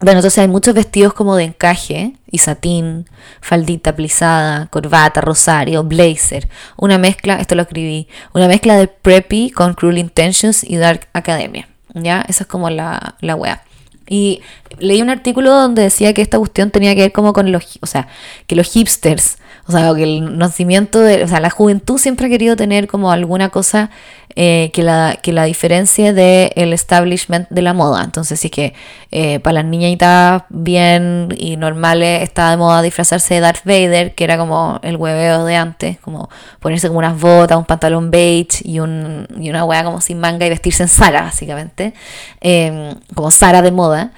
Bueno, 0.00 0.18
entonces 0.18 0.38
hay 0.38 0.48
muchos 0.48 0.74
vestidos 0.74 1.14
como 1.14 1.36
de 1.36 1.44
encaje 1.44 2.14
y 2.30 2.38
satín, 2.38 3.08
faldita 3.40 3.94
plisada, 3.94 4.66
corbata, 4.66 5.20
rosario, 5.20 5.82
blazer, 5.84 6.48
una 6.76 6.98
mezcla, 6.98 7.36
esto 7.36 7.54
lo 7.54 7.62
escribí, 7.62 8.08
una 8.34 8.48
mezcla 8.48 8.76
de 8.76 8.88
preppy 8.88 9.50
con 9.50 9.74
Cruel 9.74 9.98
Intentions 9.98 10.64
y 10.64 10.76
Dark 10.76 11.08
Academia. 11.12 11.68
¿Ya? 11.94 12.24
Esa 12.28 12.44
es 12.44 12.48
como 12.48 12.70
la, 12.70 13.14
la 13.20 13.36
wea. 13.36 13.62
Y 14.08 14.42
leí 14.78 15.00
un 15.00 15.10
artículo 15.10 15.50
donde 15.50 15.82
decía 15.82 16.12
que 16.12 16.22
esta 16.22 16.38
cuestión 16.38 16.70
tenía 16.70 16.94
que 16.94 17.02
ver 17.02 17.12
como 17.12 17.32
con 17.32 17.50
los, 17.52 17.78
o 17.80 17.86
sea, 17.86 18.08
que 18.46 18.56
los 18.56 18.68
hipsters, 18.68 19.38
o 19.66 19.72
sea, 19.72 19.94
que 19.94 20.02
el 20.02 20.36
nacimiento 20.36 21.00
de, 21.00 21.24
o 21.24 21.28
sea, 21.28 21.40
la 21.40 21.48
juventud 21.48 21.98
siempre 21.98 22.26
ha 22.26 22.28
querido 22.28 22.54
tener 22.54 22.86
como 22.86 23.10
alguna 23.10 23.48
cosa 23.48 23.90
eh, 24.36 24.70
que, 24.74 24.82
la, 24.82 25.18
que 25.22 25.32
la 25.32 25.44
diferencia 25.44 26.12
del 26.12 26.72
establishment 26.74 27.48
de 27.48 27.62
la 27.62 27.72
moda. 27.72 28.04
Entonces, 28.04 28.38
sí 28.38 28.50
que 28.50 28.74
eh, 29.10 29.40
para 29.40 29.62
las 29.62 29.64
niñitas 29.64 30.42
bien 30.50 31.28
y 31.38 31.56
normales 31.56 32.22
estaba 32.22 32.50
de 32.50 32.56
moda 32.58 32.82
disfrazarse 32.82 33.34
de 33.34 33.40
Darth 33.40 33.64
Vader, 33.64 34.14
que 34.14 34.24
era 34.24 34.36
como 34.36 34.80
el 34.82 34.96
hueveo 34.96 35.46
de 35.46 35.56
antes, 35.56 35.98
como 36.00 36.28
ponerse 36.60 36.88
como 36.88 36.98
unas 36.98 37.18
botas, 37.18 37.56
un 37.56 37.64
pantalón 37.64 38.10
beige 38.10 38.60
y, 38.64 38.80
un, 38.80 39.26
y 39.40 39.48
una 39.48 39.64
hueá 39.64 39.82
como 39.82 40.02
sin 40.02 40.20
manga 40.20 40.44
y 40.44 40.50
vestirse 40.50 40.82
en 40.82 40.88
Sara, 40.90 41.22
básicamente, 41.22 41.94
em, 42.40 42.94
como 43.14 43.30
Sara 43.30 43.62
de 43.62 43.70
moda. 43.72 44.12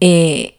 Eh, 0.00 0.53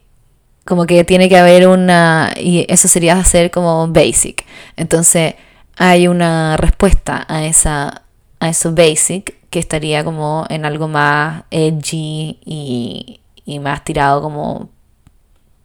como 0.66 0.86
que 0.86 1.04
tiene 1.04 1.28
que 1.28 1.38
haber 1.38 1.68
una, 1.68 2.32
y 2.36 2.66
eso 2.68 2.88
sería 2.88 3.18
hacer 3.18 3.50
como 3.50 3.88
basic. 3.88 4.44
Entonces, 4.76 5.34
hay 5.76 6.08
una 6.08 6.56
respuesta 6.56 7.24
a 7.28 7.44
esa 7.44 8.02
a 8.40 8.48
eso 8.48 8.74
basic, 8.74 9.34
que 9.50 9.58
estaría 9.58 10.04
como 10.04 10.46
en 10.50 10.64
algo 10.64 10.88
más 10.88 11.44
edgy 11.50 12.38
y, 12.44 13.20
y 13.44 13.58
más 13.60 13.84
tirado 13.84 14.20
como 14.22 14.70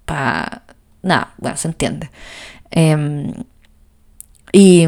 para... 0.05 0.63
Nada, 1.03 1.33
bueno, 1.37 1.57
se 1.57 1.67
entiende. 1.67 2.11
Em, 2.69 3.33
y 4.53 4.87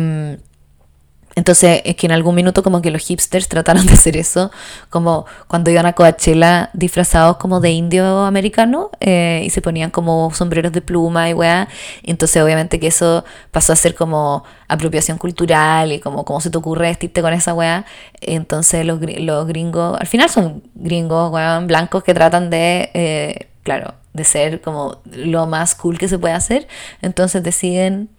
entonces 1.35 1.81
es 1.83 1.95
que 1.95 2.05
en 2.05 2.11
algún 2.11 2.35
minuto 2.35 2.61
como 2.61 2.81
que 2.81 2.91
los 2.91 3.01
hipsters 3.01 3.47
trataron 3.47 3.85
de 3.85 3.93
hacer 3.93 4.17
eso, 4.17 4.51
como 4.89 5.25
cuando 5.47 5.71
iban 5.71 5.85
a 5.85 5.93
Coachella 5.93 6.69
disfrazados 6.73 7.37
como 7.37 7.59
de 7.59 7.71
indio 7.71 8.21
americano 8.25 8.91
eh, 8.99 9.41
y 9.45 9.49
se 9.49 9.61
ponían 9.61 9.89
como 9.89 10.31
sombreros 10.33 10.71
de 10.71 10.81
pluma 10.81 11.29
y 11.29 11.33
weá. 11.33 11.67
entonces 12.03 12.41
obviamente 12.41 12.79
que 12.79 12.87
eso 12.87 13.25
pasó 13.51 13.73
a 13.73 13.75
ser 13.75 13.95
como 13.95 14.43
apropiación 14.67 15.17
cultural 15.17 15.91
y 15.91 15.99
como 15.99 16.23
cómo 16.25 16.39
se 16.41 16.49
te 16.49 16.57
ocurre 16.57 16.87
vestirte 16.87 17.21
con 17.21 17.33
esa 17.33 17.53
weá. 17.53 17.85
Entonces 18.21 18.85
los, 18.85 18.99
los 19.01 19.47
gringos, 19.47 19.99
al 19.99 20.07
final 20.07 20.29
son 20.29 20.63
gringos, 20.75 21.31
weá, 21.31 21.59
blancos 21.59 22.03
que 22.03 22.13
tratan 22.13 22.49
de, 22.49 22.91
eh, 22.93 23.47
claro, 23.63 23.95
de 24.13 24.23
ser 24.23 24.61
como 24.61 24.99
lo 25.11 25.47
más 25.47 25.75
cool 25.75 25.97
que 25.97 26.07
se 26.07 26.19
puede 26.19 26.33
hacer. 26.33 26.67
Entonces 27.01 27.43
deciden... 27.43 28.09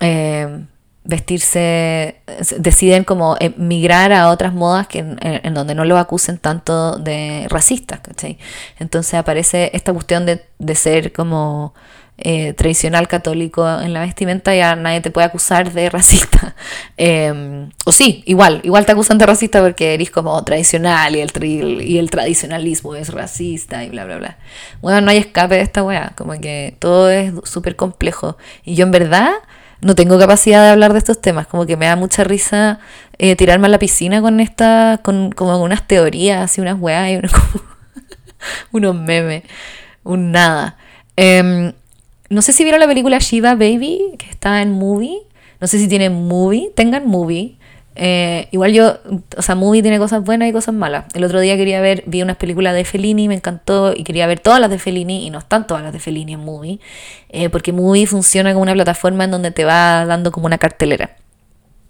Eh, 0.00 0.66
vestirse, 1.04 2.16
deciden 2.58 3.04
como 3.04 3.36
emigrar 3.38 4.12
a 4.12 4.30
otras 4.30 4.54
modas 4.54 4.88
que 4.88 4.98
en, 4.98 5.54
donde 5.54 5.74
no 5.74 5.84
lo 5.84 5.98
acusen 5.98 6.38
tanto 6.38 6.96
de 6.96 7.46
racistas, 7.50 8.00
¿cachai? 8.00 8.38
Entonces 8.78 9.14
aparece 9.14 9.70
esta 9.74 9.92
cuestión 9.92 10.24
de, 10.24 10.42
de 10.58 10.74
ser 10.74 11.12
como 11.12 11.74
eh, 12.16 12.52
tradicional 12.52 13.08
católico 13.08 13.68
en 13.80 13.92
la 13.92 14.00
vestimenta, 14.00 14.54
ya 14.54 14.76
nadie 14.76 15.00
te 15.00 15.10
puede 15.10 15.26
acusar 15.26 15.72
de 15.72 15.90
racista. 15.90 16.54
Em, 16.96 17.70
o 17.84 17.90
sí, 17.90 18.22
igual, 18.26 18.60
igual 18.62 18.86
te 18.86 18.92
acusan 18.92 19.18
de 19.18 19.26
racista 19.26 19.60
porque 19.60 19.94
eres 19.94 20.10
como 20.10 20.42
tradicional 20.44 21.16
y 21.16 21.20
el, 21.20 21.82
y 21.82 21.98
el 21.98 22.08
tradicionalismo 22.08 22.94
es 22.94 23.12
racista 23.12 23.82
y 23.84 23.90
bla, 23.90 24.04
bla, 24.04 24.18
bla. 24.18 24.38
Bueno, 24.80 25.00
no 25.00 25.10
hay 25.10 25.16
escape 25.18 25.56
de 25.56 25.62
esta 25.62 25.82
weá, 25.82 26.12
como 26.16 26.40
que 26.40 26.76
todo 26.78 27.10
es 27.10 27.32
súper 27.42 27.74
complejo. 27.74 28.38
Y 28.64 28.76
yo 28.76 28.84
en 28.84 28.92
verdad 28.92 29.32
no 29.80 29.94
tengo 29.94 30.18
capacidad 30.18 30.62
de 30.62 30.70
hablar 30.70 30.92
de 30.92 30.98
estos 30.98 31.20
temas, 31.20 31.46
como 31.46 31.66
que 31.66 31.76
me 31.76 31.86
da 31.86 31.96
mucha 31.96 32.24
risa 32.24 32.78
eh, 33.18 33.36
tirarme 33.36 33.66
a 33.66 33.70
la 33.70 33.78
piscina 33.78 34.20
con 34.20 34.40
esta, 34.40 35.00
con 35.02 35.32
como 35.32 35.62
unas 35.62 35.86
teorías, 35.86 36.42
así 36.42 36.60
unas 36.60 36.78
weas 36.80 37.10
y 37.10 37.20
unos, 38.72 38.94
memes, 38.94 39.44
un 40.02 40.32
nada. 40.32 40.76
Em, 41.16 41.72
no 42.28 42.42
sé 42.42 42.52
si 42.52 42.64
vieron 42.64 42.80
la 42.80 42.88
película 42.88 43.18
Shiva 43.18 43.54
Baby, 43.54 44.14
que 44.18 44.30
está 44.30 44.62
en 44.62 44.72
movie. 44.72 45.18
No 45.60 45.66
sé 45.66 45.78
si 45.78 45.88
tiene 45.88 46.10
movie, 46.10 46.70
tengan 46.74 47.06
movie. 47.06 47.58
Eh, 47.96 48.48
igual 48.50 48.72
yo, 48.72 48.98
o 49.36 49.42
sea, 49.42 49.54
Movie 49.54 49.82
tiene 49.82 49.98
cosas 49.98 50.24
buenas 50.24 50.48
y 50.48 50.52
cosas 50.52 50.74
malas. 50.74 51.04
El 51.14 51.24
otro 51.24 51.40
día 51.40 51.56
quería 51.56 51.80
ver, 51.80 52.02
vi 52.06 52.22
unas 52.22 52.36
películas 52.36 52.74
de 52.74 52.84
Fellini, 52.84 53.28
me 53.28 53.34
encantó, 53.34 53.92
y 53.94 54.04
quería 54.04 54.26
ver 54.26 54.40
todas 54.40 54.60
las 54.60 54.70
de 54.70 54.78
Fellini, 54.78 55.26
y 55.26 55.30
no 55.30 55.38
están 55.38 55.66
todas 55.66 55.82
las 55.82 55.92
de 55.92 56.00
Fellini 56.00 56.34
en 56.34 56.40
Movie, 56.40 56.80
eh, 57.28 57.48
porque 57.50 57.72
Movie 57.72 58.06
funciona 58.06 58.52
como 58.52 58.62
una 58.62 58.74
plataforma 58.74 59.24
en 59.24 59.30
donde 59.30 59.50
te 59.50 59.64
va 59.64 60.06
dando 60.06 60.32
como 60.32 60.46
una 60.46 60.58
cartelera. 60.58 61.16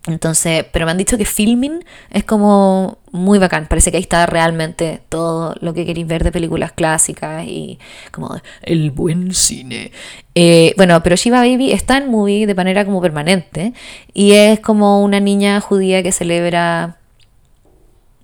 Entonces, 0.06 0.66
pero 0.70 0.84
me 0.84 0.92
han 0.92 0.98
dicho 0.98 1.16
que 1.16 1.24
filming 1.24 1.82
es 2.10 2.24
como 2.24 2.98
muy 3.10 3.38
bacán. 3.38 3.66
Parece 3.68 3.90
que 3.90 3.96
ahí 3.96 4.02
está 4.02 4.26
realmente 4.26 5.00
todo 5.08 5.54
lo 5.60 5.72
que 5.72 5.86
queréis 5.86 6.06
ver 6.06 6.22
de 6.24 6.30
películas 6.30 6.72
clásicas 6.72 7.44
y 7.46 7.78
como 8.12 8.36
el 8.62 8.90
buen 8.90 9.32
cine. 9.34 9.92
Eh, 10.34 10.74
bueno, 10.76 11.02
pero 11.02 11.16
Shiva 11.16 11.38
Baby 11.38 11.72
está 11.72 11.96
en 11.96 12.10
movie 12.10 12.46
de 12.46 12.54
manera 12.54 12.84
como 12.84 13.00
permanente 13.00 13.72
y 14.12 14.32
es 14.32 14.60
como 14.60 15.02
una 15.02 15.20
niña 15.20 15.60
judía 15.60 16.02
que 16.02 16.12
celebra 16.12 16.98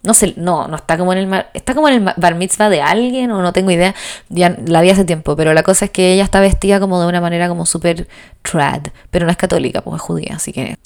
no 0.03 0.15
sé, 0.15 0.33
no, 0.37 0.67
no 0.67 0.77
está 0.77 0.97
como 0.97 1.13
en 1.13 1.19
el 1.33 1.45
está 1.53 1.75
como 1.75 1.89
en 1.89 2.09
el 2.09 2.15
bar 2.17 2.35
mitzvah 2.35 2.71
de 2.71 2.81
alguien 2.81 3.31
o 3.33 3.43
no 3.43 3.53
tengo 3.53 3.71
idea, 3.71 3.95
ya 4.31 4.57
la 4.67 4.81
vi 4.81 4.91
hace 4.91 5.05
tiempo, 5.05 5.37
pero 5.37 5.53
la 5.53 5.63
cosa 5.63 5.87
es 5.87 5.91
que 5.91 6.15
ella 6.15 6.25
está 6.25 6.41
vestida 6.41 6.81
como 6.81 7.01
de 7.01 7.07
una 7.07 7.21
manera 7.21 7.49
como 7.49 7.67
súper 7.67 8.09
trad, 8.43 8.89
pero 9.11 9.27
no 9.27 9.31
es 9.31 9.37
católica, 9.37 9.83
pues 9.83 9.97
es 9.97 10.03
judía, 10.03 10.37
así 10.37 10.53
que 10.53 10.79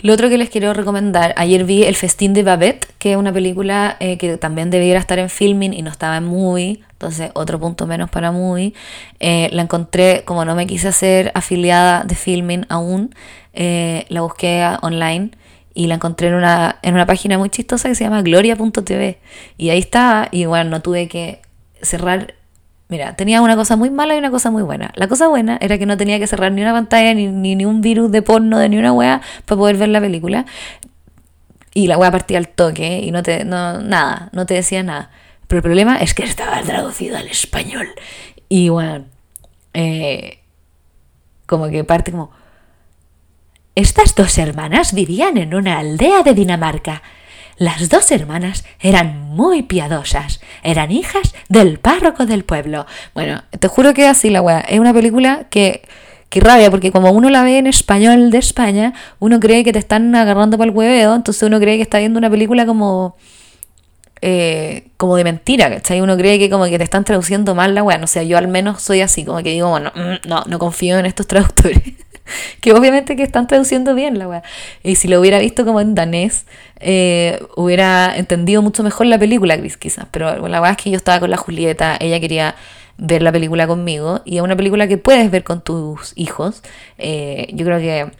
lo 0.00 0.12
otro 0.12 0.28
que 0.28 0.38
les 0.38 0.48
quiero 0.48 0.72
recomendar, 0.74 1.34
ayer 1.36 1.64
vi 1.64 1.82
El 1.82 1.96
Festín 1.96 2.32
de 2.32 2.42
Babette, 2.42 2.86
que 2.98 3.12
es 3.12 3.16
una 3.16 3.32
película 3.32 3.96
eh, 3.98 4.16
que 4.16 4.36
también 4.36 4.70
debiera 4.70 5.00
estar 5.00 5.18
en 5.18 5.28
filming 5.28 5.72
y 5.72 5.82
no 5.82 5.90
estaba 5.90 6.16
en 6.16 6.24
movie, 6.24 6.80
entonces 6.92 7.30
otro 7.34 7.58
punto 7.58 7.86
menos 7.86 8.08
para 8.08 8.30
movie. 8.30 8.74
Eh, 9.18 9.48
la 9.52 9.62
encontré, 9.62 10.22
como 10.24 10.44
no 10.44 10.54
me 10.54 10.66
quise 10.66 10.88
hacer 10.88 11.32
afiliada 11.34 12.04
de 12.04 12.14
filming 12.14 12.64
aún, 12.68 13.14
eh, 13.54 14.06
la 14.08 14.20
busqué 14.20 14.64
online 14.82 15.30
y 15.74 15.88
la 15.88 15.96
encontré 15.96 16.28
en 16.28 16.34
una, 16.34 16.78
en 16.82 16.94
una 16.94 17.06
página 17.06 17.36
muy 17.38 17.50
chistosa 17.50 17.88
que 17.88 17.94
se 17.94 18.04
llama 18.04 18.22
gloria.tv. 18.22 19.18
Y 19.56 19.70
ahí 19.70 19.78
estaba, 19.78 20.28
y 20.30 20.44
bueno, 20.44 20.70
no 20.70 20.80
tuve 20.80 21.08
que 21.08 21.40
cerrar 21.82 22.34
Mira, 22.88 23.14
tenía 23.16 23.42
una 23.42 23.54
cosa 23.54 23.76
muy 23.76 23.90
mala 23.90 24.14
y 24.14 24.18
una 24.18 24.30
cosa 24.30 24.50
muy 24.50 24.62
buena. 24.62 24.90
La 24.94 25.08
cosa 25.08 25.28
buena 25.28 25.58
era 25.60 25.76
que 25.76 25.84
no 25.84 25.98
tenía 25.98 26.18
que 26.18 26.26
cerrar 26.26 26.52
ni 26.52 26.62
una 26.62 26.72
pantalla, 26.72 27.12
ni, 27.12 27.26
ni, 27.28 27.64
un 27.66 27.82
virus 27.82 28.10
de 28.10 28.22
porno, 28.22 28.58
de 28.58 28.68
ni 28.70 28.78
una 28.78 28.92
wea, 28.92 29.20
para 29.44 29.58
poder 29.58 29.76
ver 29.76 29.90
la 29.90 30.00
película. 30.00 30.46
Y 31.74 31.86
la 31.86 31.98
wea 31.98 32.10
partía 32.10 32.38
al 32.38 32.48
toque 32.48 33.00
y 33.00 33.10
no 33.10 33.22
te, 33.22 33.44
no, 33.44 33.82
nada, 33.82 34.30
no 34.32 34.46
te 34.46 34.54
decía 34.54 34.82
nada. 34.82 35.10
Pero 35.48 35.58
el 35.58 35.62
problema 35.62 35.98
es 35.98 36.14
que 36.14 36.22
estaba 36.22 36.62
traducido 36.62 37.18
al 37.18 37.28
español. 37.28 37.88
Y 38.48 38.70
bueno, 38.70 39.04
eh, 39.74 40.38
como 41.46 41.68
que 41.68 41.84
parte 41.84 42.10
como... 42.10 42.30
Estas 43.74 44.14
dos 44.14 44.38
hermanas 44.38 44.92
vivían 44.92 45.36
en 45.36 45.54
una 45.54 45.78
aldea 45.78 46.22
de 46.22 46.34
Dinamarca. 46.34 47.02
Las 47.58 47.88
dos 47.88 48.10
hermanas 48.12 48.64
eran 48.78 49.30
muy 49.34 49.62
piadosas, 49.62 50.40
eran 50.62 50.92
hijas 50.92 51.34
del 51.48 51.80
párroco 51.80 52.24
del 52.24 52.44
pueblo. 52.44 52.86
Bueno, 53.14 53.42
te 53.58 53.66
juro 53.66 53.94
que 53.94 54.06
así 54.06 54.30
la 54.30 54.40
weá. 54.40 54.60
Es 54.60 54.78
una 54.78 54.94
película 54.94 55.46
que, 55.50 55.82
que 56.28 56.38
rabia, 56.38 56.70
porque 56.70 56.92
como 56.92 57.10
uno 57.10 57.30
la 57.30 57.42
ve 57.42 57.58
en 57.58 57.66
español 57.66 58.30
de 58.30 58.38
España, 58.38 58.94
uno 59.18 59.40
cree 59.40 59.64
que 59.64 59.72
te 59.72 59.80
están 59.80 60.14
agarrando 60.14 60.56
para 60.56 60.70
el 60.70 60.76
hueveo, 60.76 61.16
entonces 61.16 61.42
uno 61.42 61.58
cree 61.58 61.76
que 61.76 61.82
está 61.82 61.98
viendo 61.98 62.18
una 62.18 62.30
película 62.30 62.64
como... 62.64 63.16
Eh, 64.20 64.88
como 64.96 65.14
de 65.14 65.22
mentira, 65.22 65.70
¿cachai? 65.70 66.00
Uno 66.00 66.16
cree 66.16 66.40
que 66.40 66.50
como 66.50 66.64
que 66.64 66.76
te 66.76 66.82
están 66.82 67.04
traduciendo 67.04 67.54
mal 67.54 67.74
la 67.76 67.84
weá. 67.84 67.98
No 67.98 68.08
sé, 68.08 68.26
yo 68.26 68.36
al 68.36 68.48
menos 68.48 68.82
soy 68.82 69.00
así, 69.00 69.24
como 69.24 69.38
que 69.44 69.50
digo, 69.50 69.70
bueno, 69.70 69.92
mm, 69.94 70.28
no, 70.28 70.42
no 70.46 70.58
confío 70.58 70.98
en 70.98 71.06
estos 71.06 71.26
traductores. 71.26 71.80
que 72.60 72.72
obviamente 72.72 73.16
que 73.16 73.22
están 73.22 73.46
traduciendo 73.46 73.94
bien 73.94 74.18
la 74.18 74.28
weá. 74.28 74.42
Y 74.82 74.96
si 74.96 75.08
lo 75.08 75.20
hubiera 75.20 75.38
visto 75.38 75.64
como 75.64 75.80
en 75.80 75.94
danés, 75.94 76.46
eh, 76.80 77.40
hubiera 77.56 78.16
entendido 78.16 78.62
mucho 78.62 78.82
mejor 78.82 79.06
la 79.06 79.18
película, 79.18 79.58
quizás. 79.78 80.06
Pero 80.10 80.48
la 80.48 80.60
weá 80.60 80.72
es 80.72 80.76
que 80.76 80.90
yo 80.90 80.96
estaba 80.96 81.20
con 81.20 81.30
la 81.30 81.36
Julieta, 81.36 81.96
ella 82.00 82.20
quería 82.20 82.54
ver 82.98 83.22
la 83.22 83.32
película 83.32 83.66
conmigo, 83.66 84.22
y 84.24 84.38
es 84.38 84.42
una 84.42 84.56
película 84.56 84.88
que 84.88 84.98
puedes 84.98 85.30
ver 85.30 85.44
con 85.44 85.62
tus 85.62 86.12
hijos. 86.16 86.62
Eh, 86.98 87.48
yo 87.52 87.64
creo 87.64 87.78
que 87.78 88.10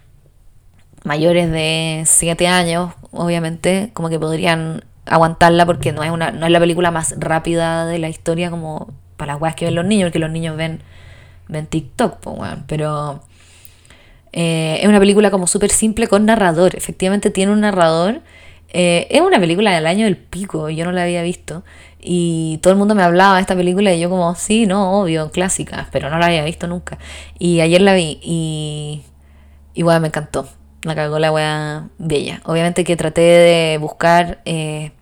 mayores 1.05 1.51
de 1.51 2.03
7 2.07 2.47
años, 2.47 2.93
obviamente, 3.11 3.91
como 3.93 4.09
que 4.09 4.19
podrían 4.19 4.85
aguantarla 5.07 5.67
porque 5.67 5.93
no 5.93 6.03
es, 6.03 6.11
una, 6.11 6.31
no 6.31 6.47
es 6.47 6.53
la 6.53 6.61
película 6.61 6.91
más 6.91 7.15
rápida 7.19 7.87
de 7.87 7.99
la 7.99 8.09
historia 8.09 8.51
como 8.51 8.93
para 9.17 9.33
las 9.33 9.43
weas 9.43 9.55
que 9.55 9.65
ven 9.65 9.75
los 9.75 9.85
niños, 9.85 10.09
porque 10.09 10.19
los 10.19 10.31
niños 10.31 10.57
ven, 10.57 10.81
ven 11.49 11.67
TikTok, 11.67 12.19
pues, 12.21 12.53
pero 12.67 13.23
eh, 14.33 14.79
es 14.81 14.89
una 14.89 14.99
película 14.99 15.31
como 15.31 15.47
súper 15.47 15.71
simple 15.71 16.09
con 16.09 16.27
narrador. 16.27 16.77
Efectivamente 16.77 17.31
tiene 17.31 17.53
un 17.53 17.61
narrador. 17.61 18.21
Eh, 18.71 19.07
es 19.11 19.21
una 19.21 19.41
película 19.41 19.75
del 19.75 19.87
año 19.87 20.05
del 20.05 20.17
pico, 20.17 20.69
yo 20.71 20.85
no 20.85 20.93
la 20.93 21.03
había 21.05 21.23
visto. 21.23 21.65
Y 22.01 22.59
todo 22.63 22.73
el 22.73 22.79
mundo 22.79 22.95
me 22.95 23.03
hablaba 23.03 23.37
de 23.37 23.41
esta 23.41 23.57
película 23.57 23.93
y 23.93 24.01
yo 24.01 24.11
como, 24.11 24.35
sí, 24.35 24.67
no, 24.67 25.01
obvio, 25.01 25.31
clásica, 25.31 25.89
pero 25.91 26.11
no 26.11 26.19
la 26.19 26.27
había 26.27 26.45
visto 26.45 26.67
nunca. 26.67 26.99
Y 27.39 27.61
ayer 27.61 27.81
la 27.81 27.95
vi 27.95 28.21
y, 28.23 29.03
y 29.75 29.83
bueno, 29.83 30.01
me 30.01 30.09
encantó. 30.09 30.49
La 30.83 30.95
cagó 30.95 31.19
la 31.19 31.33
wea 31.33 31.89
bella. 31.99 32.41
Obviamente 32.45 32.85
que 32.85 32.97
traté 32.97 33.21
de 33.21 33.79
buscar 33.79 34.41
eh, 34.45 34.93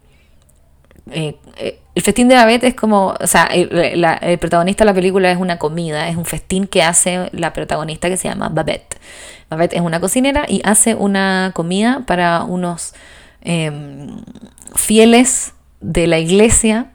eh, 1.11 1.37
eh, 1.57 1.81
el 1.95 2.03
festín 2.03 2.29
de 2.29 2.35
Babette 2.35 2.65
es 2.65 2.75
como, 2.75 3.15
o 3.19 3.27
sea, 3.27 3.45
el, 3.45 4.39
protagonista 4.39 4.85
de 4.85 4.91
la 4.91 4.95
película 4.95 5.31
es 5.31 5.39
una 5.39 5.59
comida, 5.59 6.09
es 6.09 6.17
un 6.17 6.25
festín 6.25 6.67
que 6.67 6.83
hace 6.83 7.31
la 7.33 7.53
protagonista 7.53 8.09
que 8.09 8.17
se 8.17 8.29
llama 8.29 8.49
Babette. 8.49 8.99
Babette 9.49 9.75
es 9.75 9.81
una 9.81 10.01
cocinera 10.01 10.45
y 10.49 10.61
hace 10.65 10.95
una 10.95 11.53
comida 11.55 12.03
para 12.07 12.43
unos 12.43 12.95
em, 13.41 14.19
fieles 14.75 15.55
de 15.81 16.07
la 16.07 16.19
iglesia 16.19 16.91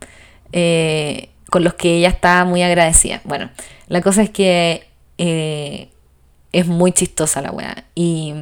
eh, 0.51 1.29
con 1.49 1.63
los 1.63 1.73
que 1.75 1.97
ella 1.97 2.09
está 2.09 2.43
muy 2.45 2.61
agradecida. 2.61 3.21
Bueno, 3.23 3.49
la 3.87 4.01
cosa 4.01 4.21
es 4.21 4.29
que 4.29 4.87
es 5.17 6.67
muy 6.67 6.91
chistosa 6.91 7.41
la 7.41 7.51
weá. 7.51 7.85
Y 7.95 8.33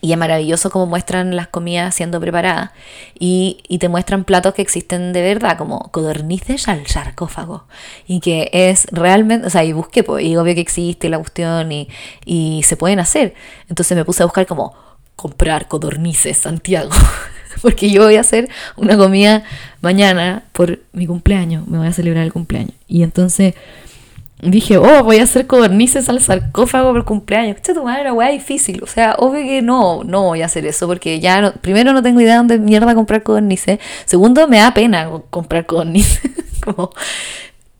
y 0.00 0.12
es 0.12 0.18
maravilloso 0.18 0.70
cómo 0.70 0.86
muestran 0.86 1.36
las 1.36 1.48
comidas 1.48 1.94
siendo 1.94 2.20
preparadas. 2.20 2.70
Y, 3.18 3.58
te 3.78 3.88
muestran 3.88 4.24
platos 4.24 4.54
que 4.54 4.62
existen 4.62 5.12
de 5.12 5.22
verdad, 5.22 5.58
como 5.58 5.90
codornices 5.90 6.68
al 6.68 6.86
sarcófago. 6.86 7.64
Y 8.06 8.20
que 8.20 8.50
es 8.52 8.86
realmente, 8.90 9.46
o 9.46 9.50
sea, 9.50 9.64
y 9.64 9.72
busqué, 9.72 10.02
pues, 10.02 10.24
y 10.24 10.36
obvio 10.36 10.54
que 10.54 10.60
existe 10.60 11.08
la 11.08 11.18
cuestión 11.18 11.70
y, 11.72 11.88
y 12.24 12.62
se 12.64 12.76
pueden 12.76 13.00
hacer. 13.00 13.34
Entonces 13.68 13.96
me 13.96 14.04
puse 14.04 14.22
a 14.22 14.26
buscar 14.26 14.46
como 14.46 14.74
comprar 15.16 15.68
codornices 15.68 16.38
Santiago. 16.38 16.90
Porque 17.62 17.90
yo 17.90 18.04
voy 18.04 18.16
a 18.16 18.20
hacer 18.20 18.48
una 18.76 18.96
comida 18.96 19.42
mañana 19.82 20.44
por 20.52 20.80
mi 20.92 21.06
cumpleaños. 21.06 21.66
Me 21.66 21.78
voy 21.78 21.88
a 21.88 21.92
celebrar 21.92 22.24
el 22.24 22.32
cumpleaños. 22.32 22.74
Y 22.88 23.02
entonces 23.02 23.54
dije, 24.42 24.78
oh, 24.78 25.02
voy 25.04 25.18
a 25.18 25.24
hacer 25.24 25.46
codornices 25.46 26.08
al 26.08 26.20
sarcófago 26.20 26.92
por 26.92 27.04
cumpleaños. 27.04 27.56
Esto 27.56 27.74
tu 27.74 27.84
madre 27.84 28.02
era 28.02 28.28
difícil. 28.30 28.82
O 28.82 28.86
sea, 28.86 29.14
obvio 29.18 29.44
que 29.44 29.62
no, 29.62 30.02
no 30.04 30.22
voy 30.22 30.42
a 30.42 30.46
hacer 30.46 30.66
eso 30.66 30.86
porque 30.86 31.20
ya, 31.20 31.52
primero, 31.60 31.92
no 31.92 32.02
tengo 32.02 32.20
idea 32.20 32.32
de 32.32 32.38
dónde 32.38 32.58
mierda 32.58 32.94
comprar 32.94 33.22
codornices. 33.22 33.78
Segundo, 34.04 34.48
me 34.48 34.58
da 34.58 34.72
pena 34.74 35.08
comprar 35.30 35.66
codornices. 35.66 36.20
Como, 36.64 36.90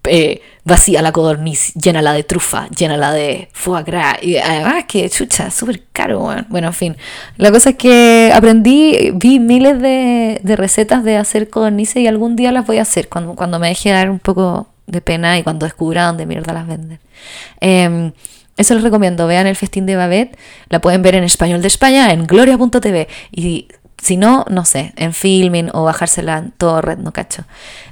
eh, 0.05 0.41
vacía 0.65 1.03
la 1.03 1.13
codorniz, 1.13 1.75
llénala 1.75 2.13
de 2.13 2.23
trufa, 2.23 2.69
llénala 2.69 3.13
de 3.13 3.49
foie 3.53 3.83
gras. 3.83 4.19
Y 4.23 4.37
además 4.37 4.85
que, 4.87 5.09
chucha, 5.11 5.51
súper 5.51 5.83
caro, 5.93 6.21
bueno. 6.21 6.47
bueno. 6.49 6.69
en 6.69 6.75
fin. 6.75 6.97
La 7.37 7.51
cosa 7.51 7.71
es 7.71 7.77
que 7.77 8.31
aprendí, 8.35 9.11
vi 9.15 9.39
miles 9.41 9.81
de, 9.81 10.41
de 10.43 10.57
recetas 10.57 11.05
de 11.05 11.17
hacer 11.17 11.51
codornices 11.51 11.97
y 11.97 12.07
algún 12.07 12.37
día 12.37 12.53
las 12.53 12.67
voy 12.67 12.79
a 12.79 12.83
hacer 12.83 13.09
cuando, 13.09 13.35
cuando 13.35 13.59
me 13.59 13.69
deje 13.69 13.91
dar 13.91 14.11
un 14.11 14.19
poco 14.19 14.69
de 14.91 15.01
pena 15.01 15.39
y 15.39 15.43
cuando 15.43 15.67
descubra 15.67 16.07
dónde 16.07 16.27
mierda 16.27 16.53
las 16.53 16.67
venden. 16.67 17.01
Em, 17.61 18.13
eso 18.57 18.75
les 18.75 18.83
recomiendo, 18.83 19.27
vean 19.27 19.47
el 19.47 19.57
festín 19.57 19.87
de 19.87 19.97
Babette, 19.97 20.39
la 20.69 20.81
pueden 20.81 21.03
ver 21.03 21.15
en 21.15 21.25
español 21.25 21.63
de 21.63 21.69
España, 21.69 22.13
en 22.13 22.27
gloria.tv 22.27 23.09
y 23.31 23.69
si 24.03 24.17
no, 24.17 24.45
no 24.49 24.65
sé, 24.65 24.93
en 24.97 25.13
filming 25.13 25.71
o 25.73 25.85
bajársela 25.85 26.39
en 26.39 26.53
red, 26.83 26.99
no 26.99 27.13
cacho. 27.13 27.45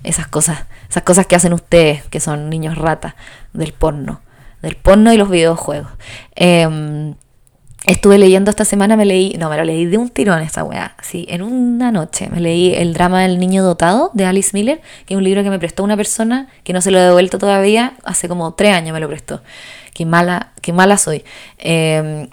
Esas 0.04 0.26
cosas, 0.26 0.64
esas 0.88 1.02
cosas 1.02 1.26
que 1.26 1.36
hacen 1.36 1.52
ustedes, 1.52 2.04
que 2.04 2.20
son 2.20 2.48
niños 2.48 2.78
rata 2.78 3.14
del 3.52 3.72
porno, 3.72 4.20
del 4.62 4.76
porno 4.76 5.12
y 5.12 5.16
los 5.16 5.28
videojuegos. 5.28 5.90
Eh, 6.34 7.14
Estuve 7.86 8.18
leyendo 8.18 8.50
esta 8.50 8.64
semana, 8.64 8.96
me 8.96 9.04
leí, 9.04 9.36
no, 9.38 9.48
me 9.48 9.56
lo 9.56 9.64
leí 9.64 9.86
de 9.86 9.98
un 9.98 10.10
tirón 10.10 10.42
esta 10.42 10.64
weá, 10.64 10.96
sí, 11.00 11.26
en 11.28 11.42
una 11.42 11.92
noche. 11.92 12.28
Me 12.28 12.40
leí 12.40 12.74
El 12.74 12.92
drama 12.92 13.22
del 13.22 13.38
niño 13.38 13.62
dotado 13.62 14.10
de 14.14 14.26
Alice 14.26 14.50
Miller, 14.52 14.80
que 15.06 15.14
es 15.14 15.18
un 15.18 15.24
libro 15.24 15.44
que 15.44 15.50
me 15.50 15.58
prestó 15.58 15.84
una 15.84 15.96
persona 15.96 16.48
que 16.64 16.72
no 16.72 16.80
se 16.80 16.90
lo 16.90 16.98
he 16.98 17.02
devuelto 17.02 17.38
todavía, 17.38 17.94
hace 18.04 18.28
como 18.28 18.52
tres 18.54 18.74
años 18.74 18.92
me 18.92 19.00
lo 19.00 19.08
prestó. 19.08 19.42
Qué 19.94 20.04
mala, 20.04 20.52
qué 20.60 20.72
mala 20.72 20.98
soy. 20.98 21.24
Em, 21.58 22.28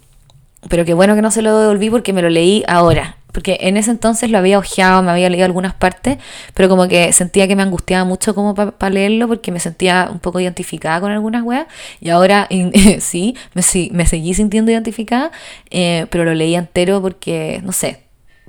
pero 0.67 0.83
qué 0.83 0.95
bueno 0.95 1.15
que 1.15 1.21
no 1.21 1.29
se 1.29 1.43
lo 1.43 1.57
devolví 1.59 1.91
porque 1.91 2.11
me 2.11 2.23
lo 2.23 2.29
leí 2.29 2.63
ahora 2.67 3.17
porque 3.35 3.57
en 3.59 3.75
ese 3.75 3.91
entonces 3.91 4.31
lo 4.31 4.37
había 4.37 4.57
ojeado, 4.57 5.03
me 5.03 5.11
había 5.11 5.29
leído 5.29 5.43
algunas 5.43 5.73
partes, 5.73 6.19
pero 6.53 6.69
como 6.69 6.87
que 6.87 7.11
sentía 7.11 7.49
que 7.49 7.57
me 7.57 7.63
angustiaba 7.63 8.05
mucho 8.05 8.33
como 8.33 8.55
para 8.55 8.89
leerlo 8.89 9.27
porque 9.27 9.51
me 9.51 9.59
sentía 9.59 10.07
un 10.09 10.19
poco 10.19 10.39
identificada 10.39 11.01
con 11.01 11.11
algunas 11.11 11.43
weas 11.43 11.67
y 11.99 12.11
ahora 12.11 12.47
sí, 12.99 13.35
me, 13.53 13.61
me, 13.91 14.05
seguí 14.05 14.33
sintiendo 14.33 14.71
identificada, 14.71 15.31
eh, 15.69 16.07
pero 16.11 16.23
lo 16.23 16.33
leí 16.33 16.55
entero 16.55 17.01
porque, 17.01 17.59
no 17.65 17.73
sé, 17.73 18.03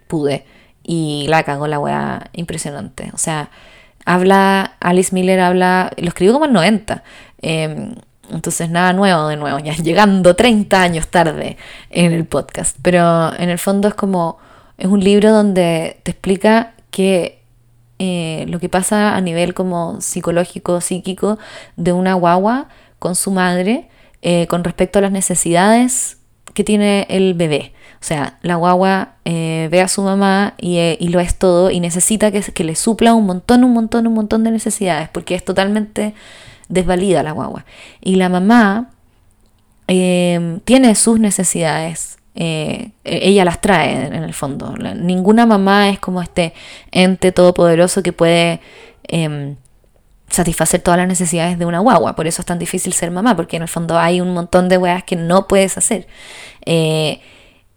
pude 0.06 0.46
y 0.84 1.26
la 1.30 1.42
cagó 1.42 1.66
la 1.66 1.80
wea 1.80 2.30
impresionante, 2.32 3.10
o 3.12 3.18
sea, 3.18 3.50
habla, 4.04 4.76
Alice 4.78 5.12
Miller 5.12 5.40
habla, 5.40 5.90
lo 5.96 6.06
escribió 6.06 6.32
como 6.32 6.44
en 6.44 6.52
90. 6.52 7.02
Em, 7.42 7.96
entonces 8.30 8.70
nada 8.70 8.92
nuevo 8.92 9.26
de 9.26 9.36
nuevo, 9.36 9.58
ya 9.58 9.72
llegando 9.82 10.36
30 10.36 10.80
años 10.80 11.08
tarde 11.08 11.56
en 11.90 12.12
el 12.12 12.24
podcast. 12.24 12.76
Pero 12.82 13.34
en 13.36 13.50
el 13.50 13.58
fondo 13.58 13.88
es 13.88 13.94
como 13.94 14.38
es 14.78 14.86
un 14.86 15.00
libro 15.00 15.32
donde 15.32 15.98
te 16.02 16.10
explica 16.10 16.74
que 16.90 17.42
eh, 17.98 18.44
lo 18.48 18.60
que 18.60 18.68
pasa 18.68 19.16
a 19.16 19.20
nivel 19.22 19.54
como 19.54 20.00
psicológico, 20.00 20.80
psíquico 20.82 21.38
de 21.76 21.92
una 21.92 22.14
guagua 22.14 22.68
con 22.98 23.14
su 23.14 23.30
madre 23.30 23.88
eh, 24.20 24.46
con 24.48 24.64
respecto 24.64 24.98
a 24.98 25.02
las 25.02 25.12
necesidades 25.12 26.18
que 26.52 26.64
tiene 26.64 27.06
el 27.08 27.34
bebé. 27.34 27.72
O 27.94 28.04
sea, 28.04 28.38
la 28.42 28.56
guagua 28.56 29.14
eh, 29.24 29.68
ve 29.70 29.80
a 29.80 29.88
su 29.88 30.02
mamá 30.02 30.54
y, 30.58 31.08
lo 31.08 31.20
es 31.20 31.36
todo 31.36 31.70
y 31.70 31.80
necesita 31.80 32.30
que, 32.30 32.42
que, 32.42 32.64
le 32.64 32.74
supla 32.74 33.14
un 33.14 33.24
montón, 33.24 33.64
un 33.64 33.72
montón, 33.72 34.06
un 34.06 34.14
montón 34.14 34.44
de 34.44 34.50
necesidades 34.50 35.08
porque 35.08 35.34
es 35.34 35.44
totalmente 35.44 36.14
desvalida 36.68 37.22
la 37.22 37.32
guagua. 37.32 37.64
Y 38.02 38.16
la 38.16 38.28
mamá 38.28 38.90
tiene 39.86 40.94
sus 40.96 41.20
necesidades 41.20 42.15
eh, 42.38 42.90
ella 43.02 43.46
las 43.46 43.62
trae 43.62 44.06
en 44.06 44.22
el 44.22 44.34
fondo. 44.34 44.74
ninguna 44.76 45.46
mamá 45.46 45.88
es 45.88 45.98
como 45.98 46.20
este 46.20 46.52
ente 46.92 47.32
todopoderoso 47.32 48.02
que 48.02 48.12
puede 48.12 48.60
em, 49.04 49.56
satisfacer 50.28 50.82
todas 50.82 50.98
las 50.98 51.08
necesidades 51.08 51.58
de 51.58 51.64
una 51.64 51.78
guagua. 51.78 52.14
Por 52.14 52.26
eso 52.26 52.42
es 52.42 52.46
tan 52.46 52.58
difícil 52.58 52.92
ser 52.92 53.10
mamá, 53.10 53.34
porque 53.34 53.56
en 53.56 53.62
el 53.62 53.68
fondo 53.68 53.98
hay 53.98 54.20
un 54.20 54.34
montón 54.34 54.68
de 54.68 54.76
weas 54.76 55.02
que 55.02 55.16
no 55.16 55.48
puedes 55.48 55.78
hacer. 55.78 56.06
Eh, 56.66 57.20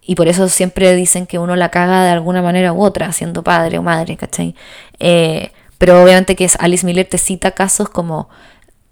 y 0.01 0.15
por 0.15 0.27
eso 0.27 0.49
siempre 0.49 0.93
dicen 0.93 1.25
que 1.25 1.39
uno 1.39 1.55
la 1.55 1.69
caga 1.69 2.03
de 2.03 2.11
alguna 2.11 2.41
manera 2.41 2.73
u 2.73 2.83
otra, 2.83 3.13
siendo 3.13 3.43
padre 3.43 3.77
o 3.77 3.83
madre, 3.83 4.17
¿cachai? 4.17 4.55
Eh, 4.99 5.51
pero 5.77 6.03
obviamente 6.03 6.35
que 6.35 6.49
Alice 6.59 6.85
Miller 6.85 7.07
te 7.07 7.17
cita 7.17 7.51
casos 7.51 7.87
como 7.87 8.27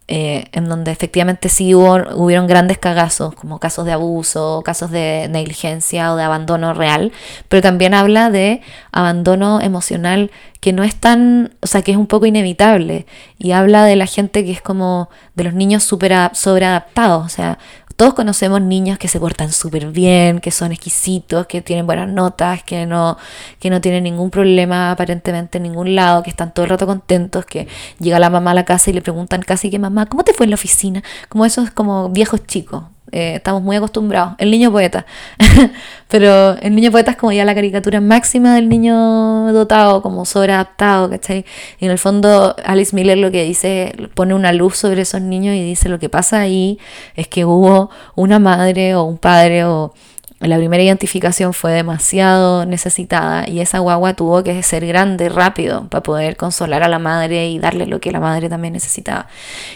eh, 0.09 0.45
en 0.53 0.69
donde 0.69 0.91
efectivamente 0.91 1.49
sí 1.49 1.75
hubo, 1.75 1.95
hubieron 2.15 2.47
grandes 2.47 2.77
cagazos, 2.77 3.35
como 3.35 3.59
casos 3.59 3.85
de 3.85 3.91
abuso, 3.91 4.61
casos 4.63 4.89
de 4.89 5.27
negligencia 5.29 6.13
o 6.13 6.15
de 6.15 6.23
abandono 6.23 6.73
real, 6.73 7.11
pero 7.49 7.61
también 7.61 7.93
habla 7.93 8.29
de 8.29 8.61
abandono 8.93 9.59
emocional 9.59 10.31
que 10.61 10.71
no 10.71 10.83
es 10.83 10.95
tan, 10.95 11.55
o 11.61 11.67
sea, 11.67 11.81
que 11.81 11.91
es 11.91 11.97
un 11.97 12.07
poco 12.07 12.25
inevitable, 12.25 13.05
y 13.37 13.51
habla 13.51 13.83
de 13.83 13.97
la 13.97 14.05
gente 14.05 14.45
que 14.45 14.51
es 14.51 14.61
como 14.61 15.09
de 15.35 15.43
los 15.43 15.53
niños 15.53 15.83
super 15.83 16.13
sobreadaptados, 16.33 17.25
o 17.25 17.29
sea, 17.29 17.59
todos 17.97 18.13
conocemos 18.13 18.61
niños 18.61 18.99
que 18.99 19.07
se 19.07 19.19
portan 19.19 19.51
súper 19.51 19.87
bien, 19.87 20.39
que 20.39 20.51
son 20.51 20.71
exquisitos, 20.71 21.47
que 21.47 21.61
tienen 21.63 21.87
buenas 21.87 22.07
notas, 22.07 22.63
que 22.63 22.85
no, 22.85 23.17
que 23.59 23.71
no 23.71 23.81
tienen 23.81 24.03
ningún 24.03 24.29
problema 24.29 24.91
aparentemente 24.91 25.57
en 25.57 25.63
ningún 25.63 25.95
lado, 25.95 26.21
que 26.21 26.29
están 26.29 26.53
todo 26.53 26.65
el 26.65 26.69
rato 26.69 26.85
contentos, 26.85 27.45
que 27.45 27.67
llega 27.99 28.19
la 28.19 28.29
mamá 28.29 28.51
a 28.51 28.53
la 28.53 28.65
casa 28.65 28.91
y 28.91 28.93
le 28.93 29.01
preguntan 29.01 29.41
casi 29.41 29.71
que 29.71 29.79
mamá, 29.79 30.05
¿cómo 30.05 30.23
te 30.23 30.33
fue 30.33 30.45
en 30.45 30.51
la 30.51 30.55
oficina? 30.55 31.03
Como 31.27 31.43
esos 31.45 31.71
como 31.71 32.09
viejos 32.09 32.45
chicos. 32.45 32.83
Eh, 33.11 33.35
estamos 33.35 33.61
muy 33.61 33.75
acostumbrados. 33.75 34.33
El 34.37 34.51
niño 34.51 34.71
poeta. 34.71 35.05
Pero 36.07 36.57
el 36.59 36.75
niño 36.75 36.91
poeta 36.91 37.11
es 37.11 37.17
como 37.17 37.31
ya 37.31 37.45
la 37.45 37.55
caricatura 37.55 38.01
máxima 38.01 38.55
del 38.55 38.69
niño 38.69 39.51
dotado, 39.53 40.01
como 40.01 40.25
sobreadaptado, 40.25 41.09
¿cachai? 41.09 41.45
Y 41.79 41.85
en 41.85 41.91
el 41.91 41.99
fondo 41.99 42.55
Alice 42.65 42.95
Miller 42.95 43.17
lo 43.17 43.31
que 43.31 43.43
dice, 43.43 43.93
pone 44.13 44.33
una 44.33 44.51
luz 44.51 44.77
sobre 44.77 45.01
esos 45.01 45.21
niños 45.21 45.55
y 45.55 45.63
dice 45.63 45.89
lo 45.89 45.99
que 45.99 46.09
pasa 46.09 46.39
ahí 46.39 46.79
es 47.15 47.27
que 47.27 47.45
hubo 47.45 47.89
una 48.15 48.39
madre 48.39 48.95
o 48.95 49.03
un 49.03 49.17
padre 49.17 49.65
o 49.65 49.93
la 50.39 50.57
primera 50.57 50.83
identificación 50.83 51.53
fue 51.53 51.71
demasiado 51.71 52.65
necesitada 52.65 53.49
y 53.49 53.59
esa 53.59 53.79
guagua 53.79 54.13
tuvo 54.13 54.43
que 54.43 54.61
ser 54.61 54.85
grande 54.85 55.29
rápido 55.29 55.87
para 55.89 56.03
poder 56.03 56.37
consolar 56.37 56.83
a 56.83 56.87
la 56.87 56.99
madre 56.99 57.49
y 57.49 57.57
darle 57.57 57.87
lo 57.87 57.99
que 57.99 58.11
la 58.11 58.19
madre 58.19 58.47
también 58.47 58.73
necesitaba. 58.73 59.27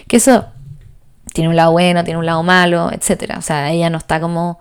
Que 0.08 0.18
eso 0.18 0.46
tiene 1.34 1.50
un 1.50 1.56
lado 1.56 1.72
bueno, 1.72 2.04
tiene 2.04 2.20
un 2.20 2.26
lado 2.26 2.44
malo, 2.44 2.92
etcétera. 2.92 3.38
O 3.38 3.42
sea, 3.42 3.72
ella 3.72 3.90
no 3.90 3.98
está 3.98 4.20
como... 4.20 4.60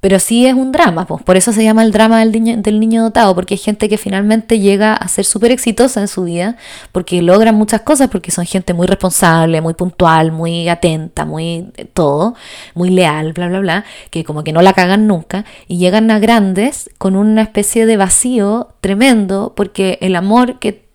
Pero 0.00 0.18
sí 0.18 0.46
es 0.46 0.54
un 0.54 0.72
drama, 0.72 1.06
pues 1.06 1.22
por 1.22 1.36
eso 1.36 1.52
se 1.52 1.62
llama 1.62 1.82
el 1.82 1.92
drama 1.92 2.20
del 2.20 2.32
niño, 2.32 2.56
del 2.56 2.80
niño 2.80 3.02
dotado, 3.02 3.34
porque 3.34 3.52
hay 3.52 3.58
gente 3.58 3.86
que 3.86 3.98
finalmente 3.98 4.58
llega 4.58 4.94
a 4.94 5.06
ser 5.08 5.26
súper 5.26 5.52
exitosa 5.52 6.00
en 6.00 6.08
su 6.08 6.24
vida, 6.24 6.56
porque 6.90 7.20
logran 7.20 7.54
muchas 7.54 7.82
cosas, 7.82 8.08
porque 8.08 8.30
son 8.30 8.46
gente 8.46 8.72
muy 8.72 8.86
responsable, 8.86 9.60
muy 9.60 9.74
puntual, 9.74 10.32
muy 10.32 10.70
atenta, 10.70 11.26
muy 11.26 11.70
eh, 11.76 11.84
todo, 11.84 12.34
muy 12.74 12.88
leal, 12.88 13.34
bla, 13.34 13.48
bla, 13.48 13.60
bla, 13.60 13.84
que 14.08 14.24
como 14.24 14.42
que 14.42 14.54
no 14.54 14.62
la 14.62 14.72
cagan 14.72 15.06
nunca, 15.06 15.44
y 15.68 15.76
llegan 15.76 16.10
a 16.10 16.18
grandes 16.18 16.88
con 16.96 17.14
una 17.14 17.42
especie 17.42 17.84
de 17.84 17.98
vacío 17.98 18.68
tremendo, 18.80 19.52
porque 19.54 19.98
el 20.00 20.16
amor 20.16 20.58
que... 20.60 20.88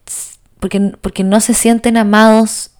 Porque, 0.59 0.93
porque 0.99 1.23
no 1.23 1.41
se 1.41 1.53
sienten 1.53 1.95
amados 1.95 2.71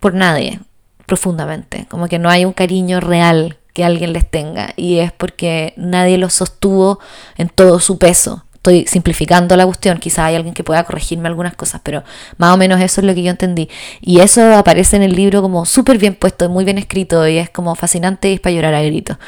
por 0.00 0.14
nadie 0.14 0.58
profundamente, 1.06 1.86
como 1.88 2.08
que 2.08 2.18
no 2.18 2.28
hay 2.28 2.44
un 2.44 2.52
cariño 2.52 3.00
real 3.00 3.56
que 3.72 3.84
alguien 3.84 4.12
les 4.12 4.28
tenga 4.28 4.72
y 4.76 4.98
es 4.98 5.12
porque 5.12 5.74
nadie 5.76 6.18
los 6.18 6.32
sostuvo 6.32 6.98
en 7.36 7.48
todo 7.48 7.78
su 7.78 7.98
peso. 7.98 8.44
Estoy 8.54 8.84
simplificando 8.86 9.54
la 9.56 9.64
cuestión, 9.64 9.98
quizá 9.98 10.26
hay 10.26 10.34
alguien 10.34 10.52
que 10.52 10.64
pueda 10.64 10.82
corregirme 10.82 11.28
algunas 11.28 11.54
cosas, 11.54 11.80
pero 11.84 12.02
más 12.36 12.52
o 12.52 12.56
menos 12.56 12.80
eso 12.80 13.00
es 13.00 13.06
lo 13.06 13.14
que 13.14 13.22
yo 13.22 13.30
entendí. 13.30 13.68
Y 14.00 14.20
eso 14.20 14.54
aparece 14.56 14.96
en 14.96 15.02
el 15.02 15.14
libro 15.14 15.40
como 15.40 15.64
súper 15.66 15.98
bien 15.98 16.14
puesto, 16.14 16.48
muy 16.48 16.64
bien 16.64 16.78
escrito 16.78 17.28
y 17.28 17.38
es 17.38 17.48
como 17.50 17.74
fascinante 17.76 18.30
y 18.30 18.34
es 18.34 18.40
para 18.40 18.54
llorar 18.54 18.74
a 18.74 18.82
gritos. 18.82 19.18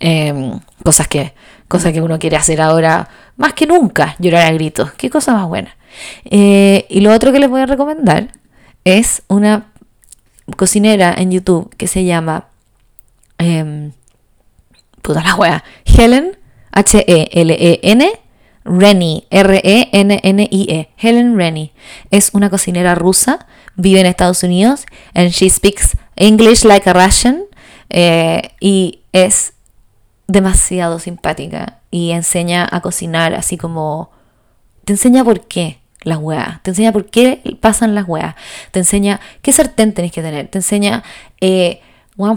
Em, 0.00 0.58
cosas, 0.82 1.06
que, 1.06 1.34
cosas 1.68 1.92
que 1.92 2.00
uno 2.00 2.18
quiere 2.18 2.36
hacer 2.36 2.60
ahora 2.60 3.08
más 3.36 3.52
que 3.52 3.66
nunca, 3.66 4.16
llorar 4.18 4.46
a 4.46 4.52
gritos. 4.52 4.92
Qué 4.92 5.10
cosa 5.10 5.34
más 5.34 5.46
buena. 5.46 5.76
Eh, 6.24 6.86
y 6.88 7.00
lo 7.00 7.12
otro 7.12 7.32
que 7.32 7.38
les 7.38 7.50
voy 7.50 7.60
a 7.60 7.66
recomendar 7.66 8.28
es 8.84 9.22
una 9.28 9.69
cocinera 10.56 11.14
en 11.16 11.30
YouTube 11.30 11.74
que 11.76 11.86
se 11.86 12.04
llama. 12.04 12.48
Eh, 13.38 13.90
puta 15.02 15.22
la 15.22 15.34
wea. 15.36 15.64
Helen, 15.84 16.36
H-E-L-E-N. 16.72 18.10
Rennie, 18.64 19.26
R-E-N-N-I-E. 19.30 20.90
Helen 20.96 21.36
Rennie. 21.36 21.72
Es 22.10 22.30
una 22.34 22.50
cocinera 22.50 22.94
rusa, 22.94 23.46
vive 23.76 24.00
en 24.00 24.06
Estados 24.06 24.42
Unidos, 24.42 24.84
and 25.14 25.30
she 25.30 25.48
speaks 25.48 25.96
English 26.16 26.64
like 26.64 26.88
a 26.88 26.92
Russian. 26.92 27.44
Eh, 27.88 28.50
y 28.60 29.00
es 29.12 29.54
demasiado 30.28 31.00
simpática 31.00 31.80
y 31.90 32.10
enseña 32.12 32.68
a 32.70 32.80
cocinar 32.80 33.34
así 33.34 33.56
como. 33.56 34.10
Te 34.84 34.94
enseña 34.94 35.24
por 35.24 35.46
qué 35.46 35.79
las 36.02 36.18
weas, 36.18 36.62
te 36.62 36.70
enseña 36.70 36.92
por 36.92 37.06
qué 37.06 37.40
pasan 37.60 37.94
las 37.94 38.08
weas, 38.08 38.34
te 38.70 38.78
enseña 38.78 39.20
qué 39.42 39.52
sartén 39.52 39.92
tenés 39.92 40.12
que 40.12 40.22
tener, 40.22 40.48
te 40.48 40.58
enseña, 40.58 41.02
eh, 41.40 41.80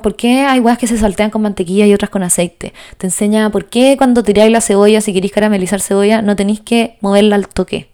por 0.01 0.15
qué 0.15 0.41
hay 0.41 0.59
weas 0.59 0.77
que 0.77 0.87
se 0.87 0.97
saltean 0.97 1.29
con 1.29 1.41
mantequilla 1.41 1.85
y 1.85 1.93
otras 1.93 2.09
con 2.09 2.23
aceite, 2.23 2.73
te 2.97 3.07
enseña 3.07 3.49
por 3.49 3.65
qué 3.65 3.95
cuando 3.97 4.23
tiráis 4.23 4.51
la 4.51 4.61
cebolla, 4.61 5.01
si 5.01 5.13
queréis 5.13 5.33
caramelizar 5.33 5.81
cebolla, 5.81 6.21
no 6.21 6.35
tenéis 6.35 6.61
que 6.61 6.97
moverla 7.01 7.35
al 7.35 7.47
toque 7.47 7.92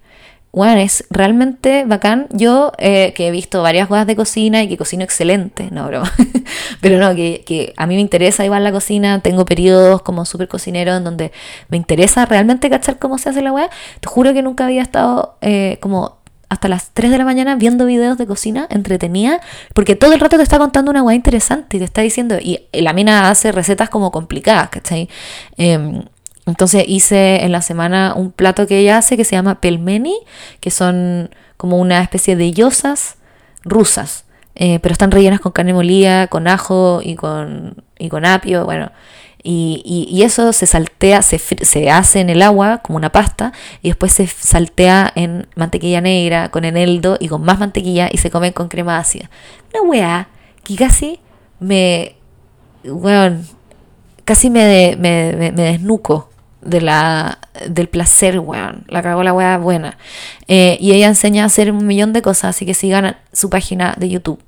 bueno, 0.52 0.82
es 0.82 1.06
realmente 1.12 1.86
bacán. 1.86 2.28
Yo 2.32 2.72
eh, 2.80 3.14
que 3.14 3.28
he 3.28 3.32
visto 3.32 3.62
varias 3.62 3.88
cosas 3.88 4.08
de 4.08 4.16
cocina 4.16 4.64
y 4.64 4.68
que 4.68 4.78
cocino 4.78 5.04
excelente, 5.04 5.70
no, 5.72 5.88
bro. 5.88 6.04
Pero 6.82 6.97
no, 6.97 7.16
que, 7.16 7.74
a 7.78 7.86
mí 7.86 7.95
me 7.95 8.02
interesa 8.02 8.43
igual 8.45 8.64
la 8.64 8.72
cocina. 8.72 9.22
Tengo 9.22 9.45
periodos 9.45 10.02
como 10.02 10.26
súper 10.26 10.47
cocinero 10.47 10.95
en 10.95 11.04
donde 11.04 11.32
me 11.70 11.78
interesa 11.78 12.26
realmente 12.26 12.70
cachar 12.70 12.97
cómo 12.97 13.20
se 13.20 13.30
hace 13.30 13.41
la 13.41 13.52
weá. 13.52 13.70
Te 14.00 14.08
juro 14.08 14.34
que 14.34 14.41
nunca 14.41 14.66
había 14.66 14.82
estado 14.82 15.38
eh, 15.41 15.78
como 15.82 16.18
hasta 16.50 16.68
las 16.68 16.89
3 16.95 17.12
de 17.12 17.20
la 17.20 17.26
mañana 17.26 17.56
viendo 17.56 17.86
videos 17.86 18.18
de 18.18 18.26
cocina 18.26 18.66
entretenida, 18.72 19.39
porque 19.76 19.95
todo 19.95 20.14
el 20.14 20.20
rato 20.20 20.36
te 20.38 20.41
está 20.41 20.58
contando 20.58 20.89
una 20.89 21.04
weá 21.04 21.16
interesante 21.16 21.78
y 21.78 21.80
te 21.80 21.86
está 21.86 22.02
diciendo, 22.02 22.38
y 22.41 22.62
la 22.74 22.91
mina 22.93 23.30
hace 23.30 23.52
recetas 23.52 23.89
como 23.89 24.10
complicadas, 24.10 24.70
¿cachai? 24.70 25.10
Eh, 25.58 26.02
entonces 26.50 26.84
hice 26.88 27.43
en 27.43 27.52
la 27.52 27.62
semana 27.62 28.14
un 28.16 28.32
plato 28.32 28.68
que 28.68 28.80
ella 28.80 28.97
hace 28.97 29.18
que 29.18 29.24
se 29.24 29.36
llama 29.36 29.62
pelmeni, 29.62 30.16
que 30.60 30.72
son 30.72 31.30
como 31.58 31.78
una 31.78 32.02
especie 32.02 32.36
de 32.36 32.52
yosas 32.52 33.18
rusas, 33.64 34.26
eh, 34.56 34.80
pero 34.80 34.93
están 34.93 35.12
rellenas 35.12 35.39
con 35.39 35.52
carne 35.52 35.74
molida, 35.74 36.28
con 36.28 36.47
ajo 36.47 37.02
y 37.04 37.16
con, 37.16 37.84
y 37.97 38.10
con 38.10 38.26
apio, 38.26 38.66
bueno. 38.66 38.91
Y, 39.41 40.08
y, 40.10 40.24
eso 40.24 40.52
se 40.52 40.66
saltea, 40.66 41.22
se, 41.22 41.39
se, 41.39 41.89
hace 41.89 42.20
en 42.20 42.30
el 42.30 42.41
agua 42.41 42.80
como 42.80 42.97
una 42.97 43.10
pasta 43.10 43.54
y 43.82 43.88
después 43.88 44.12
se 44.12 44.28
saltea 44.28 45.14
en 45.16 45.47
mantequilla 45.56 46.02
negra, 46.02 46.50
con 46.52 46.66
eneldo 46.66 47.16
y 47.22 47.30
con 47.30 47.43
más 47.43 47.58
mantequilla 47.58 48.10
y 48.12 48.18
se 48.18 48.30
come 48.30 48.52
con 48.52 48.68
crema 48.68 48.97
ácida. 48.97 49.30
Una 49.74 49.89
weá 49.89 50.28
que 50.64 50.76
casi 50.76 51.20
me... 51.60 52.16
Casi 54.26 54.50
me, 54.50 54.95
me, 55.00 55.52
me 55.52 55.64
desnuco 55.64 56.28
de 56.62 56.82
la, 56.82 57.39
del 57.68 57.89
placer, 57.89 58.39
weón. 58.39 58.84
La 58.88 59.01
cagó 59.01 59.24
la 59.24 59.34
weá 59.34 59.57
buena. 59.57 59.97
Eh, 60.47 60.78
y 60.80 60.93
ella 60.93 61.07
enseña 61.07 61.43
a 61.43 61.45
hacer 61.47 61.72
un 61.72 61.86
millón 61.86 62.14
de 62.14 62.22
cosas, 62.22 62.55
así 62.55 62.66
que 62.66 62.74
sigan 62.74 63.18
su 63.34 63.49
página 63.49 63.95
de 63.97 64.10
YouTube. 64.10 64.41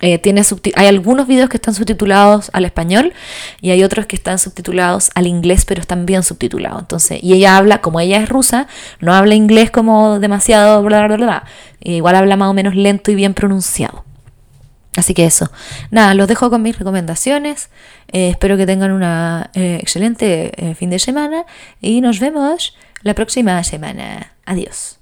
Eh, 0.00 0.18
tiene 0.18 0.42
hay 0.74 0.86
algunos 0.86 1.26
videos 1.26 1.48
que 1.48 1.56
están 1.56 1.72
subtitulados 1.72 2.50
al 2.52 2.64
español 2.64 3.14
y 3.60 3.70
hay 3.70 3.84
otros 3.84 4.06
que 4.06 4.16
están 4.16 4.38
subtitulados 4.38 5.10
al 5.14 5.26
inglés, 5.26 5.64
pero 5.64 5.80
están 5.80 6.04
bien 6.04 6.22
subtitulados. 6.22 6.80
Entonces, 6.80 7.20
y 7.22 7.32
ella 7.32 7.56
habla, 7.56 7.80
como 7.80 8.00
ella 8.00 8.18
es 8.18 8.28
rusa, 8.28 8.66
no 9.00 9.14
habla 9.14 9.34
inglés 9.34 9.70
como 9.70 10.18
demasiado, 10.18 10.82
bla, 10.82 11.06
bla, 11.06 11.16
bla, 11.16 11.26
bla. 11.26 11.44
Igual 11.80 12.16
habla 12.16 12.36
más 12.36 12.50
o 12.50 12.54
menos 12.54 12.74
lento 12.74 13.12
y 13.12 13.14
bien 13.14 13.34
pronunciado. 13.34 14.04
Así 14.96 15.14
que 15.14 15.24
eso. 15.24 15.50
Nada, 15.90 16.14
los 16.14 16.28
dejo 16.28 16.50
con 16.50 16.62
mis 16.62 16.78
recomendaciones. 16.78 17.70
Eh, 18.12 18.28
espero 18.30 18.56
que 18.56 18.66
tengan 18.66 18.92
una 18.92 19.50
eh, 19.54 19.78
excelente 19.80 20.52
eh, 20.56 20.74
fin 20.74 20.90
de 20.90 20.98
semana 20.98 21.44
y 21.80 22.00
nos 22.00 22.20
vemos 22.20 22.76
la 23.02 23.14
próxima 23.14 23.62
semana. 23.64 24.34
Adiós. 24.46 24.98